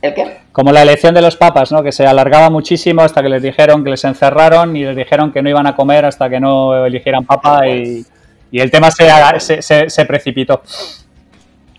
¿El 0.01 0.13
qué? 0.13 0.37
Como 0.53 0.71
la 0.71 0.83
elección 0.83 1.13
de 1.13 1.21
los 1.21 1.35
papas, 1.35 1.73
¿no? 1.73 1.83
Que 1.83 1.91
se 1.91 2.07
alargaba 2.07 2.49
muchísimo 2.49 3.01
hasta 3.01 3.21
que 3.21 3.27
les 3.27 3.41
dijeron 3.43 3.83
que 3.83 3.89
les 3.89 4.05
encerraron 4.05 4.77
y 4.77 4.85
les 4.85 4.95
dijeron 4.95 5.33
que 5.33 5.41
no 5.41 5.49
iban 5.49 5.67
a 5.67 5.75
comer 5.75 6.05
hasta 6.05 6.29
que 6.29 6.39
no 6.39 6.85
eligieran 6.85 7.25
papa 7.25 7.67
y, 7.67 8.05
el 8.53 8.71
tema 8.71 8.91
se, 8.91 9.61
se, 9.61 10.05
precipitó. 10.05 10.61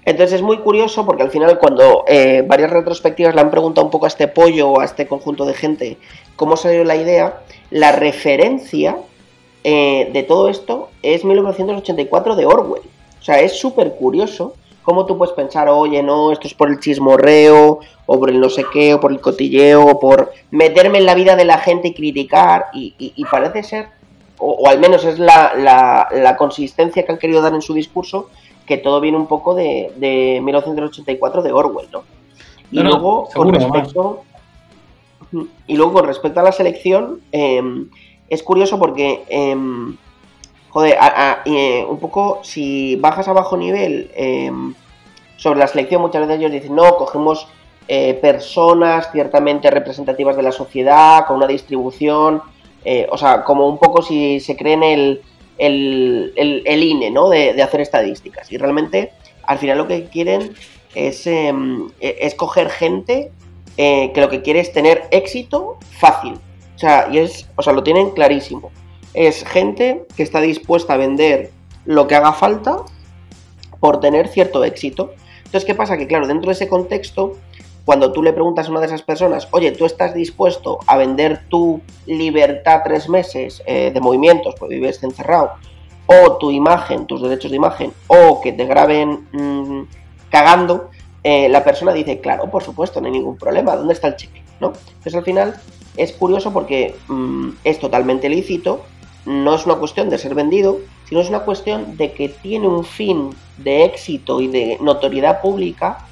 Entonces 0.04 0.36
es 0.36 0.42
muy 0.42 0.58
curioso 0.58 1.06
porque 1.06 1.22
al 1.22 1.30
final 1.30 1.58
cuando 1.58 2.04
eh, 2.08 2.44
varias 2.46 2.70
retrospectivas 2.70 3.34
le 3.34 3.40
han 3.40 3.50
preguntado 3.50 3.84
un 3.84 3.90
poco 3.90 4.06
a 4.06 4.08
este 4.08 4.26
pollo 4.28 4.70
o 4.70 4.80
a 4.80 4.84
este 4.84 5.06
conjunto 5.06 5.44
de 5.44 5.54
gente 5.54 5.98
cómo 6.34 6.56
salió 6.56 6.82
la 6.84 6.96
idea, 6.96 7.40
la 7.70 7.92
referencia 7.92 8.96
eh, 9.64 10.10
de 10.12 10.22
todo 10.24 10.48
esto 10.48 10.90
es 11.02 11.24
1984 11.24 12.34
de 12.34 12.46
Orwell. 12.46 12.82
O 13.20 13.24
sea, 13.24 13.40
es 13.40 13.58
súper 13.58 13.94
curioso 13.94 14.54
cómo 14.82 15.06
tú 15.06 15.16
puedes 15.16 15.34
pensar, 15.34 15.68
oye, 15.68 16.02
no, 16.02 16.32
esto 16.32 16.48
es 16.48 16.54
por 16.54 16.68
el 16.68 16.80
chismorreo, 16.80 17.78
o 18.06 18.18
por 18.18 18.30
el 18.30 18.40
no 18.40 18.50
sé 18.50 18.64
qué, 18.72 18.94
o 18.94 19.00
por 19.00 19.12
el 19.12 19.20
cotilleo, 19.20 19.84
o 19.86 20.00
por 20.00 20.32
meterme 20.50 20.98
en 20.98 21.06
la 21.06 21.14
vida 21.14 21.36
de 21.36 21.44
la 21.44 21.58
gente 21.58 21.88
y 21.88 21.94
criticar, 21.94 22.66
y, 22.72 23.24
parece 23.30 23.62
ser, 23.62 23.88
o, 24.38 24.68
al 24.68 24.80
menos 24.80 25.04
es 25.04 25.18
la, 25.18 26.34
consistencia 26.36 27.04
que 27.04 27.12
han 27.12 27.18
querido 27.18 27.40
dar 27.40 27.54
en 27.54 27.62
su 27.62 27.74
discurso, 27.74 28.28
que 28.66 28.78
todo 28.78 29.00
viene 29.00 29.16
un 29.16 29.26
poco 29.26 29.54
de, 29.54 29.92
1984 30.42 31.42
de 31.42 31.52
Orwell, 31.52 31.88
¿no? 31.92 32.04
Y 32.70 32.80
luego, 32.80 33.28
con 33.34 33.52
respecto... 33.52 34.24
Y 35.66 35.76
luego, 35.76 35.94
con 35.94 36.06
respecto 36.06 36.40
a 36.40 36.42
la 36.42 36.52
selección, 36.52 37.20
em, 37.32 37.88
es 38.28 38.42
curioso 38.42 38.78
porque 38.78 39.24
em, 39.30 39.96
joder, 40.72 40.96
eh, 41.44 41.84
un 41.88 41.98
poco, 41.98 42.40
si 42.42 42.96
bajas 42.96 43.28
a 43.28 43.34
bajo 43.34 43.56
nivel 43.56 44.10
em, 44.14 44.74
sobre 45.36 45.58
la 45.58 45.66
selección, 45.66 46.00
muchas 46.00 46.22
veces 46.22 46.38
ellos 46.38 46.50
dicen, 46.50 46.74
no, 46.74 46.96
cogemos 46.96 47.46
eh, 47.88 48.14
personas 48.14 49.10
ciertamente 49.12 49.70
representativas 49.70 50.34
de 50.34 50.42
la 50.42 50.52
sociedad, 50.52 51.26
con 51.26 51.36
una 51.36 51.46
distribución, 51.46 52.40
eh, 52.84 53.06
o 53.10 53.18
sea, 53.18 53.44
como 53.44 53.68
un 53.68 53.76
poco 53.76 54.00
si 54.00 54.40
se 54.40 54.56
creen 54.56 54.82
el, 54.82 55.22
el, 55.66 56.32
el, 56.64 56.82
INE, 56.82 57.10
¿no? 57.10 57.28
De, 57.28 57.52
de, 57.54 57.62
hacer 57.62 57.80
estadísticas. 57.80 58.50
Y 58.52 58.58
realmente, 58.58 59.12
al 59.44 59.58
final 59.58 59.78
lo 59.78 59.88
que 59.88 60.04
quieren 60.04 60.54
es, 60.94 61.26
em, 61.26 61.88
e, 62.00 62.30
coger 62.36 62.68
gente 62.70 63.30
que 63.76 64.12
lo 64.16 64.28
que 64.28 64.42
quiere 64.42 64.60
es 64.60 64.72
tener 64.72 65.04
éxito 65.10 65.78
fácil. 65.98 66.34
O 66.76 66.78
sea, 66.78 67.08
y 67.10 67.18
es, 67.18 67.48
o 67.56 67.62
sea, 67.62 67.72
lo 67.72 67.82
tienen 67.82 68.10
clarísimo 68.10 68.70
es 69.14 69.44
gente 69.44 70.06
que 70.16 70.22
está 70.22 70.40
dispuesta 70.40 70.94
a 70.94 70.96
vender 70.96 71.50
lo 71.84 72.06
que 72.06 72.14
haga 72.14 72.32
falta 72.32 72.78
por 73.80 74.00
tener 74.00 74.28
cierto 74.28 74.64
éxito. 74.64 75.12
Entonces, 75.38 75.64
¿qué 75.64 75.74
pasa? 75.74 75.98
Que 75.98 76.06
claro, 76.06 76.26
dentro 76.26 76.48
de 76.48 76.54
ese 76.54 76.68
contexto, 76.68 77.36
cuando 77.84 78.12
tú 78.12 78.22
le 78.22 78.32
preguntas 78.32 78.66
a 78.66 78.70
una 78.70 78.80
de 78.80 78.86
esas 78.86 79.02
personas, 79.02 79.48
oye, 79.50 79.72
¿tú 79.72 79.84
estás 79.84 80.14
dispuesto 80.14 80.78
a 80.86 80.96
vender 80.96 81.42
tu 81.48 81.80
libertad 82.06 82.82
tres 82.84 83.08
meses 83.08 83.62
eh, 83.66 83.90
de 83.92 84.00
movimientos, 84.00 84.54
pues 84.58 84.70
vives 84.70 85.02
encerrado, 85.02 85.52
o 86.06 86.36
tu 86.36 86.50
imagen, 86.50 87.06
tus 87.06 87.22
derechos 87.22 87.50
de 87.50 87.56
imagen, 87.56 87.92
o 88.06 88.40
que 88.40 88.52
te 88.52 88.66
graben 88.66 89.26
mm, 89.32 89.82
cagando, 90.30 90.90
eh, 91.24 91.48
la 91.48 91.64
persona 91.64 91.92
dice, 91.92 92.20
claro, 92.20 92.50
por 92.50 92.62
supuesto, 92.62 93.00
no 93.00 93.06
hay 93.06 93.12
ningún 93.12 93.36
problema, 93.36 93.76
¿dónde 93.76 93.94
está 93.94 94.08
el 94.08 94.16
cheque? 94.16 94.42
¿No? 94.60 94.68
Entonces 94.68 95.14
al 95.14 95.24
final 95.24 95.54
es 95.96 96.12
curioso 96.12 96.52
porque 96.52 96.96
mm, 97.08 97.50
es 97.64 97.78
totalmente 97.78 98.28
lícito 98.28 98.82
no 99.24 99.54
es 99.54 99.66
una 99.66 99.76
cuestión 99.76 100.10
de 100.10 100.18
ser 100.18 100.34
vendido, 100.34 100.80
sino 101.08 101.20
es 101.20 101.28
una 101.28 101.40
cuestión 101.40 101.96
de 101.96 102.12
que 102.12 102.28
tiene 102.28 102.66
un 102.66 102.84
fin 102.84 103.30
de 103.58 103.84
éxito 103.84 104.40
y 104.40 104.48
de 104.48 104.78
notoriedad 104.80 105.40
pública 105.40 106.06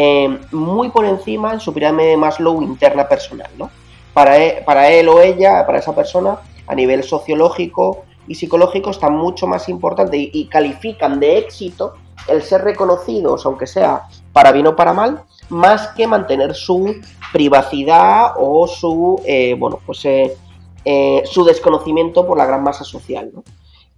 eh, 0.00 0.38
muy 0.52 0.90
por 0.90 1.04
encima 1.04 1.52
en 1.52 1.58
su 1.58 1.74
pirámide 1.74 2.10
de 2.10 2.16
Maslow 2.16 2.62
interna 2.62 3.08
personal, 3.08 3.50
¿no? 3.58 3.68
Para 4.14 4.36
él, 4.36 4.58
e, 4.58 4.62
para 4.62 4.90
él 4.92 5.08
o 5.08 5.20
ella, 5.20 5.66
para 5.66 5.80
esa 5.80 5.92
persona, 5.92 6.38
a 6.68 6.74
nivel 6.76 7.02
sociológico 7.02 8.04
y 8.28 8.36
psicológico 8.36 8.90
está 8.90 9.10
mucho 9.10 9.48
más 9.48 9.68
importante 9.68 10.16
y, 10.32 10.46
califican 10.46 11.18
de 11.18 11.38
éxito 11.38 11.94
el 12.28 12.42
ser 12.42 12.62
reconocidos, 12.62 13.44
aunque 13.44 13.66
sea 13.66 14.02
para 14.32 14.52
bien 14.52 14.68
o 14.68 14.76
para 14.76 14.92
mal, 14.92 15.24
más 15.48 15.88
que 15.88 16.06
mantener 16.06 16.54
su 16.54 16.94
privacidad 17.32 18.34
o 18.36 18.68
su, 18.68 19.20
eh, 19.26 19.56
bueno, 19.58 19.80
pues 19.84 20.04
eh, 20.04 20.36
eh, 20.84 21.22
su 21.24 21.44
desconocimiento 21.44 22.24
por 22.24 22.38
la 22.38 22.46
gran 22.46 22.62
masa 22.62 22.84
social. 22.84 23.32
¿no? 23.34 23.42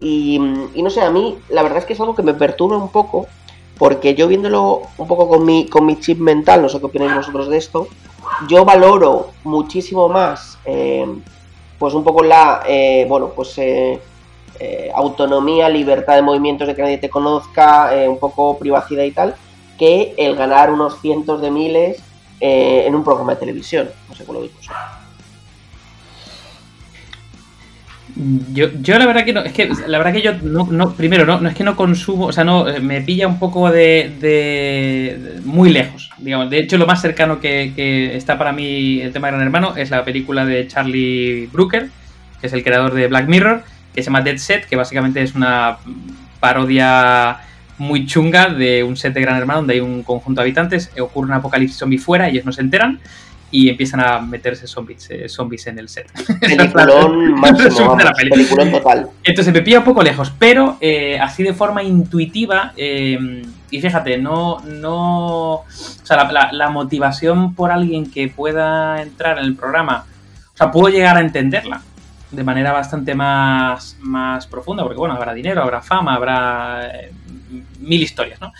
Y, 0.01 0.39
no 0.39 0.89
sé, 0.89 1.03
a 1.03 1.11
mí 1.11 1.37
la 1.51 1.63
verdad 1.63 1.79
es 1.79 1.85
que 1.85 1.93
es 1.93 2.01
algo 2.01 2.15
que 2.15 2.23
me 2.23 2.33
perturba 2.33 2.79
un 2.79 2.89
poco, 2.89 3.27
porque 3.81 4.15
yo 4.15 4.29
viéndolo 4.29 4.83
un 4.99 5.09
poco 5.09 5.27
con 5.27 5.47
mi, 5.47 5.67
con 5.67 5.87
mi 5.87 5.99
chip 5.99 6.19
mental, 6.19 6.61
no 6.61 6.69
sé 6.69 6.79
qué 6.79 6.85
opináis 6.85 7.15
vosotros 7.15 7.49
de 7.49 7.57
esto, 7.57 7.89
yo 8.47 8.63
valoro 8.67 9.31
muchísimo 9.43 10.07
más, 10.07 10.59
eh, 10.67 11.07
pues 11.79 11.95
un 11.95 12.05
poco 12.05 12.23
la, 12.23 12.63
eh, 12.69 13.07
bueno, 13.09 13.31
pues 13.35 13.59
autonomía, 14.95 15.71
libertad 15.71 16.17
de 16.17 16.21
movimientos, 16.21 16.69
de 16.69 16.77
que 16.77 16.83
nadie 16.83 16.99
te 16.99 17.09
conozca, 17.09 17.91
un 18.07 18.19
poco 18.19 18.59
privacidad 18.59 19.05
y 19.05 19.13
tal, 19.13 19.35
que 19.79 20.15
el 20.19 20.37
ganar 20.37 20.71
unos 20.71 21.01
cientos 21.01 21.41
de 21.41 21.51
miles 21.51 22.03
en 22.39 22.95
un 22.95 23.03
programa 23.03 23.33
de 23.33 23.41
televisión. 23.41 23.89
No 24.11 24.15
sé 24.15 24.27
cómo 24.27 24.41
lo 24.41 24.43
digo. 24.43 24.55
Yo, 28.53 28.69
yo 28.83 28.99
la 28.99 29.07
verdad 29.07 29.25
que 29.25 29.33
no, 29.33 29.41
es 29.41 29.53
que 29.53 29.71
la 29.87 29.97
verdad 29.97 30.13
que 30.13 30.21
yo 30.21 30.33
no, 30.43 30.93
primero 30.93 31.25
no, 31.25 31.41
no 31.41 31.49
es 31.49 31.55
que 31.55 31.65
no 31.65 31.75
consumo, 31.75 32.27
o 32.27 32.33
sea, 32.33 32.45
no, 32.45 32.69
eh, 32.69 32.79
me 32.79 33.01
pilla 33.01 33.27
un 33.27 33.39
poco 33.39 33.71
de, 33.71 35.41
muy 35.45 35.71
lejos, 35.71 36.11
digamos. 36.19 36.51
De 36.51 36.59
hecho, 36.59 36.77
lo 36.77 36.87
más 36.87 37.01
cercano 37.01 37.41
que, 37.41 38.15
está 38.15 38.37
para 38.37 38.53
mí 38.53 39.01
el 39.01 39.13
tema 39.13 39.29
de 39.29 39.33
Gran 39.33 39.47
Hermano 39.47 39.75
es 39.75 39.91
la 39.91 40.05
película 40.05 40.45
de 40.45 40.69
Charlie 40.69 41.47
Brooker, 41.47 41.89
que 42.43 42.47
es 42.47 42.53
el 42.53 42.63
creador 42.63 42.93
de 42.93 43.07
Black 43.07 43.27
Mirror, 43.27 43.63
que 43.95 44.03
se 44.03 44.07
llama 44.07 44.21
Dead 44.21 44.37
Set, 44.37 44.67
que 44.67 44.77
básicamente 44.77 45.23
es 45.23 45.35
una 45.35 45.79
parodia 46.41 47.39
muy 47.79 48.05
chunga 48.05 48.51
de 48.51 48.85
un 48.85 48.99
set 48.99 49.15
de 49.15 49.23
Gran 49.23 49.39
Hermano 49.39 49.61
donde 49.61 49.75
hay 49.75 49.81
un 49.81 50.03
conjunto 50.03 50.43
de 50.43 50.45
habitantes, 50.45 50.91
ocurre 51.01 51.29
un 51.29 51.35
apocalipsis 51.35 51.79
zombie 51.79 51.99
fuera, 51.99 52.29
ellos 52.29 52.45
no 52.45 52.53
se 52.53 52.61
enteran 52.61 53.01
y 53.51 53.69
empiezan 53.69 54.01
a 54.01 54.21
meterse 54.21 54.67
zombies, 54.67 55.11
eh, 55.11 55.29
zombies 55.29 55.67
en 55.67 55.79
el 55.79 55.89
set. 55.89 56.11
Peliculón 56.41 57.35
máximo, 57.41 57.97
peliculón 58.17 58.71
total. 58.71 59.11
Entonces 59.25 59.53
me 59.53 59.63
pilla 59.63 59.79
un 59.79 59.85
poco 59.85 60.03
lejos, 60.03 60.33
pero 60.39 60.77
eh, 60.81 61.19
así 61.19 61.43
de 61.43 61.53
forma 61.53 61.83
intuitiva, 61.83 62.73
eh, 62.77 63.43
y 63.71 63.81
fíjate, 63.81 64.19
no, 64.19 64.61
no, 64.61 65.53
o 65.55 65.65
sea, 65.69 66.29
la, 66.53 66.71
motivación 66.71 67.55
por 67.55 67.71
alguien 67.71 68.11
que 68.11 68.29
pueda 68.29 69.03
entrar 69.03 69.39
en 69.39 69.45
el 69.45 69.57
programa, 69.57 70.05
o 70.55 70.57
sea, 70.57 70.71
puedo 70.71 70.89
llegar 70.89 71.17
a 71.17 71.21
entenderla 71.21 71.83
de 72.31 72.45
manera 72.45 72.73
bastante 72.73 73.15
más, 73.15 73.97
más 74.01 74.47
profunda, 74.47 74.85
porque 74.85 74.99
bueno, 74.99 75.15
habrá 75.15 75.35
dinero, 75.35 75.63
habrá 75.63 75.83
fama, 75.83 76.15
habrá 76.15 76.93
mil 77.81 78.03
historias, 78.03 78.41
¿no? 78.41 78.53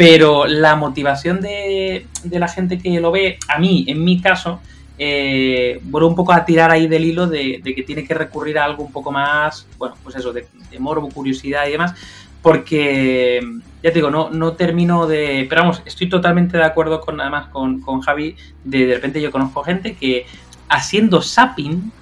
Pero 0.00 0.46
la 0.46 0.76
motivación 0.76 1.42
de, 1.42 2.06
la 2.24 2.48
gente 2.48 2.78
que 2.78 2.98
lo 3.00 3.12
ve, 3.12 3.38
a 3.48 3.58
mí, 3.58 3.84
en 3.86 4.02
mi 4.02 4.18
caso, 4.18 4.58
eh, 4.96 5.78
vuelvo 5.82 6.08
un 6.08 6.14
poco 6.14 6.32
a 6.32 6.42
tirar 6.42 6.70
ahí 6.70 6.86
del 6.86 7.04
hilo 7.04 7.26
de, 7.26 7.60
que 7.62 7.82
tiene 7.82 8.06
que 8.06 8.14
recurrir 8.14 8.58
a 8.58 8.64
algo 8.64 8.82
un 8.82 8.92
poco 8.92 9.12
más, 9.12 9.66
bueno, 9.76 9.96
pues 10.02 10.16
eso, 10.16 10.32
de, 10.32 10.46
morbo, 10.78 11.10
curiosidad 11.10 11.66
y 11.66 11.72
demás, 11.72 11.92
porque, 12.40 13.40
ya 13.82 13.90
te 13.90 13.96
digo, 13.96 14.10
no, 14.10 14.30
no 14.30 14.54
termino 14.54 15.06
de... 15.06 15.44
Pero 15.50 15.60
vamos, 15.60 15.82
estoy 15.84 16.08
totalmente 16.08 16.56
de 16.56 16.64
acuerdo 16.64 17.02
con, 17.02 17.20
además, 17.20 17.48
con, 17.48 18.00
Javi, 18.00 18.36
de, 18.64 18.86
de 18.86 18.94
repente 18.94 19.20
yo 19.20 19.30
conozco 19.30 19.62
gente 19.62 19.96
que 19.96 20.24
haciendo 20.70 21.20
zapping 21.20 21.92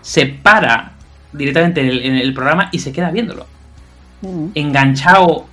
se 0.00 0.24
para 0.24 0.92
directamente 1.30 1.82
en 2.06 2.14
el, 2.14 2.32
programa 2.32 2.70
y 2.72 2.78
se 2.78 2.90
queda 2.90 3.10
viéndolo. 3.10 3.44
Mm. 4.22 4.46
Enganchado 4.54 5.44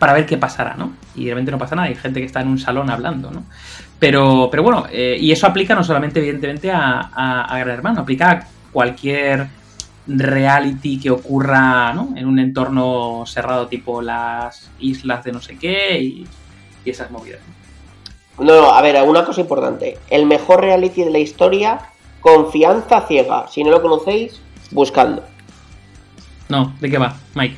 para 0.00 0.12
ver 0.12 0.26
qué 0.26 0.36
pasará, 0.36 0.74
¿no? 0.74 1.05
Y 1.16 1.24
de 1.24 1.30
repente 1.30 1.50
no 1.50 1.58
pasa 1.58 1.74
nada, 1.74 1.88
hay 1.88 1.94
gente 1.94 2.20
que 2.20 2.26
está 2.26 2.40
en 2.40 2.48
un 2.48 2.58
salón 2.58 2.90
hablando, 2.90 3.30
¿no? 3.30 3.44
Pero, 3.98 4.48
pero 4.50 4.62
bueno, 4.62 4.86
eh, 4.90 5.16
y 5.18 5.32
eso 5.32 5.46
aplica 5.46 5.74
no 5.74 5.82
solamente, 5.82 6.20
evidentemente, 6.20 6.70
a, 6.70 7.44
a, 7.44 7.58
Gran 7.58 7.76
Hermano, 7.76 8.02
aplica 8.02 8.30
a 8.30 8.46
cualquier 8.70 9.48
reality 10.06 11.00
que 11.00 11.10
ocurra 11.10 11.92
¿no? 11.92 12.10
en 12.14 12.26
un 12.26 12.38
entorno 12.38 13.24
cerrado 13.26 13.66
tipo 13.66 14.00
las 14.02 14.70
islas 14.78 15.24
de 15.24 15.32
no 15.32 15.40
sé 15.40 15.58
qué 15.58 16.00
y, 16.00 16.26
esas 16.84 17.10
movidas. 17.10 17.40
No, 18.38 18.60
no, 18.60 18.70
a 18.70 18.80
ver, 18.80 19.02
una 19.02 19.24
cosa 19.24 19.40
importante. 19.40 19.98
El 20.08 20.26
mejor 20.26 20.60
reality 20.60 21.02
de 21.02 21.10
la 21.10 21.18
historia, 21.18 21.80
confianza 22.20 23.00
ciega. 23.08 23.48
Si 23.48 23.64
no 23.64 23.70
lo 23.70 23.82
conocéis, 23.82 24.40
buscando. 24.70 25.24
No, 26.48 26.76
¿de 26.80 26.88
qué 26.88 26.98
va, 26.98 27.16
Mike? 27.34 27.56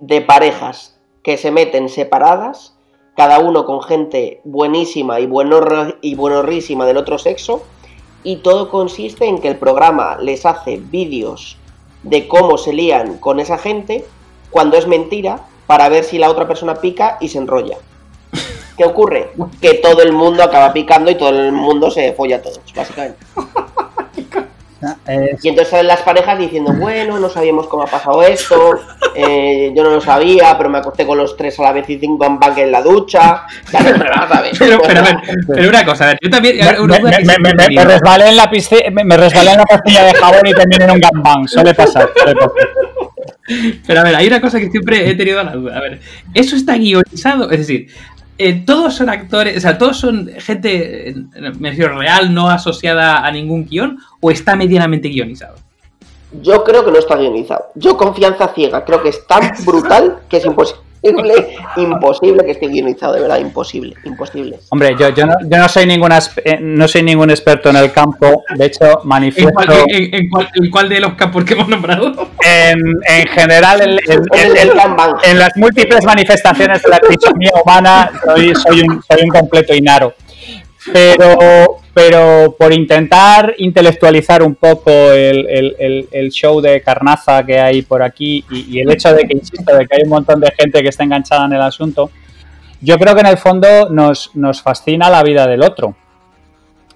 De 0.00 0.20
parejas 0.20 0.97
que 1.28 1.36
se 1.36 1.50
meten 1.50 1.90
separadas, 1.90 2.72
cada 3.14 3.38
uno 3.38 3.66
con 3.66 3.82
gente 3.82 4.40
buenísima 4.44 5.20
y, 5.20 5.26
buenorra, 5.26 5.96
y 6.00 6.14
buenorrísima 6.14 6.86
del 6.86 6.96
otro 6.96 7.18
sexo, 7.18 7.64
y 8.24 8.36
todo 8.36 8.70
consiste 8.70 9.26
en 9.26 9.38
que 9.38 9.48
el 9.48 9.58
programa 9.58 10.16
les 10.16 10.46
hace 10.46 10.78
vídeos 10.78 11.58
de 12.02 12.26
cómo 12.28 12.56
se 12.56 12.72
lían 12.72 13.18
con 13.18 13.40
esa 13.40 13.58
gente 13.58 14.06
cuando 14.48 14.78
es 14.78 14.86
mentira 14.86 15.40
para 15.66 15.90
ver 15.90 16.02
si 16.02 16.16
la 16.16 16.30
otra 16.30 16.48
persona 16.48 16.76
pica 16.76 17.18
y 17.20 17.28
se 17.28 17.36
enrolla. 17.36 17.76
¿Qué 18.78 18.86
ocurre? 18.86 19.30
Que 19.60 19.74
todo 19.74 20.00
el 20.00 20.12
mundo 20.12 20.42
acaba 20.42 20.72
picando 20.72 21.10
y 21.10 21.16
todo 21.16 21.28
el 21.28 21.52
mundo 21.52 21.90
se 21.90 22.14
folla 22.14 22.36
a 22.36 22.40
todos, 22.40 22.62
básicamente. 22.74 23.18
Y 25.42 25.48
entonces 25.48 25.70
salen 25.70 25.88
las 25.88 26.02
parejas 26.02 26.38
diciendo, 26.38 26.72
bueno, 26.72 27.18
no 27.18 27.28
sabíamos 27.28 27.66
cómo 27.66 27.82
ha 27.82 27.86
pasado 27.86 28.22
esto, 28.22 28.78
eh, 29.14 29.72
yo 29.74 29.82
no 29.82 29.90
lo 29.90 30.00
sabía, 30.00 30.56
pero 30.56 30.70
me 30.70 30.78
acosté 30.78 31.04
con 31.04 31.18
los 31.18 31.36
tres 31.36 31.58
a 31.58 31.64
la 31.64 31.72
vez 31.72 31.90
y 31.90 31.98
cinco 31.98 32.24
en 32.24 32.38
banque 32.38 32.62
en 32.62 32.70
la 32.70 32.82
ducha. 32.82 33.44
pero, 34.58 34.80
pero, 34.80 35.02
pero, 35.48 35.68
una 35.68 35.84
cosa, 35.84 36.04
a 36.04 36.06
ver, 36.08 36.18
yo 36.22 36.30
también. 36.30 36.58
Me, 36.58 37.84
resbalé 37.84 38.28
en 38.28 38.36
la 38.36 38.48
piscina, 38.48 38.82
me, 38.90 39.16
resbalé 39.16 39.52
en 39.52 39.58
la 39.58 39.64
pastilla 39.64 40.04
de 40.04 40.14
jabón 40.14 40.46
y 40.46 40.52
también 40.52 40.82
en 40.82 40.90
un 40.92 41.00
gangbang, 41.00 41.48
suele 41.48 41.74
pasar, 41.74 42.08
suele 42.16 42.34
pasar. 42.34 42.52
Pero 43.86 44.00
a 44.00 44.02
ver, 44.04 44.14
hay 44.14 44.26
una 44.26 44.40
cosa 44.40 44.60
que 44.60 44.70
siempre 44.70 45.10
he 45.10 45.14
tenido 45.14 45.42
la 45.42 45.52
duda. 45.52 45.76
A 45.76 45.80
ver, 45.80 46.00
¿eso 46.34 46.54
está 46.54 46.76
guionizado? 46.76 47.50
Es 47.50 47.58
decir, 47.58 47.88
eh, 48.38 48.62
todos 48.64 48.94
son 48.94 49.08
actores, 49.08 49.56
o 49.56 49.60
sea, 49.60 49.76
todos 49.76 49.98
son 49.98 50.28
gente, 50.38 51.14
me 51.58 51.70
refiero, 51.70 51.98
real, 51.98 52.32
no 52.32 52.48
asociada 52.48 53.26
a 53.26 53.30
ningún 53.32 53.66
guion, 53.66 53.98
o 54.20 54.30
está 54.30 54.54
medianamente 54.54 55.08
guionizado? 55.08 55.56
Yo 56.40 56.62
creo 56.62 56.84
que 56.84 56.92
no 56.92 56.98
está 56.98 57.16
guionizado. 57.16 57.66
Yo 57.74 57.96
confianza 57.96 58.48
ciega, 58.54 58.84
creo 58.84 59.02
que 59.02 59.08
es 59.08 59.26
tan 59.26 59.52
brutal 59.64 60.20
que 60.28 60.36
es 60.36 60.44
imposible. 60.44 60.87
Imposible, 61.02 61.56
imposible 61.76 62.44
que 62.44 62.50
esté 62.52 62.68
guionizado, 62.68 63.14
de 63.14 63.20
verdad, 63.20 63.38
imposible, 63.38 63.94
imposible. 64.04 64.58
Hombre, 64.70 64.96
yo, 64.98 65.10
yo, 65.10 65.26
no, 65.26 65.34
yo 65.42 65.58
no 65.58 65.68
soy 65.68 65.86
ninguna, 65.86 66.18
eh, 66.44 66.58
no 66.60 66.88
soy 66.88 67.02
ningún 67.02 67.30
experto 67.30 67.70
en 67.70 67.76
el 67.76 67.92
campo, 67.92 68.44
de 68.54 68.66
hecho, 68.66 69.00
manifiesto... 69.04 69.52
¿En 69.88 70.70
cuál, 70.70 70.88
de 70.88 71.00
los 71.00 71.14
campos 71.14 71.44
que 71.44 71.54
hemos 71.54 71.68
nombrado? 71.68 72.28
En, 72.42 72.78
en 73.06 73.26
general, 73.28 73.80
en, 73.82 73.98
en, 75.24 75.38
las 75.38 75.56
múltiples 75.56 76.04
manifestaciones 76.04 76.82
de 76.82 76.88
la 76.88 76.98
trisomía 76.98 77.52
humana, 77.62 78.10
soy, 78.24 78.54
soy, 78.54 78.80
un, 78.82 79.02
soy 79.02 79.22
un 79.22 79.28
completo 79.28 79.74
inaro. 79.74 80.14
Pero, 80.92 81.78
pero 81.98 82.54
por 82.56 82.72
intentar 82.72 83.56
intelectualizar 83.58 84.44
un 84.44 84.54
poco 84.54 84.88
el, 84.88 86.30
show 86.30 86.60
de 86.60 86.80
carnaza 86.80 87.44
que 87.44 87.58
hay 87.58 87.82
por 87.82 88.04
aquí 88.04 88.44
y, 88.52 88.78
el 88.78 88.88
hecho 88.92 89.12
de 89.12 89.26
que, 89.26 89.34
insisto, 89.34 89.76
de 89.76 89.84
que 89.84 89.96
hay 89.96 90.02
un 90.04 90.10
montón 90.10 90.38
de 90.38 90.48
gente 90.56 90.80
que 90.80 90.90
está 90.90 91.02
enganchada 91.02 91.46
en 91.46 91.54
el 91.54 91.60
asunto, 91.60 92.12
yo 92.80 92.96
creo 92.98 93.16
que 93.16 93.22
en 93.22 93.26
el 93.26 93.36
fondo 93.36 93.90
nos, 93.90 94.30
nos 94.36 94.62
fascina 94.62 95.10
la 95.10 95.24
vida 95.24 95.48
del 95.48 95.60
otro. 95.60 95.96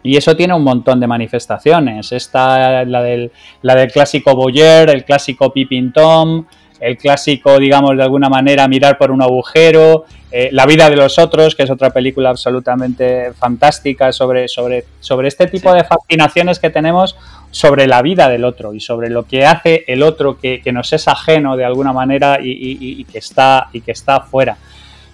Y 0.04 0.16
eso 0.16 0.36
tiene 0.36 0.54
un 0.54 0.62
montón 0.62 1.00
de 1.00 1.08
manifestaciones. 1.08 2.12
Está 2.12 2.84
la 2.84 3.02
del, 3.02 3.32
la 3.62 3.74
del 3.74 3.90
clásico 3.90 4.36
Boyer, 4.36 4.88
el 4.88 5.04
clásico 5.04 5.52
Pippin 5.52 5.92
Tom, 5.92 6.46
el 6.82 6.96
clásico, 6.96 7.58
digamos, 7.58 7.96
de 7.96 8.02
alguna 8.02 8.28
manera, 8.28 8.66
mirar 8.66 8.98
por 8.98 9.10
un 9.12 9.22
agujero, 9.22 10.04
eh, 10.34 10.48
La 10.50 10.66
vida 10.66 10.88
de 10.88 10.96
los 10.96 11.18
otros, 11.18 11.54
que 11.54 11.62
es 11.62 11.70
otra 11.70 11.90
película 11.90 12.30
absolutamente 12.30 13.32
fantástica 13.34 14.12
sobre, 14.12 14.48
sobre, 14.48 14.84
sobre 14.98 15.28
este 15.28 15.46
tipo 15.46 15.72
de 15.74 15.84
fascinaciones 15.84 16.58
que 16.58 16.70
tenemos 16.70 17.16
sobre 17.50 17.86
la 17.86 18.00
vida 18.00 18.30
del 18.30 18.44
otro 18.44 18.72
y 18.72 18.80
sobre 18.80 19.10
lo 19.10 19.24
que 19.24 19.44
hace 19.44 19.84
el 19.86 20.02
otro 20.02 20.38
que, 20.38 20.62
nos 20.72 20.92
es 20.94 21.06
ajeno 21.06 21.56
de 21.56 21.66
alguna 21.66 21.92
manera 21.92 22.38
y, 22.42 23.04
que 23.04 23.18
está 23.18 23.68
y 23.72 23.82
que 23.82 23.92
está 23.92 24.20
fuera. 24.20 24.56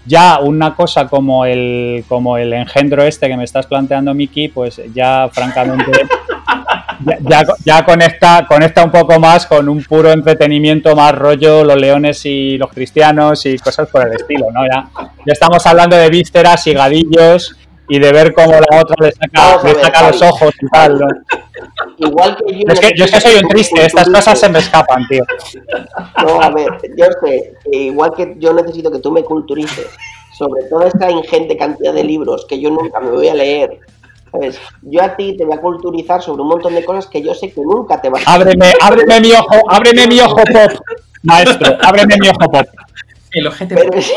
Ya 0.06 0.38
una 0.38 0.74
cosa 0.74 1.08
como 1.08 1.44
el, 1.44 2.04
como 2.08 2.38
el 2.38 2.52
engendro 2.52 3.02
este 3.02 3.28
que 3.28 3.36
me 3.36 3.44
estás 3.44 3.66
planteando, 3.66 4.14
Miki, 4.14 4.48
pues 4.48 4.80
ya 4.94 5.28
francamente 5.32 5.90
ya, 7.64 7.84
conecta, 7.84 8.46
conecta 8.48 8.84
un 8.84 8.90
poco 8.90 9.18
más 9.18 9.46
con 9.46 9.68
un 9.68 9.82
puro 9.82 10.10
entretenimiento 10.10 10.94
más 10.96 11.14
rollo 11.14 11.64
los 11.64 11.76
leones 11.76 12.24
y 12.26 12.58
los 12.58 12.70
cristianos 12.70 13.46
y 13.46 13.58
cosas 13.58 13.88
por 13.88 14.06
el 14.06 14.14
estilo, 14.14 14.46
¿no? 14.52 14.60
Ya, 14.66 14.88
ya 15.26 15.32
estamos 15.32 15.64
hablando 15.66 15.96
de 15.96 16.08
vísceras 16.08 16.66
y 16.66 16.74
gadillos 16.74 17.56
y 17.88 17.98
de 17.98 18.12
ver 18.12 18.34
cómo 18.34 18.52
la 18.52 18.80
otra 18.80 18.96
le 19.00 19.12
saca, 19.12 20.10
los 20.10 20.22
ojos 20.22 20.54
y 20.60 20.66
tal. 20.68 21.00
Igual 21.96 22.36
que 22.36 22.54
yo. 22.54 22.64
Es 22.68 22.80
que, 22.80 22.90
yo 22.96 23.04
es 23.06 23.10
que 23.10 23.20
soy 23.20 23.40
un 23.42 23.48
triste, 23.48 23.86
estas 23.86 24.08
cosas 24.08 24.38
se 24.38 24.48
me 24.48 24.58
escapan, 24.58 25.06
tío. 25.08 25.24
No, 26.22 26.40
a 26.40 26.50
ver, 26.50 26.68
yo 26.96 27.06
sé, 27.24 27.54
igual 27.72 28.12
que 28.14 28.34
yo 28.38 28.52
necesito 28.52 28.90
que 28.90 28.98
tú 28.98 29.10
me 29.10 29.22
culturices 29.22 29.88
sobre 30.36 30.64
toda 30.64 30.86
esta 30.86 31.10
ingente 31.10 31.56
cantidad 31.56 31.92
de 31.92 32.04
libros 32.04 32.46
que 32.46 32.60
yo 32.60 32.70
nunca 32.70 33.00
me 33.00 33.10
voy 33.10 33.28
a 33.28 33.34
leer 33.34 33.80
yo 34.82 35.02
a 35.02 35.16
ti 35.16 35.36
te 35.36 35.44
voy 35.44 35.56
a 35.56 35.60
culturizar 35.60 36.22
sobre 36.22 36.42
un 36.42 36.48
montón 36.48 36.74
de 36.74 36.84
cosas 36.84 37.06
que 37.06 37.22
yo 37.22 37.34
sé 37.34 37.52
que 37.52 37.60
nunca 37.60 38.00
te 38.00 38.08
vas 38.08 38.26
a 38.26 38.34
Ábreme, 38.34 38.72
ábreme 38.80 39.20
mi 39.20 39.32
ojo, 39.32 39.56
ábreme 39.68 40.06
mi 40.06 40.20
ojo 40.20 40.36
pop, 40.36 40.80
maestro, 41.22 41.76
ábreme 41.82 42.16
mi 42.20 42.28
ojo 42.28 42.50
pop. 42.50 42.66
El 43.32 43.50
pero, 43.68 43.92
es, 43.92 44.10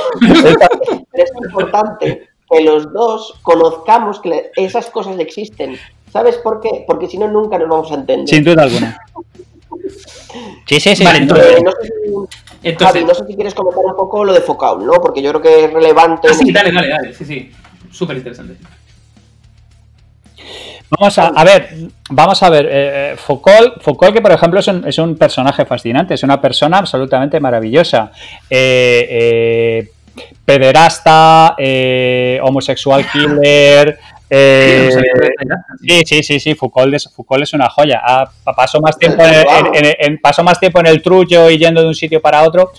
es 1.14 1.32
importante 1.43 2.30
que 2.49 2.62
los 2.62 2.91
dos 2.93 3.34
conozcamos 3.41 4.20
que 4.20 4.51
esas 4.55 4.89
cosas 4.89 5.20
existen. 5.20 5.78
¿Sabes 6.12 6.38
por 6.38 6.59
qué? 6.62 6.84
Porque 6.88 7.07
si 7.07 7.18
no, 7.18 7.28
nunca 7.28 7.57
nos 7.57 7.70
vamos 7.70 7.91
a 7.91 7.95
entender. 7.95 8.28
Sin 8.28 8.43
duda 8.43 8.64
alguna. 8.64 8.97
Sí, 10.66 10.80
sí, 10.80 10.95
sí. 10.95 11.03
Vale, 11.03 11.20
entonces, 11.20 11.64
no, 11.64 11.72
sé 11.72 11.88
si, 12.62 12.76
Javi, 12.76 13.03
no 13.05 13.14
sé 13.14 13.26
si 13.26 13.36
quieres 13.36 13.53
comentar 13.53 13.84
un 13.84 13.95
poco 13.95 14.24
lo 14.24 14.34
de 14.34 14.41
Foucault, 14.41 14.84
¿no? 14.84 14.93
Porque 14.93 15.22
yo 15.22 15.30
creo 15.32 15.41
que 15.41 15.66
es 15.66 15.74
relevante. 15.74 16.28
Ah, 16.30 16.34
sí, 16.34 16.51
dale, 16.51 16.72
dale, 16.72 16.89
dale. 16.89 17.14
Sí, 17.14 17.26
sí. 17.26 17.51
Súper 17.91 18.18
interesante. 18.18 18.55
Vamos 21.00 21.18
a, 21.18 21.44
ver, 21.46 21.70
vamos 22.10 22.44
a 22.44 22.50
ver, 22.50 22.66
eh, 22.66 22.70
eh, 23.14 23.16
Foucault, 23.16 23.82
Foucault, 23.82 24.14
que 24.14 24.22
por 24.22 24.34
ejemplo 24.34 24.60
es 24.60 24.98
un, 24.98 25.16
personaje 25.16 25.64
fascinante, 25.66 26.16
es 26.16 26.24
una 26.24 26.42
persona 26.42 26.80
absolutamente 26.80 27.39
maravillosa. 27.39 28.12
Eh, 28.50 29.89
pederasta, 30.44 31.56
homosexual 32.42 33.06
killer. 33.10 33.98
sí, 34.30 36.02
sí, 36.06 36.24
sí, 36.24 36.39
sí, 36.42 36.56
Foucault 36.56 36.94
es, 36.94 37.10
Foucault 37.16 37.44
es 37.44 37.54
una 37.54 37.70
joya. 37.70 38.02
Ah, 38.04 38.30
paso, 38.54 38.82
más 38.82 38.98
tiempo 38.98 39.24
en, 39.24 40.20
paso 40.20 40.44
más 40.44 40.60
tiempo 40.60 40.82
en 40.82 40.88
el 40.88 41.02
trullo 41.02 41.50
y 41.50 41.58
yendo 41.58 41.82
de 41.82 41.88
un 41.88 41.96
sitio 41.96 42.22
para 42.22 42.44
otro 42.44 42.74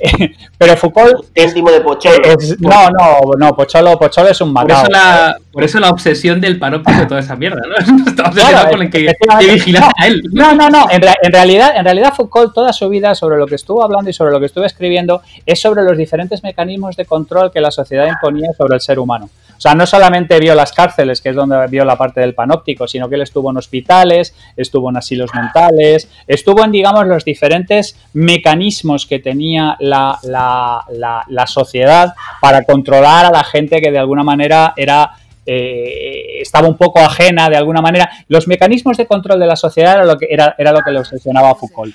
pero 0.58 0.76
Foucault. 0.76 1.26
Es, 1.34 1.54
de 1.54 1.80
Pocholo. 1.80 2.16
no, 2.58 2.90
no, 2.90 3.20
no, 3.38 3.56
Pocholo, 3.56 3.98
Pocholo 3.98 4.28
es 4.28 4.40
un 4.40 4.52
matado. 4.52 4.84
Por 4.84 4.92
eso 4.92 4.92
la, 4.92 5.38
por 5.52 5.64
eso 5.64 5.80
la 5.80 5.90
obsesión 5.90 6.40
del 6.40 6.58
panóptico 6.58 6.98
de 6.98 7.06
toda 7.06 7.20
esa 7.20 7.36
mierda, 7.36 7.60
¿no? 7.66 8.04
Está 8.10 8.28
obsesionado 8.28 8.70
con 8.70 8.82
el 8.82 8.90
que, 8.90 9.12
vigilar 9.40 9.90
a 9.96 10.06
él. 10.06 10.22
No, 10.32 10.54
no, 10.54 10.68
no. 10.68 10.90
En, 10.90 11.02
en, 11.22 11.32
realidad, 11.32 11.72
en 11.76 11.84
realidad, 11.84 12.14
Foucault, 12.14 12.54
toda 12.54 12.72
su 12.72 12.88
vida, 12.88 13.14
sobre 13.14 13.38
lo 13.38 13.46
que 13.46 13.54
estuvo 13.54 13.82
hablando 13.82 14.10
y 14.10 14.12
sobre 14.12 14.32
lo 14.32 14.40
que 14.40 14.46
estuvo 14.46 14.64
escribiendo, 14.64 15.22
es 15.46 15.60
sobre 15.60 15.82
los 15.82 15.96
diferentes 15.96 16.42
mecanismos 16.42 16.96
de 16.96 17.04
control 17.04 17.50
que 17.50 17.60
la 17.60 17.70
sociedad 17.70 18.06
imponía 18.06 18.50
sobre 18.56 18.74
el 18.74 18.80
ser 18.80 18.98
humano. 18.98 19.28
O 19.60 19.62
sea, 19.62 19.74
no 19.74 19.84
solamente 19.86 20.40
vio 20.40 20.54
las 20.54 20.72
cárceles, 20.72 21.20
que 21.20 21.28
es 21.28 21.36
donde 21.36 21.66
vio 21.66 21.84
la 21.84 21.94
parte 21.94 22.20
del 22.20 22.32
panóptico, 22.32 22.88
sino 22.88 23.10
que 23.10 23.16
él 23.16 23.20
estuvo 23.20 23.50
en 23.50 23.58
hospitales, 23.58 24.34
estuvo 24.56 24.88
en 24.88 24.96
asilos 24.96 25.34
mentales, 25.34 26.08
estuvo 26.26 26.64
en, 26.64 26.72
digamos, 26.72 27.06
los 27.06 27.26
diferentes 27.26 27.94
mecanismos 28.14 29.04
que 29.04 29.18
tenía 29.18 29.76
la, 29.80 30.18
la, 30.22 31.46
sociedad 31.46 32.14
para 32.40 32.62
controlar 32.62 33.26
a 33.26 33.30
la 33.30 33.44
gente 33.44 33.82
que 33.82 33.90
de 33.90 33.98
alguna 33.98 34.22
manera 34.22 34.72
era 34.78 35.10
eh, 35.44 36.38
estaba 36.40 36.66
un 36.66 36.78
poco 36.78 37.00
ajena 37.00 37.50
de 37.50 37.58
alguna 37.58 37.82
manera. 37.82 38.08
Los 38.28 38.48
mecanismos 38.48 38.96
de 38.96 39.04
control 39.04 39.40
de 39.40 39.46
la 39.46 39.56
sociedad 39.56 39.96
era 39.96 40.04
lo 40.06 40.16
que, 40.16 40.26
era, 40.30 40.54
era 40.56 40.72
lo 40.72 40.80
que 40.80 40.90
le 40.90 41.00
obsesionaba 41.00 41.50
a 41.50 41.54
Foucault. 41.54 41.94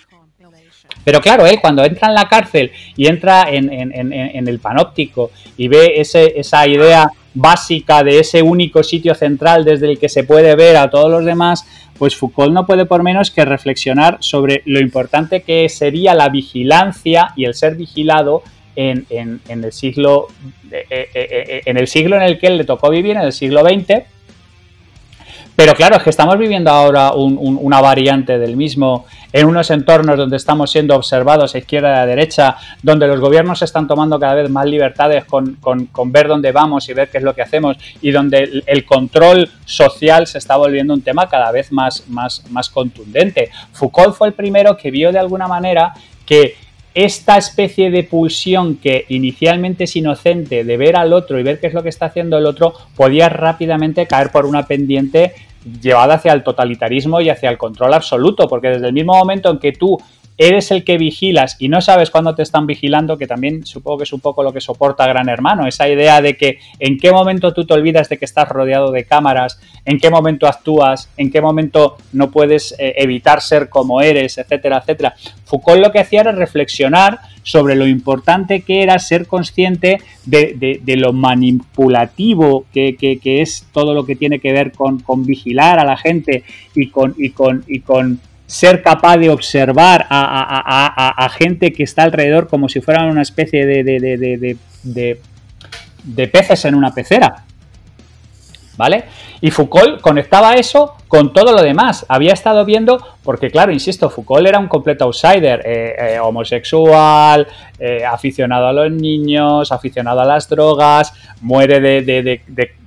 Pero 1.03 1.19
claro, 1.19 1.47
él 1.47 1.59
cuando 1.59 1.83
entra 1.83 2.09
en 2.09 2.13
la 2.13 2.29
cárcel 2.29 2.71
y 2.95 3.07
entra 3.07 3.47
en, 3.49 3.71
en 3.71 4.47
el 4.47 4.59
panóptico 4.59 5.31
y 5.57 5.67
ve 5.67 5.99
ese, 5.99 6.39
esa 6.39 6.67
idea 6.67 7.09
básica 7.35 8.03
de 8.03 8.19
ese 8.19 8.41
único 8.41 8.81
sitio 8.81 9.13
central 9.13 9.63
desde 9.63 9.91
el 9.91 9.99
que 9.99 10.09
se 10.09 10.23
puede 10.23 10.55
ver 10.55 10.77
a 10.77 10.89
todos 10.89 11.11
los 11.11 11.25
demás, 11.25 11.65
pues 11.97 12.15
Foucault 12.15 12.53
no 12.53 12.65
puede 12.65 12.85
por 12.85 13.03
menos 13.03 13.31
que 13.31 13.45
reflexionar 13.45 14.17
sobre 14.21 14.63
lo 14.65 14.79
importante 14.79 15.43
que 15.43 15.69
sería 15.69 16.15
la 16.15 16.29
vigilancia 16.29 17.33
y 17.35 17.45
el 17.45 17.53
ser 17.53 17.75
vigilado 17.75 18.41
en, 18.75 19.05
el 19.47 19.71
siglo 19.71 20.27
eh, 20.71 20.85
eh, 20.89 21.07
eh, 21.13 21.61
en 21.65 21.77
el 21.77 21.87
siglo 21.87 22.17
en 22.17 22.23
el 22.23 22.39
que 22.39 22.47
él 22.47 22.57
le 22.57 22.65
tocó 22.65 22.89
vivir, 22.89 23.15
en 23.15 23.23
el 23.23 23.31
siglo 23.31 23.61
XX. 23.61 24.03
Pero 25.55 25.73
claro, 25.73 25.95
es 25.95 26.03
que 26.03 26.09
estamos 26.09 26.37
viviendo 26.37 26.69
ahora 26.69 27.13
una 27.13 27.79
variante 27.79 28.37
del 28.37 28.57
mismo 28.57 29.05
en 29.31 29.47
unos 29.47 29.71
entornos 29.71 30.17
donde 30.17 30.35
estamos 30.35 30.69
siendo 30.69 30.95
observados 30.95 31.55
a 31.55 31.57
izquierda 31.57 31.95
y 31.95 31.99
a 31.99 32.05
derecha, 32.05 32.57
donde 32.81 33.07
los 33.07 33.19
gobiernos 33.19 33.61
están 33.61 33.87
tomando 33.87 34.19
cada 34.19 34.33
vez 34.33 34.49
más 34.49 34.65
libertades 34.65 35.23
con, 35.25 35.57
ver 36.07 36.27
dónde 36.27 36.51
vamos 36.51 36.89
y 36.89 36.93
ver 36.93 37.09
qué 37.09 37.19
es 37.19 37.23
lo 37.23 37.33
que 37.33 37.41
hacemos, 37.41 37.77
y 38.01 38.11
donde 38.11 38.63
el, 38.65 38.85
control 38.85 39.49
social 39.65 40.27
se 40.27 40.37
está 40.37 40.57
volviendo 40.57 40.93
un 40.93 41.01
tema 41.01 41.29
cada 41.29 41.51
vez 41.51 41.71
más, 41.71 42.07
más, 42.09 42.43
más 42.49 42.69
contundente. 42.69 43.49
Foucault 43.71 44.15
fue 44.15 44.27
el 44.27 44.33
primero 44.33 44.75
que 44.75 44.91
vio 44.91 45.11
de 45.11 45.19
alguna 45.19 45.47
manera 45.47 45.93
que 46.25 46.55
esta 46.95 47.37
especie 47.37 47.91
de 47.91 48.03
pulsión 48.03 48.77
que 48.77 49.05
inicialmente 49.09 49.83
es 49.83 49.95
inocente 49.97 50.63
de 50.63 50.77
ver 50.77 50.95
al 50.95 51.11
otro 51.11 51.37
y 51.37 51.43
ver 51.43 51.59
qué 51.59 51.67
es 51.67 51.73
lo 51.73 51.83
que 51.83 51.89
está 51.89 52.05
haciendo 52.05 52.37
el 52.37 52.45
otro, 52.45 52.73
podía 52.95 53.27
rápidamente 53.27 54.07
caer 54.07 54.31
por 54.31 54.45
una 54.45 54.65
pendiente 54.65 55.33
llevada 55.81 56.15
hacia 56.15 56.31
el 56.31 56.43
totalitarismo 56.43 57.19
y 57.19 57.29
hacia 57.29 57.49
el 57.49 57.57
control 57.57 57.93
absoluto, 57.93 58.47
porque 58.47 58.69
desde 58.69 58.87
el 58.87 58.93
mismo 58.93 59.13
momento 59.13 59.51
en 59.51 59.59
que 59.59 59.73
tú 59.73 59.97
eres 60.37 60.71
el 60.71 60.83
que 60.83 60.97
vigilas 60.97 61.55
y 61.59 61.69
no 61.69 61.81
sabes 61.81 62.09
cuándo 62.09 62.35
te 62.35 62.43
están 62.43 62.67
vigilando, 62.67 63.17
que 63.17 63.27
también 63.27 63.65
supongo 63.65 63.99
que 63.99 64.03
es 64.03 64.13
un 64.13 64.19
poco 64.19 64.43
lo 64.43 64.51
que 64.51 64.61
soporta 64.61 65.07
Gran 65.07 65.29
Hermano, 65.29 65.67
esa 65.67 65.87
idea 65.87 66.21
de 66.21 66.35
que 66.35 66.59
en 66.79 66.97
qué 66.97 67.11
momento 67.11 67.53
tú 67.53 67.65
te 67.65 67.73
olvidas 67.73 68.09
de 68.09 68.17
que 68.17 68.25
estás 68.25 68.49
rodeado 68.49 68.91
de 68.91 69.05
cámaras, 69.05 69.59
en 69.85 69.99
qué 69.99 70.09
momento 70.09 70.47
actúas, 70.47 71.09
en 71.17 71.31
qué 71.31 71.41
momento 71.41 71.97
no 72.11 72.31
puedes 72.31 72.75
eh, 72.79 72.95
evitar 72.97 73.41
ser 73.41 73.69
como 73.69 74.01
eres, 74.01 74.37
etcétera, 74.37 74.79
etcétera. 74.79 75.15
Foucault 75.45 75.81
lo 75.81 75.91
que 75.91 75.99
hacía 75.99 76.21
era 76.21 76.31
reflexionar 76.31 77.19
sobre 77.43 77.75
lo 77.75 77.87
importante 77.87 78.61
que 78.61 78.81
era 78.81 78.97
ser 78.97 79.27
consciente 79.27 80.01
de, 80.25 80.81
lo 80.97 81.13
manipulativo 81.13 82.65
que, 82.73 82.95
es 83.23 83.67
todo 83.71 83.93
lo 83.93 84.05
que 84.05 84.15
tiene 84.15 84.39
que 84.39 84.51
ver 84.51 84.71
con, 84.71 85.03
vigilar 85.25 85.79
a 85.79 85.85
la 85.85 85.95
gente 85.95 86.43
y 86.73 86.89
con, 86.89 87.13
y 87.17 87.29
con, 87.29 87.63
y 87.67 87.81
con 87.81 88.19
ser 88.47 88.83
capaz 88.83 89.17
de 89.17 89.29
observar 89.29 90.05
a, 90.09 91.29
gente 91.37 91.73
que 91.73 91.83
está 91.83 92.03
alrededor 92.03 92.47
como 92.47 92.69
si 92.69 92.81
fueran 92.81 93.09
una 93.09 93.21
especie 93.21 93.65
de, 93.65 94.57
de, 96.03 96.27
peces 96.27 96.65
en 96.65 96.75
una 96.75 96.93
pecera. 96.93 97.44
¿Vale? 98.77 99.05
Y 99.41 99.51
Foucault 99.51 100.01
conectaba 100.01 100.55
eso 100.55 100.95
con 101.07 101.33
todo 101.33 101.51
lo 101.51 101.61
demás. 101.61 102.05
Había 102.09 102.33
estado 102.33 102.65
viendo, 102.65 102.99
porque 103.23 103.49
claro, 103.49 103.71
insisto, 103.71 104.09
Foucault 104.09 104.47
era 104.47 104.59
un 104.59 104.67
completo 104.67 105.05
outsider, 105.05 105.61
eh, 105.65 105.95
eh, 105.97 106.19
homosexual, 106.19 107.47
eh, 107.79 108.03
aficionado 108.05 108.67
a 108.67 108.73
los 108.73 108.91
niños, 108.91 109.71
aficionado 109.71 110.21
a 110.21 110.25
las 110.25 110.49
drogas, 110.49 111.13
muere 111.41 111.79
de, 111.79 112.41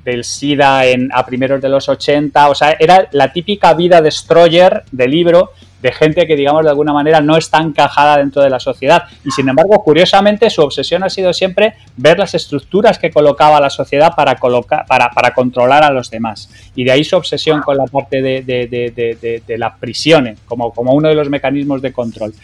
del 0.04 0.24
SIDA 0.24 0.86
en, 0.86 1.10
a 1.12 1.24
primeros 1.24 1.60
de 1.60 1.68
los 1.68 1.88
80, 1.88 2.48
o 2.48 2.54
sea, 2.54 2.76
era 2.78 3.08
la 3.12 3.32
típica 3.32 3.74
vida 3.74 4.00
destroyer 4.00 4.82
del 4.90 5.10
libro 5.10 5.52
de 5.82 5.92
gente 5.92 6.26
que, 6.26 6.36
digamos, 6.36 6.64
de 6.64 6.70
alguna 6.70 6.92
manera 6.92 7.20
no 7.20 7.36
está 7.36 7.58
encajada 7.58 8.18
dentro 8.18 8.42
de 8.42 8.50
la 8.50 8.60
sociedad. 8.60 9.04
Y 9.24 9.30
sin 9.30 9.48
embargo, 9.48 9.82
curiosamente, 9.82 10.50
su 10.50 10.62
obsesión 10.62 11.04
ha 11.04 11.10
sido 11.10 11.32
siempre 11.32 11.74
ver 11.96 12.18
las 12.18 12.34
estructuras 12.34 12.98
que 12.98 13.10
colocaba 13.10 13.60
la 13.60 13.70
sociedad 13.70 14.14
para, 14.16 14.36
colocar, 14.36 14.86
para, 14.86 15.10
para 15.10 15.34
controlar 15.34 15.84
a 15.84 15.90
los 15.90 16.10
demás. 16.10 16.50
Y 16.74 16.84
de 16.84 16.92
ahí 16.92 17.04
su 17.04 17.16
obsesión 17.16 17.60
con 17.62 17.76
la 17.76 17.84
parte 17.84 18.22
de, 18.22 18.42
de, 18.42 18.66
de, 18.66 19.42
de 19.46 19.58
las 19.58 19.78
prisiones, 19.78 20.38
como, 20.46 20.72
como 20.72 20.92
uno 20.92 21.08
de 21.08 21.14
los 21.14 21.28
mecanismos 21.28 21.82
de 21.82 21.92
control. 21.92 22.34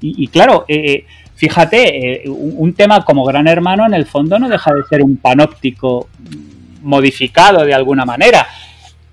Y, 0.00 0.26
claro, 0.28 0.64
eh, 0.66 0.92
eh, 0.92 1.06
fíjate, 1.36 2.24
eh, 2.24 2.28
un, 2.28 2.74
tema 2.74 3.04
como 3.04 3.24
Gran 3.24 3.46
Hermano 3.46 3.86
en 3.86 3.94
el 3.94 4.06
fondo 4.06 4.38
no 4.38 4.48
deja 4.48 4.72
de 4.74 4.82
ser 4.88 5.02
un 5.02 5.16
panóptico 5.16 6.08
modificado 6.82 7.64
de 7.64 7.72
alguna 7.72 8.04
manera. 8.04 8.46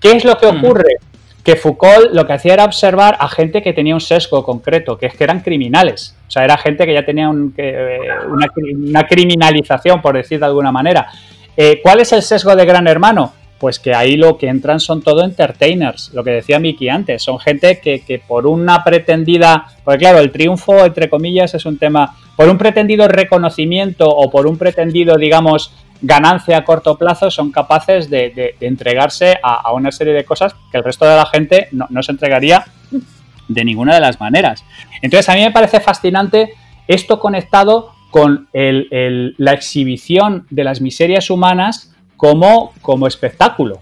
¿Qué 0.00 0.12
es 0.12 0.24
lo 0.24 0.36
que 0.36 0.50
mm. 0.50 0.56
ocurre? 0.56 0.96
Que 1.42 1.56
Foucault 1.56 2.12
lo 2.12 2.26
que 2.26 2.34
hacía 2.34 2.54
era 2.54 2.64
observar 2.64 3.16
a 3.18 3.28
gente 3.28 3.62
que 3.62 3.72
tenía 3.72 3.94
un 3.94 4.00
sesgo 4.00 4.44
concreto, 4.44 4.98
que 4.98 5.06
es 5.06 5.14
que 5.14 5.24
eran 5.24 5.40
criminales. 5.40 6.14
O 6.28 6.30
sea, 6.30 6.44
era 6.44 6.56
gente 6.58 6.86
que 6.86 6.92
ya 6.92 7.04
tenía 7.04 7.30
eh, 7.56 7.98
una, 8.28 9.06
criminalización, 9.06 10.02
por 10.02 10.16
decir 10.16 10.38
de 10.38 10.46
alguna 10.46 10.70
manera. 10.70 11.08
Eh, 11.56 11.80
¿Cuál 11.82 12.00
es 12.00 12.12
el 12.12 12.22
sesgo 12.22 12.54
de 12.54 12.64
Gran 12.64 12.86
Hermano? 12.86 13.32
Pues 13.58 13.78
que 13.78 13.94
ahí 13.94 14.16
lo 14.16 14.38
que 14.38 14.48
entran 14.48 14.80
son 14.80 15.02
todo 15.02 15.22
entertainers, 15.22 16.12
lo 16.14 16.24
que 16.24 16.30
decía 16.30 16.58
Miki 16.58 16.88
antes, 16.88 17.22
son 17.22 17.38
gente 17.38 17.78
que, 17.78 18.00
que 18.00 18.18
por 18.18 18.46
una 18.46 18.82
pretendida, 18.82 19.66
porque 19.84 19.98
claro, 19.98 20.18
el 20.18 20.30
triunfo, 20.30 20.84
entre 20.84 21.10
comillas, 21.10 21.52
es 21.52 21.66
un 21.66 21.76
tema, 21.76 22.16
por 22.36 22.48
un 22.48 22.56
pretendido 22.56 23.06
reconocimiento 23.06 24.08
o 24.08 24.30
por 24.30 24.46
un 24.46 24.56
pretendido, 24.56 25.16
digamos, 25.16 25.74
ganancia 26.02 26.58
a 26.58 26.64
corto 26.64 26.96
plazo 26.96 27.30
son 27.30 27.50
capaces 27.50 28.08
de, 28.10 28.56
entregarse 28.60 29.38
a, 29.42 29.72
una 29.72 29.92
serie 29.92 30.12
de 30.12 30.24
cosas 30.24 30.54
que 30.70 30.78
el 30.78 30.84
resto 30.84 31.06
de 31.06 31.16
la 31.16 31.26
gente 31.26 31.68
no, 31.72 32.02
se 32.02 32.12
entregaría 32.12 32.64
de 33.48 33.64
ninguna 33.64 33.94
de 33.94 34.00
las 34.00 34.20
maneras. 34.20 34.64
Entonces 35.02 35.28
a 35.28 35.34
mí 35.34 35.42
me 35.42 35.50
parece 35.50 35.80
fascinante 35.80 36.54
esto 36.88 37.20
conectado 37.20 37.92
con 38.10 38.48
la 38.52 39.52
exhibición 39.52 40.46
de 40.50 40.64
las 40.64 40.80
miserias 40.80 41.30
humanas 41.30 41.94
como, 42.16 42.72
como 42.82 43.06
espectáculo. 43.06 43.80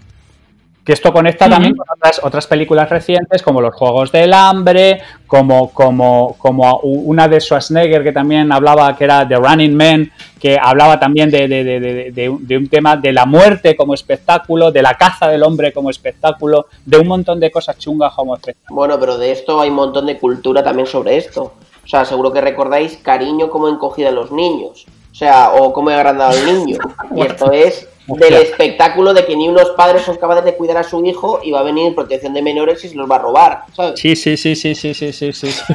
Que 0.83 0.93
esto 0.93 1.13
conecta 1.13 1.47
también 1.47 1.75
con 1.75 1.85
otras, 2.23 2.47
películas 2.47 2.89
recientes, 2.89 3.43
como 3.43 3.61
Los 3.61 3.75
Juegos 3.75 4.11
del 4.11 4.33
Hambre, 4.33 5.01
como, 5.27 5.71
como, 5.71 6.35
como 6.39 6.79
una 6.79 7.27
de 7.27 7.39
Schwarzenegger 7.39 8.01
que 8.03 8.11
también 8.11 8.51
hablaba, 8.51 8.95
que 8.95 9.03
era 9.03 9.27
The 9.27 9.35
Running 9.35 9.75
Man, 9.75 10.11
que 10.39 10.57
hablaba 10.59 10.99
también 10.99 11.29
de, 11.29 11.47
de, 11.47 12.57
un 12.57 12.69
tema 12.69 12.95
de 12.95 13.13
la 13.13 13.25
muerte 13.25 13.75
como 13.75 13.93
espectáculo, 13.93 14.71
de 14.71 14.81
la 14.81 14.95
caza 14.95 15.27
del 15.27 15.43
hombre 15.43 15.73
como 15.73 15.89
espectáculo, 15.89 16.67
de 16.85 16.97
un 16.97 17.07
montón 17.07 17.39
de 17.39 17.51
cosas 17.51 17.77
chungas 17.77 18.13
como 18.13 18.35
espectáculo. 18.35 18.75
Bueno, 18.75 18.99
pero 18.99 19.17
de 19.17 19.31
esto 19.31 19.61
hay 19.61 19.69
un 19.69 19.75
montón 19.75 20.05
de 20.07 20.17
cultura 20.17 20.63
también 20.63 20.87
sobre 20.87 21.17
esto. 21.17 21.53
O 21.83 21.87
sea, 21.87 22.05
seguro 22.05 22.31
que 22.31 22.41
recordáis 22.41 22.97
cariño 22.97 23.49
como 23.49 23.67
encogida 23.67 24.09
a 24.09 24.11
los 24.11 24.31
niños. 24.31 24.85
O 25.11 25.15
sea, 25.15 25.51
o 25.53 25.73
cómo 25.73 25.91
he 25.91 25.95
agrandado 25.95 26.31
al 26.31 26.45
niño. 26.45 26.77
Y 27.15 27.21
esto 27.21 27.51
es 27.51 27.89
del 28.17 28.33
espectáculo 28.33 29.13
de 29.13 29.25
que 29.25 29.35
ni 29.35 29.47
unos 29.47 29.71
padres 29.71 30.03
son 30.03 30.17
capaces 30.17 30.45
de 30.45 30.55
cuidar 30.55 30.77
a 30.77 30.83
su 30.83 31.03
hijo 31.05 31.39
y 31.43 31.51
va 31.51 31.59
a 31.59 31.63
venir 31.63 31.95
protección 31.95 32.33
de 32.33 32.41
menores 32.41 32.83
y 32.83 32.89
se 32.89 32.95
los 32.95 33.09
va 33.09 33.17
a 33.17 33.19
robar, 33.19 33.63
¿sabes? 33.75 33.99
Sí, 33.99 34.15
sí, 34.15 34.37
sí, 34.37 34.55
sí, 34.55 34.75
sí, 34.75 34.93
sí, 34.93 35.11
sí, 35.13 35.31
sí. 35.33 35.51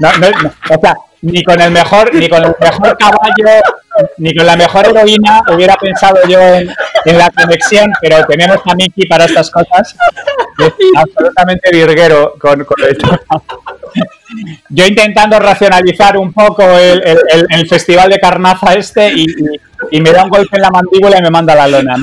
No, 0.00 0.12
no, 0.18 0.26
o 0.28 0.80
sea, 0.80 0.94
ni 1.24 1.42
con 1.42 1.60
el 1.60 1.70
mejor, 1.70 2.14
ni 2.14 2.28
con 2.28 2.44
el 2.44 2.54
mejor 2.60 2.98
caballo, 2.98 3.62
ni 4.18 4.34
con 4.34 4.46
la 4.46 4.56
mejor 4.56 4.86
heroína 4.86 5.42
hubiera 5.54 5.74
pensado 5.76 6.16
yo 6.28 6.38
en, 6.40 6.68
la 7.18 7.30
conexión, 7.30 7.90
pero 8.00 8.24
tenemos 8.26 8.58
a 8.64 8.74
Miki 8.74 9.06
para 9.06 9.24
estas 9.24 9.50
cosas. 9.50 9.96
absolutamente 10.96 11.70
virguero 11.72 12.34
con, 12.38 12.64
con 12.64 12.76
esto. 12.88 13.08
Yo 14.68 14.86
intentando 14.86 15.38
racionalizar 15.38 16.16
un 16.16 16.32
poco 16.32 16.62
el, 16.62 17.02
el, 17.50 17.68
festival 17.68 18.10
de 18.10 18.18
carnaza 18.18 18.74
este 18.74 19.12
y, 19.12 19.22
y, 19.24 19.60
me 20.00 20.12
da 20.12 20.24
un 20.24 20.30
golpe 20.30 20.56
en 20.56 20.62
la 20.62 20.70
mandíbula 20.70 21.18
y 21.18 21.22
me 21.22 21.30
manda 21.30 21.54
la 21.54 21.68
lona. 21.68 21.96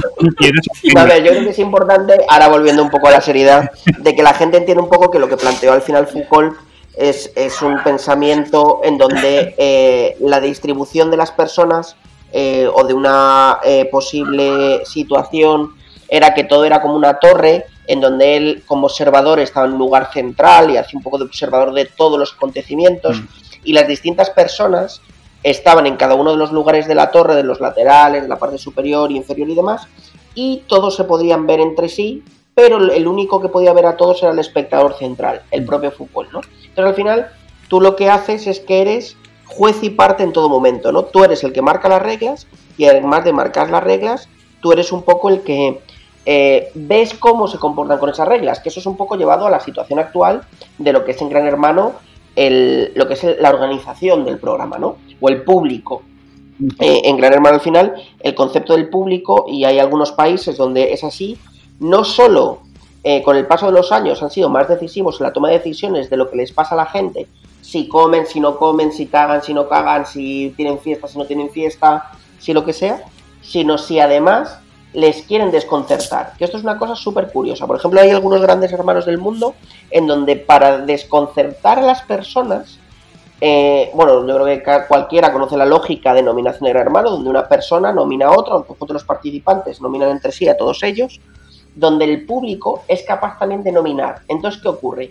Vale, 0.93 1.23
yo 1.23 1.31
creo 1.31 1.43
que 1.43 1.49
es 1.49 1.59
importante, 1.59 2.17
ahora 2.27 2.47
volviendo 2.47 2.83
un 2.83 2.89
poco 2.89 3.07
a 3.07 3.11
la 3.11 3.21
seriedad, 3.21 3.71
de 3.97 4.15
que 4.15 4.23
la 4.23 4.33
gente 4.33 4.57
entienda 4.57 4.83
un 4.83 4.89
poco 4.89 5.11
que 5.11 5.19
lo 5.19 5.27
que 5.27 5.37
planteó 5.37 5.73
al 5.73 5.81
final 5.81 6.07
Foucault 6.07 6.55
es, 6.95 7.31
es 7.35 7.61
un 7.61 7.81
pensamiento 7.83 8.81
en 8.83 8.97
donde 8.97 9.55
eh, 9.57 10.17
la 10.19 10.39
distribución 10.39 11.09
de 11.09 11.17
las 11.17 11.31
personas 11.31 11.95
eh, 12.33 12.69
o 12.73 12.83
de 12.85 12.93
una 12.93 13.59
eh, 13.63 13.85
posible 13.91 14.85
situación 14.85 15.71
era 16.07 16.33
que 16.33 16.43
todo 16.43 16.65
era 16.65 16.81
como 16.81 16.95
una 16.95 17.19
torre 17.19 17.65
en 17.87 17.99
donde 17.99 18.37
él 18.37 18.63
como 18.65 18.87
observador 18.87 19.39
estaba 19.39 19.65
en 19.65 19.73
un 19.73 19.79
lugar 19.79 20.11
central 20.13 20.69
y 20.69 20.77
hacía 20.77 20.97
un 20.97 21.03
poco 21.03 21.17
de 21.17 21.25
observador 21.25 21.73
de 21.73 21.85
todos 21.85 22.19
los 22.19 22.33
acontecimientos 22.33 23.21
mm. 23.21 23.25
y 23.63 23.73
las 23.73 23.87
distintas 23.87 24.29
personas 24.29 25.01
estaban 25.43 25.87
en 25.87 25.97
cada 25.97 26.15
uno 26.15 26.31
de 26.31 26.37
los 26.37 26.51
lugares 26.51 26.87
de 26.87 26.95
la 26.95 27.11
torre, 27.11 27.35
de 27.35 27.43
los 27.43 27.59
laterales, 27.59 28.23
de 28.23 28.27
la 28.27 28.37
parte 28.37 28.57
superior, 28.57 29.11
inferior 29.11 29.49
y 29.49 29.55
demás, 29.55 29.87
y 30.35 30.63
todos 30.67 30.95
se 30.95 31.03
podían 31.03 31.47
ver 31.47 31.59
entre 31.59 31.89
sí, 31.89 32.23
pero 32.53 32.77
el 32.77 33.07
único 33.07 33.41
que 33.41 33.49
podía 33.49 33.73
ver 33.73 33.85
a 33.85 33.97
todos 33.97 34.21
era 34.21 34.31
el 34.31 34.39
espectador 34.39 34.95
central, 34.97 35.41
el 35.51 35.63
mm. 35.63 35.65
propio 35.65 35.91
fútbol, 35.91 36.27
¿no? 36.31 36.41
Entonces 36.41 36.85
al 36.85 36.95
final 36.95 37.27
tú 37.67 37.81
lo 37.81 37.95
que 37.95 38.09
haces 38.09 38.47
es 38.47 38.59
que 38.59 38.81
eres 38.81 39.17
juez 39.45 39.83
y 39.83 39.89
parte 39.89 40.23
en 40.23 40.33
todo 40.33 40.49
momento, 40.49 40.91
¿no? 40.91 41.03
Tú 41.03 41.23
eres 41.23 41.43
el 41.43 41.53
que 41.53 41.61
marca 41.61 41.89
las 41.89 42.01
reglas 42.01 42.47
y 42.77 42.85
además 42.85 43.23
de 43.23 43.33
marcar 43.33 43.69
las 43.69 43.83
reglas, 43.83 44.29
tú 44.61 44.71
eres 44.71 44.91
un 44.91 45.03
poco 45.03 45.29
el 45.29 45.41
que 45.41 45.81
eh, 46.25 46.71
ves 46.75 47.13
cómo 47.15 47.47
se 47.47 47.57
comportan 47.57 47.97
con 47.97 48.09
esas 48.09 48.27
reglas, 48.27 48.59
que 48.59 48.69
eso 48.69 48.79
es 48.79 48.85
un 48.85 48.95
poco 48.95 49.15
llevado 49.15 49.47
a 49.47 49.49
la 49.49 49.59
situación 49.59 49.99
actual 49.99 50.43
de 50.77 50.93
lo 50.93 51.03
que 51.03 51.11
es 51.11 51.21
en 51.21 51.29
Gran 51.29 51.47
Hermano 51.47 51.93
el, 52.35 52.91
lo 52.95 53.07
que 53.07 53.15
es 53.15 53.25
la 53.39 53.49
organización 53.49 54.23
del 54.23 54.37
programa, 54.37 54.77
¿no? 54.77 54.97
O 55.21 55.29
el 55.29 55.43
público. 55.43 56.03
Eh, 56.79 57.01
en 57.05 57.17
Gran 57.17 57.33
Hermano 57.33 57.55
al 57.55 57.61
final, 57.61 57.95
el 58.19 58.35
concepto 58.35 58.73
del 58.73 58.89
público, 58.89 59.45
y 59.47 59.63
hay 59.63 59.79
algunos 59.79 60.11
países 60.11 60.57
donde 60.57 60.91
es 60.91 61.03
así, 61.03 61.37
no 61.79 62.03
solo 62.03 62.59
eh, 63.03 63.23
con 63.23 63.35
el 63.35 63.47
paso 63.47 63.65
de 63.65 63.71
los 63.71 63.91
años 63.91 64.21
han 64.21 64.29
sido 64.29 64.49
más 64.49 64.67
decisivos 64.67 65.19
en 65.19 65.25
la 65.25 65.33
toma 65.33 65.49
de 65.49 65.57
decisiones 65.57 66.09
de 66.09 66.17
lo 66.17 66.29
que 66.29 66.37
les 66.37 66.51
pasa 66.51 66.75
a 66.75 66.77
la 66.77 66.85
gente, 66.85 67.27
si 67.61 67.87
comen, 67.87 68.27
si 68.27 68.39
no 68.39 68.57
comen, 68.57 68.91
si 68.91 69.07
cagan, 69.07 69.41
si 69.41 69.53
no 69.53 69.67
cagan, 69.67 70.05
si 70.05 70.53
tienen 70.55 70.77
fiesta, 70.77 71.07
si 71.07 71.17
no 71.17 71.25
tienen 71.25 71.49
fiesta, 71.49 72.11
si 72.37 72.53
lo 72.53 72.63
que 72.63 72.73
sea, 72.73 73.03
sino 73.41 73.77
si 73.77 73.99
además 73.99 74.59
les 74.93 75.23
quieren 75.23 75.51
desconcertar. 75.51 76.33
Que 76.37 76.45
esto 76.45 76.57
es 76.57 76.63
una 76.63 76.77
cosa 76.77 76.95
súper 76.95 77.31
curiosa. 77.31 77.65
Por 77.65 77.77
ejemplo, 77.77 78.01
hay 78.01 78.09
algunos 78.09 78.41
grandes 78.41 78.71
hermanos 78.73 79.05
del 79.05 79.17
mundo 79.17 79.55
en 79.89 80.05
donde 80.05 80.35
para 80.35 80.79
desconcertar 80.79 81.79
a 81.79 81.83
las 81.83 82.01
personas, 82.01 82.77
eh, 83.43 83.89
bueno, 83.95 84.27
yo 84.27 84.35
creo 84.35 84.45
que 84.45 84.87
cualquiera 84.87 85.33
conoce 85.33 85.57
la 85.57 85.65
lógica 85.65 86.13
de 86.13 86.21
nominación 86.21 86.65
de 86.65 86.69
gran 86.69 86.85
hermano, 86.85 87.09
donde 87.09 87.27
una 87.27 87.47
persona 87.47 87.91
nomina 87.91 88.27
a 88.27 88.37
otro, 88.37 88.65
aunque 88.69 88.93
los 88.93 89.03
participantes 89.03 89.81
nominan 89.81 90.11
entre 90.11 90.31
sí 90.31 90.47
a 90.47 90.55
todos 90.55 90.83
ellos, 90.83 91.19
donde 91.75 92.05
el 92.05 92.27
público 92.27 92.83
es 92.87 93.01
capaz 93.01 93.39
también 93.39 93.63
de 93.63 93.71
nominar. 93.71 94.21
Entonces, 94.27 94.61
¿qué 94.61 94.67
ocurre? 94.67 95.09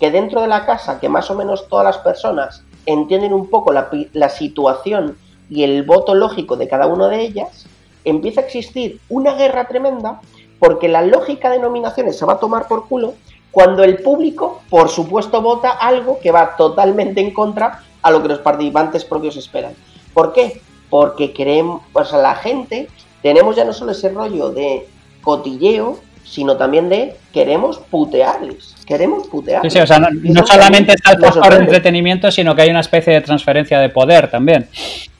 Que 0.00 0.10
dentro 0.10 0.40
de 0.40 0.48
la 0.48 0.64
casa, 0.64 0.98
que 0.98 1.10
más 1.10 1.30
o 1.30 1.34
menos 1.34 1.68
todas 1.68 1.84
las 1.84 1.98
personas 1.98 2.62
entienden 2.86 3.34
un 3.34 3.50
poco 3.50 3.74
la, 3.74 3.90
la 4.14 4.30
situación 4.30 5.18
y 5.50 5.62
el 5.62 5.82
voto 5.82 6.14
lógico 6.14 6.56
de 6.56 6.68
cada 6.68 6.86
una 6.86 7.08
de 7.08 7.20
ellas, 7.20 7.66
empieza 8.04 8.40
a 8.40 8.44
existir 8.44 9.00
una 9.10 9.34
guerra 9.34 9.68
tremenda 9.68 10.22
porque 10.58 10.88
la 10.88 11.02
lógica 11.02 11.50
de 11.50 11.58
nominaciones 11.58 12.16
se 12.16 12.24
va 12.24 12.34
a 12.34 12.40
tomar 12.40 12.68
por 12.68 12.88
culo 12.88 13.14
cuando 13.56 13.84
el 13.84 13.96
público, 14.00 14.60
por 14.68 14.90
supuesto, 14.90 15.40
vota 15.40 15.70
algo 15.70 16.18
que 16.20 16.30
va 16.30 16.56
totalmente 16.58 17.22
en 17.22 17.30
contra 17.30 17.80
a 18.02 18.10
lo 18.10 18.20
que 18.20 18.28
los 18.28 18.40
participantes 18.40 19.06
propios 19.06 19.34
esperan. 19.38 19.72
¿Por 20.12 20.34
qué? 20.34 20.60
Porque 20.90 21.32
queremos, 21.32 21.80
pues 21.90 22.12
a 22.12 22.18
la 22.18 22.34
gente 22.34 22.86
tenemos 23.22 23.56
ya 23.56 23.64
no 23.64 23.72
solo 23.72 23.92
ese 23.92 24.10
rollo 24.10 24.50
de 24.50 24.86
cotilleo, 25.22 25.96
sino 26.22 26.58
también 26.58 26.90
de 26.90 27.16
queremos 27.32 27.78
putearles. 27.78 28.74
Queremos 28.84 29.26
putearles. 29.28 29.72
Sí, 29.72 29.78
sí, 29.78 29.82
o 29.82 29.86
sea, 29.86 30.00
no, 30.00 30.46
solamente 30.46 30.92
está 30.92 31.12
el 31.12 31.24
factor 31.24 31.54
de 31.54 31.60
entretenimiento, 31.60 32.30
sino 32.30 32.54
que 32.54 32.60
hay 32.60 32.68
una 32.68 32.80
especie 32.80 33.14
de 33.14 33.22
transferencia 33.22 33.80
de 33.80 33.88
poder 33.88 34.30
también. 34.30 34.68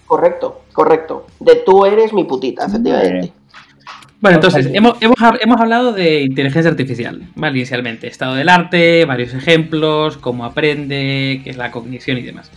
Correcto, 0.07 0.61
correcto. 0.75 1.25
De 1.41 1.57
tú 1.57 1.87
eres 1.87 2.13
mi 2.13 2.25
putita, 2.25 2.67
efectivamente. 2.67 3.33
Bueno, 4.21 4.37
entonces, 4.37 4.71
hemos, 4.73 4.97
hemos, 5.01 5.61
hablado 5.61 5.93
de 5.93 6.23
inteligencia 6.23 6.71
artificial, 6.71 7.23
¿vale? 7.35 7.59
Inicialmente, 7.59 8.07
estado 8.07 8.35
del 8.35 8.49
arte, 8.49 9.05
varios 9.05 9.35
ejemplos, 9.35 10.17
cómo 10.17 10.45
aprende, 10.47 11.43
qué 11.45 11.51
es 11.51 11.57
la 11.59 11.71
cognición 11.71 12.17
y 12.17 12.23
demás. 12.23 12.51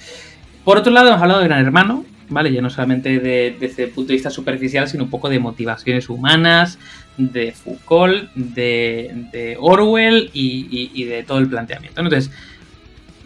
Por 0.63 0.77
otro 0.77 0.91
lado, 0.93 1.09
hemos 1.09 1.21
hablado 1.21 1.41
de 1.41 1.47
Gran 1.47 1.65
Hermano, 1.65 2.05
¿vale? 2.29 2.53
Ya 2.53 2.61
no 2.61 2.69
solamente 2.69 3.19
desde 3.19 3.83
el 3.83 3.89
punto 3.89 4.09
de 4.09 4.13
vista 4.13 4.29
superficial, 4.29 4.87
sino 4.87 5.03
un 5.03 5.09
poco 5.09 5.27
de 5.29 5.39
motivaciones 5.39 6.09
humanas, 6.09 6.79
de 7.17 7.51
Foucault, 7.51 8.31
de, 8.33 9.57
Orwell 9.59 10.29
y, 10.33 11.03
de 11.03 11.23
todo 11.23 11.39
el 11.39 11.49
planteamiento. 11.49 11.99
Entonces, 12.01 12.31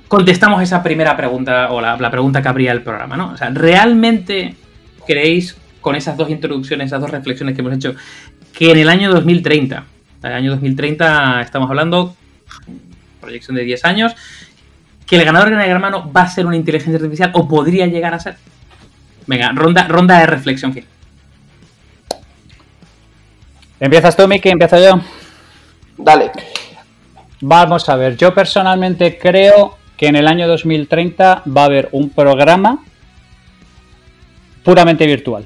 contestamos 0.07 0.61
esa 0.61 0.81
primera 0.81 1.15
pregunta 1.15 1.71
o 1.71 1.81
la, 1.81 2.11
pregunta 2.11 2.41
que 2.41 2.47
abría 2.47 2.71
el 2.71 2.81
programa, 2.81 3.15
¿no? 3.15 3.31
O 3.33 3.37
sea, 3.37 3.49
¿realmente 3.51 4.55
creéis 5.05 5.57
con 5.83 5.95
esas 5.95 6.17
dos 6.17 6.29
introducciones, 6.31 6.87
esas 6.87 7.01
dos 7.01 7.11
reflexiones 7.11 7.53
que 7.53 7.61
hemos 7.61 7.73
hecho, 7.73 7.93
que 8.57 8.71
en 8.71 8.79
el 8.79 8.89
año 8.89 9.11
2030, 9.11 9.83
el 10.23 10.33
año 10.33 10.51
2030 10.51 11.41
estamos 11.41 11.69
hablando, 11.69 12.15
proyección 13.21 13.55
de 13.55 13.63
10 13.65 13.85
años, 13.85 14.15
que 15.05 15.17
el 15.17 15.25
ganador 15.25 15.49
de 15.49 15.55
Gran 15.55 15.69
Hermano 15.69 16.11
va 16.11 16.21
a 16.21 16.29
ser 16.29 16.45
una 16.45 16.55
inteligencia 16.55 16.95
artificial 16.95 17.31
o 17.33 17.47
podría 17.47 17.85
llegar 17.85 18.13
a 18.13 18.19
ser? 18.19 18.37
Venga, 19.27 19.51
ronda, 19.53 19.87
ronda 19.87 20.19
de 20.19 20.25
reflexión 20.25 20.73
final. 20.73 20.89
¿Empiezas 23.79 24.15
tú, 24.15 24.27
Miki? 24.27 24.49
¿Empiezo 24.49 24.77
yo? 24.77 25.01
Dale. 25.97 26.31
Vamos 27.41 27.89
a 27.89 27.97
ver, 27.97 28.15
yo 28.15 28.33
personalmente 28.33 29.17
creo 29.17 29.77
que 29.97 30.07
en 30.07 30.15
el 30.15 30.27
año 30.29 30.47
2030 30.47 31.43
va 31.45 31.61
a 31.61 31.65
haber 31.65 31.89
un 31.91 32.09
programa 32.09 32.79
puramente 34.63 35.05
virtual. 35.05 35.45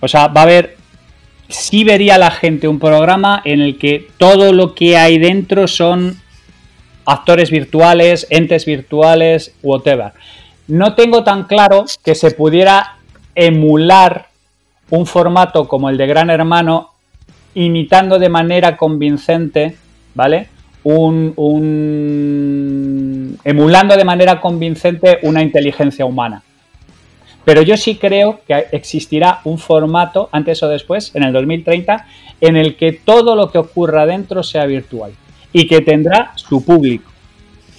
O 0.00 0.08
sea, 0.08 0.28
va 0.28 0.40
a 0.40 0.44
haber, 0.44 0.76
sí 1.48 1.84
vería 1.84 2.18
la 2.18 2.30
gente 2.30 2.68
un 2.68 2.78
programa 2.78 3.42
en 3.44 3.60
el 3.60 3.78
que 3.78 4.08
todo 4.18 4.52
lo 4.52 4.74
que 4.74 4.96
hay 4.96 5.18
dentro 5.18 5.68
son 5.68 6.16
actores 7.04 7.50
virtuales, 7.50 8.26
entes 8.30 8.64
virtuales, 8.64 9.54
whatever. 9.62 10.12
No 10.68 10.94
tengo 10.94 11.24
tan 11.24 11.44
claro 11.44 11.84
que 12.04 12.14
se 12.14 12.30
pudiera 12.30 12.96
emular 13.34 14.28
un 14.90 15.06
formato 15.06 15.66
como 15.66 15.88
el 15.90 15.96
de 15.96 16.06
Gran 16.06 16.30
Hermano 16.30 16.90
imitando 17.54 18.18
de 18.18 18.28
manera 18.28 18.76
convincente, 18.76 19.76
¿vale? 20.14 20.48
Un, 20.82 21.34
emulando 23.44 23.96
de 23.96 24.04
manera 24.04 24.40
convincente 24.40 25.18
una 25.22 25.42
inteligencia 25.42 26.04
humana. 26.06 26.42
Pero 27.44 27.62
yo 27.62 27.76
sí 27.76 27.96
creo 27.96 28.40
que 28.46 28.66
existirá 28.72 29.40
un 29.44 29.58
formato, 29.58 30.28
antes 30.32 30.62
o 30.62 30.68
después, 30.68 31.14
en 31.14 31.22
el 31.22 31.32
2030, 31.32 32.06
en 32.40 32.56
el 32.56 32.76
que 32.76 32.92
todo 32.92 33.34
lo 33.34 33.50
que 33.50 33.58
ocurra 33.58 34.06
dentro 34.06 34.42
sea 34.42 34.66
virtual 34.66 35.12
y 35.52 35.66
que 35.66 35.80
tendrá 35.80 36.32
su 36.36 36.64
público. 36.64 37.10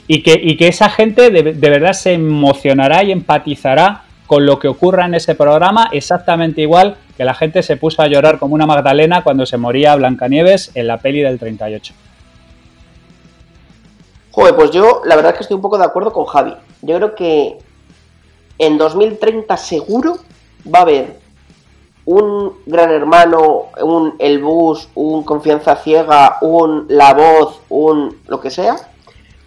Y 0.08 0.24
que, 0.24 0.58
que 0.58 0.68
esa 0.68 0.90
gente 0.90 1.30
de, 1.30 1.54
de 1.54 1.70
verdad 1.70 1.94
se 1.94 2.14
emocionará 2.14 3.04
y 3.04 3.12
empatizará 3.12 4.04
con 4.28 4.46
lo 4.46 4.60
que 4.60 4.68
ocurra 4.68 5.06
en 5.06 5.14
ese 5.14 5.36
programa 5.36 5.90
exactamente 5.92 6.62
igual 6.62 6.96
que 7.18 7.26
la 7.26 7.34
gente 7.34 7.62
se 7.64 7.76
puso 7.76 8.02
a 8.02 8.08
llorar 8.08 8.40
como 8.40 8.56
una 8.56 8.66
Magdalena 8.66 9.24
cuando 9.24 9.46
se 9.46 9.58
moría 9.58 9.96
Blancanieves 9.96 10.72
en 10.74 10.88
la 10.88 10.98
peli 10.98 11.20
del 11.22 11.38
38. 11.38 11.94
Joder, 14.32 14.56
pues 14.56 14.72
yo 14.72 15.02
la 15.06 15.16
verdad 15.16 15.34
es 15.34 15.38
que 15.38 15.44
estoy 15.44 15.56
un 15.56 15.62
poco 15.62 15.78
de 15.78 15.84
acuerdo 15.84 16.14
con 16.14 16.26
Javi. 16.26 16.54
Yo 16.82 16.96
creo 16.96 17.16
que 17.16 17.58
en 18.62 18.78
2030 18.78 19.58
seguro 19.58 20.18
va 20.72 20.80
a 20.80 20.82
haber 20.84 21.20
un 22.06 22.54
gran 22.68 22.92
hermano, 22.92 23.70
un 23.82 24.14
el 24.20 24.40
bus, 24.40 24.88
un 24.94 25.24
confianza 25.24 25.76
ciega, 25.78 26.38
un 26.42 26.86
la 26.88 27.16
voz, 27.16 27.60
un 27.70 28.20
lo 28.28 28.40
que 28.40 28.52
sea, 28.52 28.76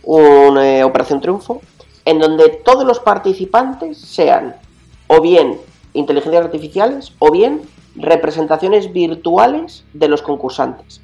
un 0.02 0.58
eh, 0.58 0.82
Operación 0.82 1.20
Triunfo, 1.20 1.60
en 2.04 2.18
donde 2.18 2.48
todos 2.64 2.84
los 2.84 2.98
participantes 2.98 3.98
sean 3.98 4.56
o 5.06 5.20
bien 5.20 5.60
inteligencias 5.92 6.44
artificiales 6.44 7.12
o 7.20 7.30
bien 7.30 7.62
representaciones 7.94 8.92
virtuales 8.92 9.84
de 9.92 10.08
los 10.08 10.22
concursantes. 10.22 11.00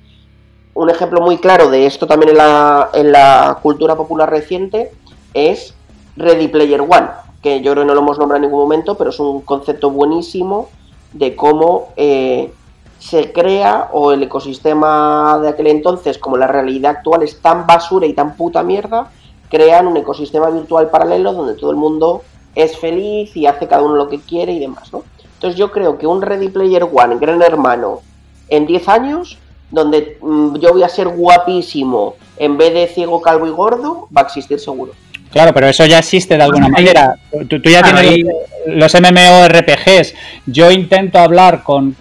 Un 0.74 0.90
ejemplo 0.90 1.20
muy 1.20 1.38
claro 1.38 1.70
de 1.70 1.86
esto 1.86 2.08
también 2.08 2.30
en 2.30 2.38
la, 2.38 2.90
en 2.92 3.12
la 3.12 3.58
cultura 3.62 3.94
popular 3.94 4.28
reciente 4.28 4.90
es 5.32 5.74
Ready 6.16 6.48
Player 6.48 6.80
One, 6.80 7.06
que 7.42 7.60
yo 7.60 7.72
creo 7.72 7.84
que 7.84 7.88
no 7.88 7.94
lo 7.94 8.00
hemos 8.00 8.18
nombrado 8.18 8.36
en 8.36 8.50
ningún 8.50 8.60
momento, 8.60 8.96
pero 8.96 9.10
es 9.10 9.18
un 9.20 9.40
concepto 9.42 9.90
buenísimo 9.90 10.68
de 11.12 11.34
cómo 11.34 11.88
eh, 11.96 12.52
se 12.98 13.32
crea 13.32 13.88
o 13.92 14.12
el 14.12 14.22
ecosistema 14.22 15.38
de 15.40 15.48
aquel 15.48 15.68
entonces, 15.68 16.18
como 16.18 16.36
la 16.36 16.46
realidad 16.46 16.98
actual 16.98 17.22
es 17.22 17.40
tan 17.40 17.66
basura 17.66 18.06
y 18.06 18.12
tan 18.12 18.36
puta 18.36 18.62
mierda, 18.62 19.10
crean 19.48 19.86
un 19.86 19.96
ecosistema 19.96 20.50
virtual 20.50 20.90
paralelo 20.90 21.32
donde 21.32 21.54
todo 21.54 21.70
el 21.70 21.76
mundo 21.76 22.22
es 22.54 22.78
feliz 22.78 23.36
y 23.36 23.46
hace 23.46 23.66
cada 23.66 23.82
uno 23.82 23.96
lo 23.96 24.08
que 24.08 24.20
quiere 24.20 24.52
y 24.52 24.58
demás, 24.58 24.92
¿no? 24.92 25.02
Entonces 25.34 25.58
yo 25.58 25.72
creo 25.72 25.96
que 25.96 26.06
un 26.06 26.20
Ready 26.20 26.50
Player 26.50 26.84
One, 26.84 27.16
Gran 27.18 27.40
Hermano, 27.40 28.00
en 28.48 28.66
10 28.66 28.88
años, 28.88 29.38
donde 29.70 30.18
mm, 30.20 30.56
yo 30.56 30.72
voy 30.72 30.82
a 30.82 30.88
ser 30.88 31.08
guapísimo 31.08 32.16
en 32.36 32.58
vez 32.58 32.74
de 32.74 32.86
ciego, 32.88 33.22
calvo 33.22 33.46
y 33.46 33.50
gordo, 33.50 34.08
va 34.14 34.22
a 34.22 34.24
existir 34.24 34.60
seguro. 34.60 34.92
Claro, 35.32 35.54
pero 35.54 35.68
eso 35.68 35.86
ya 35.86 35.98
existe 35.98 36.36
de 36.36 36.42
alguna 36.42 36.68
manera. 36.68 37.16
Tú, 37.48 37.58
ya 37.62 37.82
tienes 37.82 38.24
los 38.66 38.94
MMORPGs. 38.94 40.14
Yo 40.46 40.70
intento 40.70 41.18
hablar 41.18 41.62
con, 41.62 41.94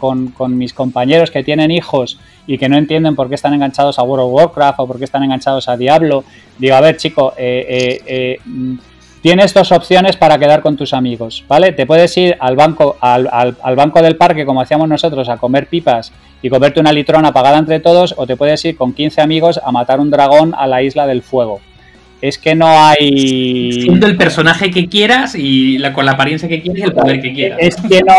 mis 0.50 0.74
compañeros 0.74 1.30
que 1.30 1.44
tienen 1.44 1.70
hijos 1.72 2.20
y 2.48 2.58
que 2.58 2.68
no 2.68 2.78
entienden 2.78 3.16
por 3.16 3.30
qué 3.30 3.36
están 3.36 3.54
enganchados 3.54 4.00
a 4.00 4.04
World 4.04 4.26
of 4.26 4.34
Warcraft 4.34 4.80
o 4.80 4.88
por 4.88 4.98
qué 4.98 5.06
están 5.06 5.24
enganchados 5.24 5.70
a 5.70 5.78
Diablo. 5.78 6.24
Digo, 6.58 6.76
a 6.76 6.82
ver, 6.82 6.98
chico, 6.98 7.34
eh, 7.38 7.66
eh, 7.70 8.02
eh, 8.08 8.40
tienes 9.22 9.54
dos 9.54 9.72
opciones 9.72 10.16
para 10.16 10.40
quedar 10.40 10.64
con 10.64 10.76
tus 10.76 10.94
amigos, 10.94 11.46
¿vale? 11.48 11.72
Te 11.74 11.86
puedes 11.86 12.18
ir 12.18 12.36
al 12.40 12.56
banco, 12.56 12.98
al, 13.00 13.30
al, 13.32 13.76
banco 13.76 14.02
del 14.02 14.16
parque, 14.16 14.44
como 14.46 14.62
hacíamos 14.62 14.90
nosotros, 14.90 15.30
a 15.30 15.38
comer 15.38 15.68
pipas 15.68 16.12
y 16.42 16.50
comerte 16.50 16.80
una 16.80 16.92
litrona 16.92 17.32
pagada 17.32 17.60
entre 17.60 17.80
todos, 17.80 18.16
o 18.18 18.26
te 18.26 18.36
puedes 18.36 18.66
ir 18.66 18.76
con 18.76 18.94
15 18.94 19.22
amigos 19.22 19.60
a 19.64 19.72
matar 19.72 20.00
un 20.00 20.10
dragón 20.10 20.56
a 20.58 20.66
la 20.66 20.82
isla 20.82 21.06
del 21.06 21.22
fuego. 21.22 21.62
Es 22.22 22.38
que 22.38 22.54
no 22.54 22.68
hay. 22.68 23.82
Siendo 23.84 24.06
el 24.06 24.18
personaje 24.18 24.72
que 24.72 24.90
quieras 24.90 25.36
y 25.36 25.78
la, 25.78 25.94
con 25.94 26.06
la 26.06 26.14
apariencia 26.14 26.50
que 26.50 26.62
quieres 26.62 26.82
y 26.82 26.86
el 26.86 26.94
poder 26.94 27.22
que 27.22 27.34
quieras. 27.34 27.60
Es 27.62 27.76
que 27.78 28.02
no 28.02 28.14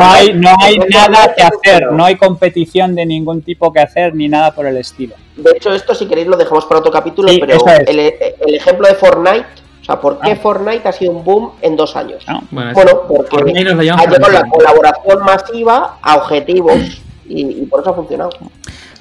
hay, 0.00 0.34
no 0.34 0.50
hay, 0.60 0.78
nada 0.78 1.34
que 1.34 1.42
hacer, 1.42 1.90
no 1.92 2.04
hay 2.04 2.16
competición 2.16 2.94
de 2.94 3.06
ningún 3.06 3.42
tipo 3.42 3.72
que 3.72 3.80
hacer 3.80 4.14
ni 4.14 4.28
nada 4.28 4.54
por 4.54 4.66
el 4.66 4.76
estilo. 4.76 5.14
De 5.36 5.52
hecho, 5.56 5.72
esto 5.72 5.94
si 5.94 6.06
queréis 6.06 6.26
lo 6.26 6.36
dejamos 6.36 6.66
para 6.66 6.80
otro 6.80 6.92
capítulo, 6.92 7.32
pero 7.40 7.58
el, 7.86 7.98
el 7.98 8.54
ejemplo 8.54 8.86
de 8.86 8.94
Fortnite 8.94 9.64
o 9.84 9.86
sea, 9.86 10.00
¿por 10.00 10.18
qué 10.18 10.32
ah. 10.32 10.36
Fortnite 10.36 10.88
ha 10.88 10.92
sido 10.92 11.12
un 11.12 11.22
boom 11.22 11.50
en 11.60 11.76
dos 11.76 11.94
años? 11.94 12.24
Ah, 12.26 12.40
bueno, 12.50 12.72
porque 13.06 13.36
ha 13.36 13.82
llevado 13.82 14.30
la 14.32 14.48
colaboración 14.48 15.22
masiva 15.22 15.98
a 16.00 16.16
objetivos 16.16 17.02
y, 17.26 17.66
por 17.66 17.82
eso 17.82 17.90
ha 17.90 17.94
funcionado. 17.94 18.30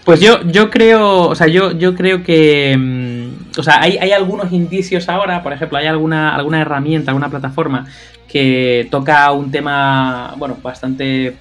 Pues 0.06 0.20
yo, 0.20 0.41
yo 0.43 0.70
creo, 0.70 1.30
o 1.30 1.36
sea, 1.36 1.47
yo, 1.47 1.72
yo 1.72 1.95
creo 1.95 2.24
que, 2.24 2.76
mm, 2.78 3.60
o 3.60 3.64
sea, 3.64 3.82
hay, 3.82 3.97
hay 3.97 4.12
algunos 4.12 4.51
indicios 4.51 5.08
ahora, 5.08 5.41
por 5.41 5.54
ejemplo, 5.54 5.78
hay 5.78 5.88
alguna, 5.88 6.36
alguna 6.36 6.60
herramienta, 6.60 7.12
alguna 7.12 7.30
plataforma 7.30 7.86
que 8.28 8.88
toca 8.91 9.32
un 9.32 9.49
tema, 9.49 10.34
bueno, 10.38 10.58
bastante, 10.62 11.36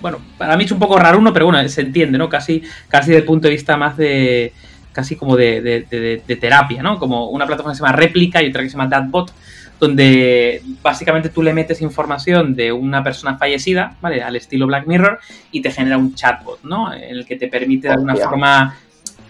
bueno, 0.00 0.18
para 0.38 0.56
mí 0.56 0.64
es 0.64 0.72
un 0.72 0.80
poco 0.80 0.98
raro 0.98 1.18
uno, 1.18 1.32
pero 1.32 1.46
bueno, 1.46 1.68
se 1.68 1.82
entiende, 1.82 2.18
¿no? 2.18 2.28
Casi, 2.28 2.62
casi 2.88 3.10
desde 3.10 3.20
el 3.20 3.26
punto 3.26 3.46
de 3.46 3.54
vista 3.54 3.76
más 3.76 3.96
de, 3.96 4.52
casi 4.92 5.14
como 5.14 5.36
de, 5.36 6.22
terapia, 6.40 6.82
¿no? 6.82 6.98
Como 6.98 7.28
una 7.28 7.46
plataforma 7.46 7.72
que 7.72 7.76
se 7.76 7.84
llama 7.84 7.96
Réplica 7.96 8.42
y 8.42 8.48
otra 8.48 8.62
que 8.62 8.70
se 8.70 8.76
llama 8.76 8.88
Datbot, 8.88 9.32
donde 9.80 10.62
básicamente 10.82 11.30
tú 11.30 11.42
le 11.42 11.54
metes 11.54 11.80
información 11.80 12.54
de 12.54 12.70
una 12.70 13.02
persona 13.02 13.38
fallecida, 13.38 13.96
¿vale? 14.02 14.22
Al 14.22 14.36
estilo 14.36 14.66
Black 14.66 14.86
Mirror 14.86 15.18
y 15.50 15.62
te 15.62 15.72
genera 15.72 15.96
un 15.96 16.14
chatbot, 16.14 16.62
¿no? 16.62 16.92
En 16.92 17.02
el 17.02 17.24
que 17.24 17.36
te 17.36 17.48
permite 17.48 17.88
de 17.88 17.94
alguna 17.94 18.14
forma, 18.14 18.76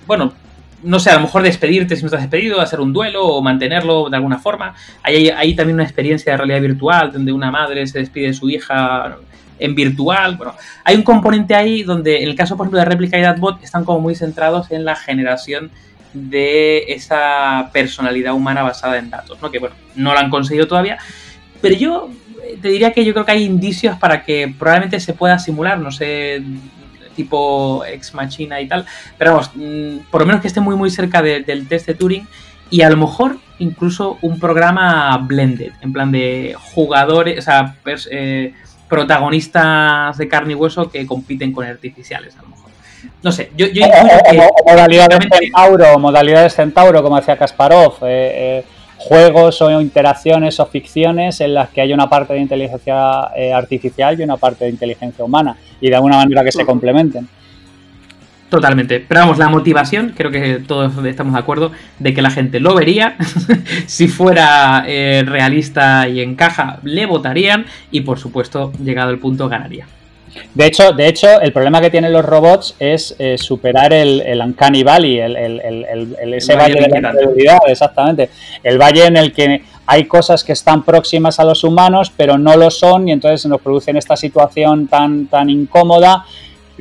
bueno, 0.07 0.33
no 0.83 0.99
sé, 0.99 1.11
a 1.11 1.15
lo 1.15 1.21
mejor 1.21 1.43
despedirte 1.43 1.95
si 1.95 2.03
no 2.03 2.07
estás 2.07 2.23
despedido, 2.23 2.61
hacer 2.61 2.81
un 2.81 2.93
duelo 2.93 3.25
o 3.25 3.41
mantenerlo 3.41 4.11
de 4.11 4.17
alguna 4.17 4.39
forma. 4.39 4.75
Hay, 5.05 5.29
hay, 5.29 5.55
también 5.55 5.75
una 5.75 5.85
experiencia 5.85 6.33
de 6.33 6.39
realidad 6.39 6.61
virtual 6.61 7.13
donde 7.13 7.33
una 7.33 7.51
madre 7.51 7.87
se 7.87 8.01
despide 8.01 8.29
de 8.29 8.35
su 8.35 8.51
hija 8.51 9.19
en 9.61 9.75
virtual. 9.75 10.37
Bueno, 10.37 10.55
hay 10.83 10.97
un 10.97 11.03
componente 11.03 11.55
ahí 11.55 11.85
donde, 11.85 12.23
en 12.23 12.29
el 12.29 12.35
caso, 12.35 12.57
por 12.57 12.65
ejemplo, 12.65 12.81
de 12.81 12.87
Replica 12.87 13.19
y 13.19 13.23
Datbot, 13.23 13.63
están 13.63 13.85
como 13.85 14.01
muy 14.01 14.17
centrados 14.17 14.71
en 14.73 14.85
la 14.85 14.97
generación 14.97 15.71
de 16.13 16.85
esa 16.89 17.71
personalidad 17.73 18.35
humana 18.35 18.63
basada 18.63 18.99
en 18.99 19.11
datos, 19.11 19.41
¿no? 19.41 19.51
Que, 19.51 19.59
bueno, 19.59 19.75
no 19.95 20.13
lo 20.13 20.19
han 20.19 20.31
conseguido 20.31 20.67
todavía. 20.67 20.99
Pero 21.61 21.77
yo 21.77 22.11
eh, 22.43 22.59
te 22.61 22.69
diría 22.69 22.93
que 22.93 23.05
yo 23.05 23.13
creo 23.13 23.25
que 23.25 23.33
hay 23.33 23.45
indicios 23.45 23.97
para 23.99 24.23
que 24.23 24.53
probablemente 24.59 25.01
se 25.01 25.15
pueda 25.15 25.39
simular, 25.39 25.79
no 25.79 25.91
sé, 25.91 26.43
tipo 27.17 27.85
Ex 27.85 28.15
Machina 28.15 28.61
y 28.61 28.69
tal. 28.69 28.87
Pero 29.19 29.33
vamos, 29.33 29.51
mm, 29.55 30.11
por 30.11 30.23
lo 30.23 30.27
menos 30.27 30.41
que 30.41 30.49
esté 30.49 30.61
muy, 30.61 30.77
muy 30.77 30.91
cerca 30.91 31.23
del 31.23 31.69
test 31.69 31.87
de 31.87 31.95
Turing. 31.95 32.27
Y 32.71 32.83
a 32.83 32.91
lo 32.91 32.97
mejor 32.97 33.39
incluso 33.59 34.19
un 34.23 34.39
programa 34.41 35.17
blended, 35.19 35.73
en 35.81 35.93
plan 35.93 36.11
de 36.13 36.55
jugadores, 36.75 37.39
o 37.39 37.43
sea, 37.43 37.77
eh, 38.11 38.55
protagonistas 38.89 40.17
de 40.19 40.29
carne 40.29 40.53
y 40.53 40.57
hueso 40.57 40.91
que 40.91 41.07
compiten 41.07 41.53
con 41.53 41.67
artificiales, 41.67 42.37
a 42.37 42.43
lo 42.43 42.49
mejor. 42.49 42.60
No 43.23 43.33
sé, 43.33 43.51
yo, 43.57 43.67
yo 43.67 43.87
modalidades 44.67 45.29
centauro, 45.31 45.99
modalidades 45.99 46.55
centauro, 46.55 47.03
como 47.03 47.17
decía 47.17 47.37
Kasparov, 47.37 47.95
eh, 48.03 48.63
eh, 48.63 48.65
juegos 48.97 49.63
o 49.63 49.81
interacciones 49.81 50.61
o 50.61 50.67
ficciones 50.67 51.41
en 51.41 51.55
las 51.55 51.71
que 51.71 51.81
hay 51.81 51.93
una 51.93 52.09
parte 52.09 52.35
de 52.35 52.41
inteligencia 52.41 53.29
eh, 53.35 53.53
artificial 53.53 54.21
y 54.21 54.23
una 54.23 54.37
parte 54.37 54.65
de 54.65 54.71
inteligencia 54.71 55.25
humana, 55.25 55.57
y 55.81 55.89
de 55.89 55.97
alguna 55.97 56.17
manera 56.17 56.45
que 56.45 56.53
se 56.53 56.67
complementen. 56.67 57.27
Totalmente. 58.51 58.99
Pero 58.99 59.21
vamos, 59.21 59.39
la 59.39 59.49
motivación, 59.49 60.13
creo 60.17 60.33
que 60.33 60.59
todos 60.59 60.93
estamos 61.07 61.35
de 61.35 61.39
acuerdo, 61.39 61.71
de 62.01 62.13
que 62.13 62.21
la 62.21 62.31
gente 62.31 62.59
lo 62.59 62.75
vería. 62.75 63.17
si 63.87 64.09
fuera 64.09 64.85
eh, 64.87 65.23
realista 65.25 66.09
y 66.09 66.21
encaja, 66.21 66.81
le 66.83 67.07
votarían. 67.07 67.67
Y 67.93 68.01
por 68.01 68.19
supuesto, 68.19 68.73
llegado 68.83 69.13
el 69.13 69.21
punto, 69.21 69.49
ganaría. 69.49 69.87
De 70.55 70.66
hecho, 70.66 70.93
de 70.93 71.09
hecho, 71.09 71.41
el 71.41 71.53
problema 71.53 71.81
que 71.81 71.91
tienen 71.91 72.12
los 72.12 72.24
robots 72.24 72.74
es 72.78 73.14
eh, 73.18 73.37
superar 73.39 73.93
el, 73.93 74.20
el, 74.20 74.41
Uncanny 74.41 74.83
Valley, 74.83 75.18
el, 75.18 75.37
ese 76.35 76.55
valle, 76.55 76.74
valle 76.74 76.89
de 76.89 77.01
la 77.01 77.09
incredulidad, 77.11 77.59
exactamente. 77.66 78.31
El 78.62 78.78
valle 78.78 79.07
en 79.07 79.16
el 79.16 79.33
que 79.33 79.62
hay 79.87 80.05
cosas 80.05 80.45
que 80.45 80.53
están 80.53 80.85
próximas 80.85 81.41
a 81.41 81.45
los 81.45 81.64
humanos, 81.64 82.12
pero 82.16 82.39
no 82.39 82.57
lo 82.57 82.70
son, 82.70 83.09
y 83.09 83.12
entonces 83.12 83.45
nos 83.47 83.61
producen 83.61 83.97
esta 83.97 84.16
situación 84.16 84.87
tan, 84.87 85.26
tan 85.26 85.51
incómoda 85.51 86.24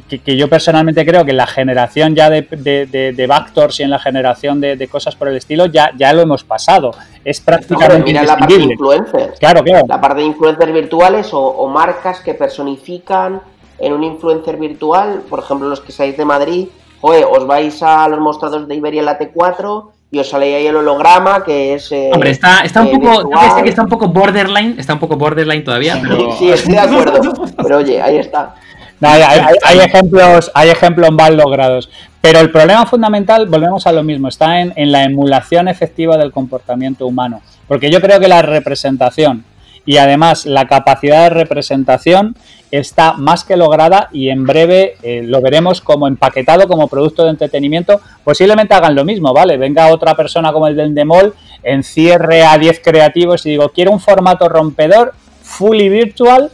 que, 0.07 0.37
yo 0.37 0.47
personalmente 0.47 1.05
creo 1.05 1.25
que 1.25 1.31
en 1.31 1.37
la 1.37 1.47
generación 1.47 2.15
ya 2.15 2.29
de, 2.29 2.41
de, 2.41 3.13
de, 3.13 3.27
Bactors 3.27 3.79
y 3.79 3.83
en 3.83 3.89
la 3.89 3.99
generación 3.99 4.61
de, 4.61 4.87
cosas 4.87 5.15
por 5.15 5.27
el 5.27 5.37
estilo 5.37 5.65
ya, 5.65 5.91
ya 5.97 6.13
lo 6.13 6.21
hemos 6.21 6.43
pasado. 6.43 6.91
Es 7.23 7.41
prácticamente. 7.41 8.03
mira 8.03 8.23
la 8.23 8.37
parte 8.37 8.57
de 8.57 8.63
influencers. 8.63 9.39
Claro, 9.39 9.63
claro. 9.63 9.85
La 9.87 10.01
parte 10.01 10.21
de 10.21 10.27
influencers 10.27 10.73
virtuales 10.73 11.29
o, 11.31 11.67
marcas 11.67 12.21
que 12.21 12.33
personifican 12.33 13.41
en 13.77 13.93
un 13.93 14.03
influencer 14.03 14.57
virtual, 14.57 15.21
por 15.29 15.39
ejemplo, 15.39 15.69
los 15.69 15.81
que 15.81 15.91
seáis 15.91 16.17
de 16.17 16.25
Madrid, 16.25 16.67
oye, 17.01 17.23
os 17.23 17.45
vais 17.45 17.81
a 17.81 18.07
los 18.07 18.19
mostrados 18.19 18.67
de 18.67 18.75
Iberia 18.75 18.99
en 18.99 19.05
la 19.05 19.17
T4 19.17 19.91
y 20.11 20.19
os 20.19 20.27
sale 20.27 20.55
ahí 20.55 20.67
el 20.67 20.75
holograma 20.75 21.43
que 21.43 21.75
es. 21.75 21.91
Eh, 21.91 22.09
Hombre, 22.13 22.31
está, 22.31 22.61
está 22.61 22.81
un 22.81 22.87
eh, 22.87 22.99
poco. 22.99 23.29
que 23.63 23.69
está 23.69 23.83
un 23.83 23.89
poco 23.89 24.07
borderline, 24.07 24.75
está 24.77 24.93
un 24.93 24.99
poco 24.99 25.15
borderline 25.15 25.63
todavía, 25.63 25.99
pero. 26.01 26.31
sí, 26.33 26.49
estoy 26.49 26.73
de 26.73 26.79
acuerdo. 26.79 27.21
pero 27.63 27.77
oye, 27.77 28.01
ahí 28.01 28.17
está 28.17 28.55
hay, 29.01 29.79
ejemplos, 29.79 30.51
hay 30.53 30.69
ejemplos 30.69 31.11
mal 31.11 31.37
logrados. 31.37 31.89
Pero 32.21 32.39
el 32.39 32.51
problema 32.51 32.85
fundamental, 32.85 33.45
volvemos 33.45 33.87
a 33.87 33.93
lo 33.93 34.03
mismo, 34.03 34.27
está 34.27 34.59
en, 34.59 34.91
la 34.91 35.03
emulación 35.03 35.67
efectiva 35.67 36.17
del 36.17 36.31
comportamiento 36.31 37.07
humano. 37.07 37.41
Porque 37.67 37.89
yo 37.89 38.01
creo 38.01 38.19
que 38.19 38.27
la 38.27 38.41
representación 38.41 39.45
y 39.85 39.97
además 39.97 40.45
la 40.45 40.67
capacidad 40.67 41.23
de 41.23 41.29
representación 41.29 42.35
está 42.71 43.13
más 43.13 43.43
que 43.43 43.57
lograda 43.57 44.09
y 44.11 44.29
en 44.29 44.43
breve 44.43 44.97
eh, 45.01 45.23
lo 45.23 45.41
veremos 45.41 45.81
como 45.81 46.07
empaquetado 46.07 46.67
como 46.67 46.87
producto 46.87 47.23
de 47.23 47.31
entretenimiento. 47.31 48.01
Posiblemente 48.23 48.73
hagan 48.73 48.95
lo 48.95 49.05
mismo, 49.05 49.33
¿vale? 49.33 49.57
Venga 49.57 49.87
otra 49.87 50.15
persona 50.15 50.51
como 50.51 50.67
el 50.67 50.75
del 50.75 50.93
Demol, 50.93 51.33
encierre 51.63 52.43
a 52.43 52.57
10 52.57 52.81
creativos 52.83 53.45
y 53.45 53.51
digo, 53.51 53.69
quiero 53.69 53.91
un 53.91 53.99
formato 53.99 54.49
rompedor, 54.49 55.13
fully 55.41 55.89
virtual, 55.89 56.51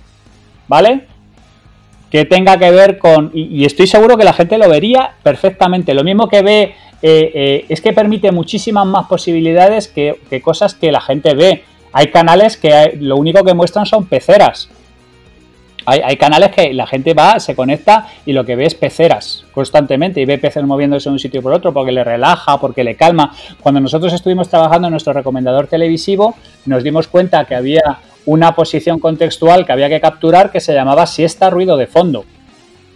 ¿vale? 0.67 1.07
Que 2.11 2.25
tenga 2.25 2.57
que 2.57 2.71
ver 2.71 2.97
con, 2.97 3.31
y, 3.33 3.65
estoy 3.65 3.87
seguro 3.87 4.17
que 4.17 4.23
la 4.23 4.33
gente 4.33 4.57
lo 4.57 4.69
vería 4.69 5.11
perfectamente, 5.23 5.93
lo 5.93 6.03
mismo 6.03 6.29
que 6.29 6.41
ve, 6.41 6.61
eh, 7.01 7.31
eh, 7.33 7.65
es 7.69 7.81
que 7.81 7.93
permite 7.93 8.31
muchísimas 8.31 8.85
más 8.85 9.07
posibilidades 9.07 9.87
que, 9.87 10.17
cosas 10.41 10.73
que 10.73 10.91
la 10.91 11.01
gente 11.01 11.35
ve. 11.35 11.63
Hay 11.91 12.07
canales 12.07 12.57
que 12.57 12.97
lo 12.99 13.17
único 13.17 13.43
que 13.43 13.53
muestran 13.53 13.85
son 13.85 14.05
peceras. 14.05 14.69
Hay, 15.87 16.17
canales 16.17 16.49
que 16.49 16.73
la 16.73 16.87
gente 16.87 17.13
va, 17.13 17.39
se 17.39 17.55
conecta 17.55 18.07
y 18.25 18.33
lo 18.33 18.43
que 18.43 18.55
ve 18.55 18.65
es 18.65 18.73
peceras 18.73 19.45
constantemente 19.53 20.19
y 20.19 20.25
ve 20.25 20.39
peces 20.39 20.63
moviéndose 20.63 21.09
de 21.09 21.13
un 21.13 21.19
sitio 21.19 21.43
por 21.43 21.53
otro 21.53 21.73
porque 21.73 21.91
le 21.91 22.03
relaja, 22.03 22.59
porque 22.59 22.83
le 22.83 22.95
calma. 22.95 23.35
Cuando 23.61 23.79
nosotros 23.79 24.11
estuvimos 24.11 24.49
trabajando 24.49 24.87
en 24.87 24.91
nuestro 24.91 25.13
recomendador 25.13 25.67
televisivo, 25.67 26.33
nos 26.65 26.83
dimos 26.83 27.07
cuenta 27.07 27.45
que 27.45 27.53
había 27.53 27.99
una 28.26 28.55
posición 28.55 28.99
contextual 28.99 29.65
que 29.65 29.71
había 29.71 29.89
que 29.89 30.01
capturar 30.01 30.51
que 30.51 30.61
se 30.61 30.73
llamaba 30.73 31.07
siesta 31.07 31.49
ruido 31.49 31.78
de 31.78 31.88
fondo 31.88 32.26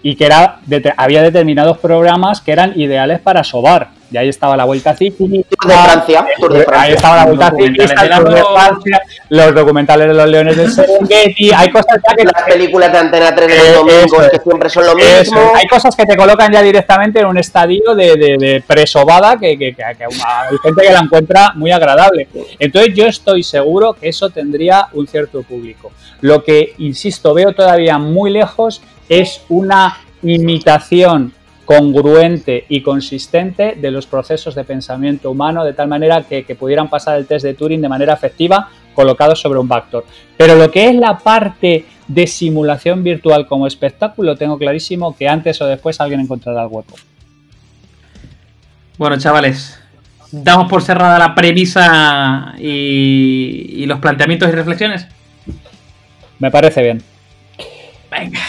y 0.02 0.16
que 0.16 0.26
era 0.26 0.60
había 0.98 1.22
determinados 1.22 1.78
programas 1.78 2.42
que 2.42 2.52
eran 2.52 2.80
ideales 2.80 3.20
para 3.20 3.44
sobar. 3.44 4.00
Y 4.12 4.18
ahí 4.18 4.28
estaba 4.28 4.58
la 4.58 4.66
vuelta 4.66 4.96
cíclica. 4.96 5.48
de 5.68 5.74
Francia. 5.76 6.26
Ahí 6.72 6.94
estaba 6.94 7.18
la 7.18 7.26
vuelta 7.26 7.52
cíclica, 7.56 8.04
de 8.04 8.44
Francia, 8.44 9.02
los 9.30 9.54
documentales 9.54 10.08
de 10.08 10.14
los 10.16 10.28
leones 10.28 10.58
del 10.58 10.72
Serengeti. 10.72 11.52
Hay 11.52 11.70
cosas 11.70 12.00
que. 12.18 12.24
Las 12.24 12.44
películas 12.44 12.92
de 12.92 12.98
Antena 12.98 13.36
3 13.36 13.48
de 13.48 13.58
los 13.58 13.86
domingos 13.86 14.30
que 14.30 14.40
siempre 14.40 14.70
son 14.70 14.86
lo 14.86 14.96
mismo. 14.96 15.52
Hay 15.56 15.68
cosas 15.68 15.96
que 15.96 16.06
te 16.06 16.18
colocan 16.18 16.52
ya 16.52 16.64
directamente 16.64 17.20
en 17.20 17.28
un 17.28 17.38
estadio 17.38 17.94
de, 17.94 18.16
de, 18.16 18.64
presobada 18.66 19.38
que, 19.38 19.58
que, 19.60 19.76
que, 19.76 19.84
hay 19.84 20.58
gente 20.64 20.82
que 20.82 20.94
la 20.94 21.02
encuentra 21.02 21.52
muy 21.54 21.72
agradable. 21.72 22.28
Entonces, 22.58 22.96
yo 22.96 23.06
estoy 23.06 23.44
seguro 23.44 23.94
que 23.94 24.10
eso 24.10 24.32
tendría 24.32 24.88
un 24.94 25.08
cierto 25.08 25.44
público. 25.44 25.92
Lo 26.22 26.44
que, 26.44 26.74
insisto, 26.80 27.34
veo 27.36 27.54
todavía 27.54 28.00
muy 28.00 28.32
lejos 28.32 28.82
es 29.10 29.42
una 29.50 29.98
imitación 30.22 31.34
congruente 31.70 32.66
y 32.68 32.82
consistente 32.82 33.76
de 33.80 33.92
los 33.92 34.08
procesos 34.08 34.56
de 34.56 34.64
pensamiento 34.64 35.30
humano, 35.30 35.64
de 35.64 35.74
tal 35.74 35.88
manera 35.88 36.24
que, 36.24 36.44
pudieran 36.56 36.90
pasar 36.90 37.18
el 37.18 37.28
test 37.28 37.46
de 37.46 37.54
Turing 37.54 37.80
de 37.80 37.88
manera 37.88 38.14
efectiva 38.14 38.70
colocados 38.96 39.40
sobre 39.40 39.60
un 39.60 39.68
Vector. 39.68 40.04
Pero 40.36 40.56
lo 40.56 40.72
que 40.72 40.90
es 40.90 40.96
la 40.96 41.20
parte 41.20 41.86
de 42.08 42.26
simulación 42.26 43.04
virtual 43.04 43.46
como 43.46 43.68
espectáculo, 43.68 44.36
tengo 44.36 44.58
clarísimo 44.58 45.16
que 45.16 45.30
antes 45.30 45.62
o 45.62 45.68
después 45.68 46.02
alguien 46.02 46.22
encontrará 46.22 46.64
el 46.64 46.70
hueco. 46.72 46.96
Bueno, 48.98 49.20
chavales, 49.20 49.80
damos 50.32 50.68
por 50.68 50.82
cerrada 50.82 51.20
la 51.20 51.36
premisa 51.36 52.56
y, 52.58 53.76
y 53.76 53.86
los 53.86 54.00
planteamientos 54.00 54.50
y 54.50 54.54
reflexiones. 54.54 55.06
Me 56.40 56.50
parece 56.50 56.82
bien. 56.82 57.04
Venga. 58.10 58.40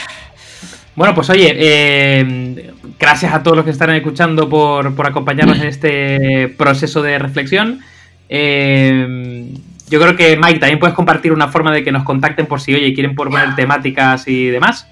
Bueno, 1.01 1.15
pues 1.15 1.31
oye, 1.31 1.57
eh, 1.57 2.73
gracias 2.99 3.33
a 3.33 3.43
todos 3.43 3.57
los 3.57 3.65
que 3.65 3.71
están 3.71 3.89
escuchando 3.95 4.51
por, 4.51 4.93
acompañarnos 5.07 5.59
en 5.59 5.69
este 5.69 6.49
proceso 6.59 7.01
de 7.01 7.19
reflexión. 7.19 7.81
Eh, 8.29 9.51
yo 9.89 9.99
creo 9.99 10.15
que 10.15 10.37
Mike 10.37 10.59
también 10.59 10.79
puedes 10.79 10.95
compartir 10.95 11.33
una 11.33 11.49
forma 11.49 11.73
de 11.73 11.83
que 11.83 11.91
nos 11.91 12.05
contacten 12.05 12.45
por 12.45 12.61
si, 12.61 12.75
oye, 12.75 12.93
quieren 12.93 13.15
poner 13.15 13.57
temáticas 13.57 14.29
y 14.29 14.49
demás. 14.49 14.89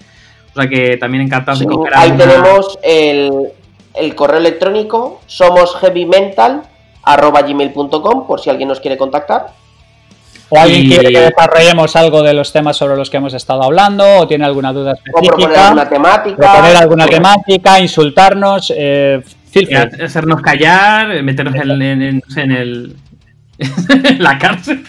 O 0.53 0.55
sea 0.59 0.67
que 0.67 0.97
también 0.97 1.25
encantados 1.25 1.61
de 1.61 1.67
coger 1.67 1.93
Ahí 1.95 2.13
tenemos 2.13 2.79
el, 2.83 3.51
el, 3.93 4.15
correo 4.15 4.39
electrónico 4.39 5.21
somosheavymental.gmail.com 5.27 8.27
por 8.27 8.41
si 8.41 8.49
alguien 8.49 8.71
nos 8.71 8.81
quiere 8.81 8.97
contactar. 8.97 9.49
¿O 10.51 10.59
alguien 10.59 10.89
quiere 10.89 11.13
que 11.13 11.21
desarrollemos 11.21 11.95
algo 11.97 12.23
de 12.23 12.33
los 12.33 12.51
temas 12.53 12.77
sobre 12.77 12.97
los 12.97 13.11
que 13.11 13.19
hemos 13.19 13.35
estado 13.35 13.63
hablando? 13.63 14.21
¿O 14.21 14.27
tiene 14.27 14.47
alguna 14.47 14.73
duda 14.73 14.93
específica? 14.93 15.35
O 15.35 15.37
proponer 15.37 15.59
alguna 15.59 15.89
temática. 15.89 16.37
Proponer 16.37 16.77
alguna 16.77 17.07
temática, 17.07 17.81
insultarnos. 17.81 18.73
Eh, 18.75 19.23
hacernos 20.03 20.41
callar, 20.41 21.23
meternos 21.23 21.55
en, 21.55 21.83
en, 21.83 22.23
el. 22.51 22.97
la 24.19 24.39
cárcel. 24.39 24.83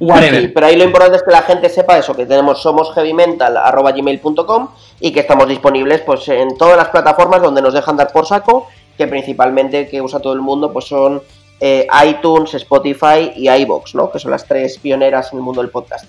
Whatever. 0.00 0.52
pero 0.52 0.66
ahí 0.66 0.74
lo 0.76 0.82
importante 0.84 1.18
es 1.18 1.22
que 1.22 1.30
la 1.30 1.42
gente 1.42 1.68
sepa 1.68 1.96
eso, 1.98 2.16
que 2.16 2.26
tenemos 2.26 2.60
somosheavymental.gmail.com 2.62 4.68
y 5.00 5.12
que 5.12 5.20
estamos 5.20 5.46
disponibles 5.46 6.00
pues 6.00 6.26
en 6.28 6.56
todas 6.56 6.76
las 6.76 6.88
plataformas 6.88 7.42
donde 7.42 7.60
nos 7.60 7.74
dejan 7.74 7.96
dar 7.96 8.10
por 8.10 8.26
saco, 8.26 8.68
que 8.96 9.06
principalmente 9.06 9.86
que 9.88 10.00
usa 10.00 10.20
todo 10.20 10.32
el 10.32 10.40
mundo 10.40 10.72
pues 10.72 10.86
son 10.86 11.20
eh, 11.60 11.86
iTunes, 12.06 12.54
Spotify 12.54 13.32
y 13.36 13.48
iBox, 13.48 13.94
¿no? 13.94 14.10
Que 14.10 14.18
son 14.18 14.30
las 14.30 14.46
tres 14.46 14.78
pioneras 14.78 15.32
en 15.32 15.38
el 15.38 15.44
mundo 15.44 15.60
del 15.60 15.70
podcast. 15.70 16.06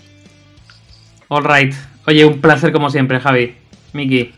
All 1.28 1.44
right. 1.44 1.74
Oye, 2.08 2.26
un 2.26 2.42
placer 2.42 2.72
como 2.72 2.90
siempre, 2.90 3.20
Javi. 3.20 3.56
Miki. 3.94 4.34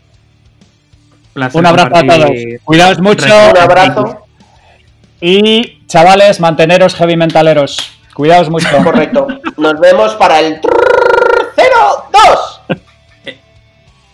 un 1.35 1.65
abrazo 1.65 1.95
a 1.95 2.03
todos. 2.03 2.29
Cuidaos 2.63 2.99
mucho. 2.99 3.25
Un 3.25 3.57
abrazo. 3.57 4.25
Y 5.21 5.85
chavales, 5.87 6.39
manteneros 6.39 6.95
heavy 6.95 7.15
mentaleros. 7.15 7.77
Cuidaos 8.13 8.49
mucho. 8.49 8.67
Correcto. 8.83 9.27
Nos 9.57 9.79
vemos 9.79 10.13
para 10.15 10.39
el 10.39 10.59
02. 10.61 12.61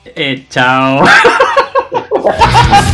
Eh, 0.03 0.13
eh, 0.15 0.45
chao. 0.49 1.03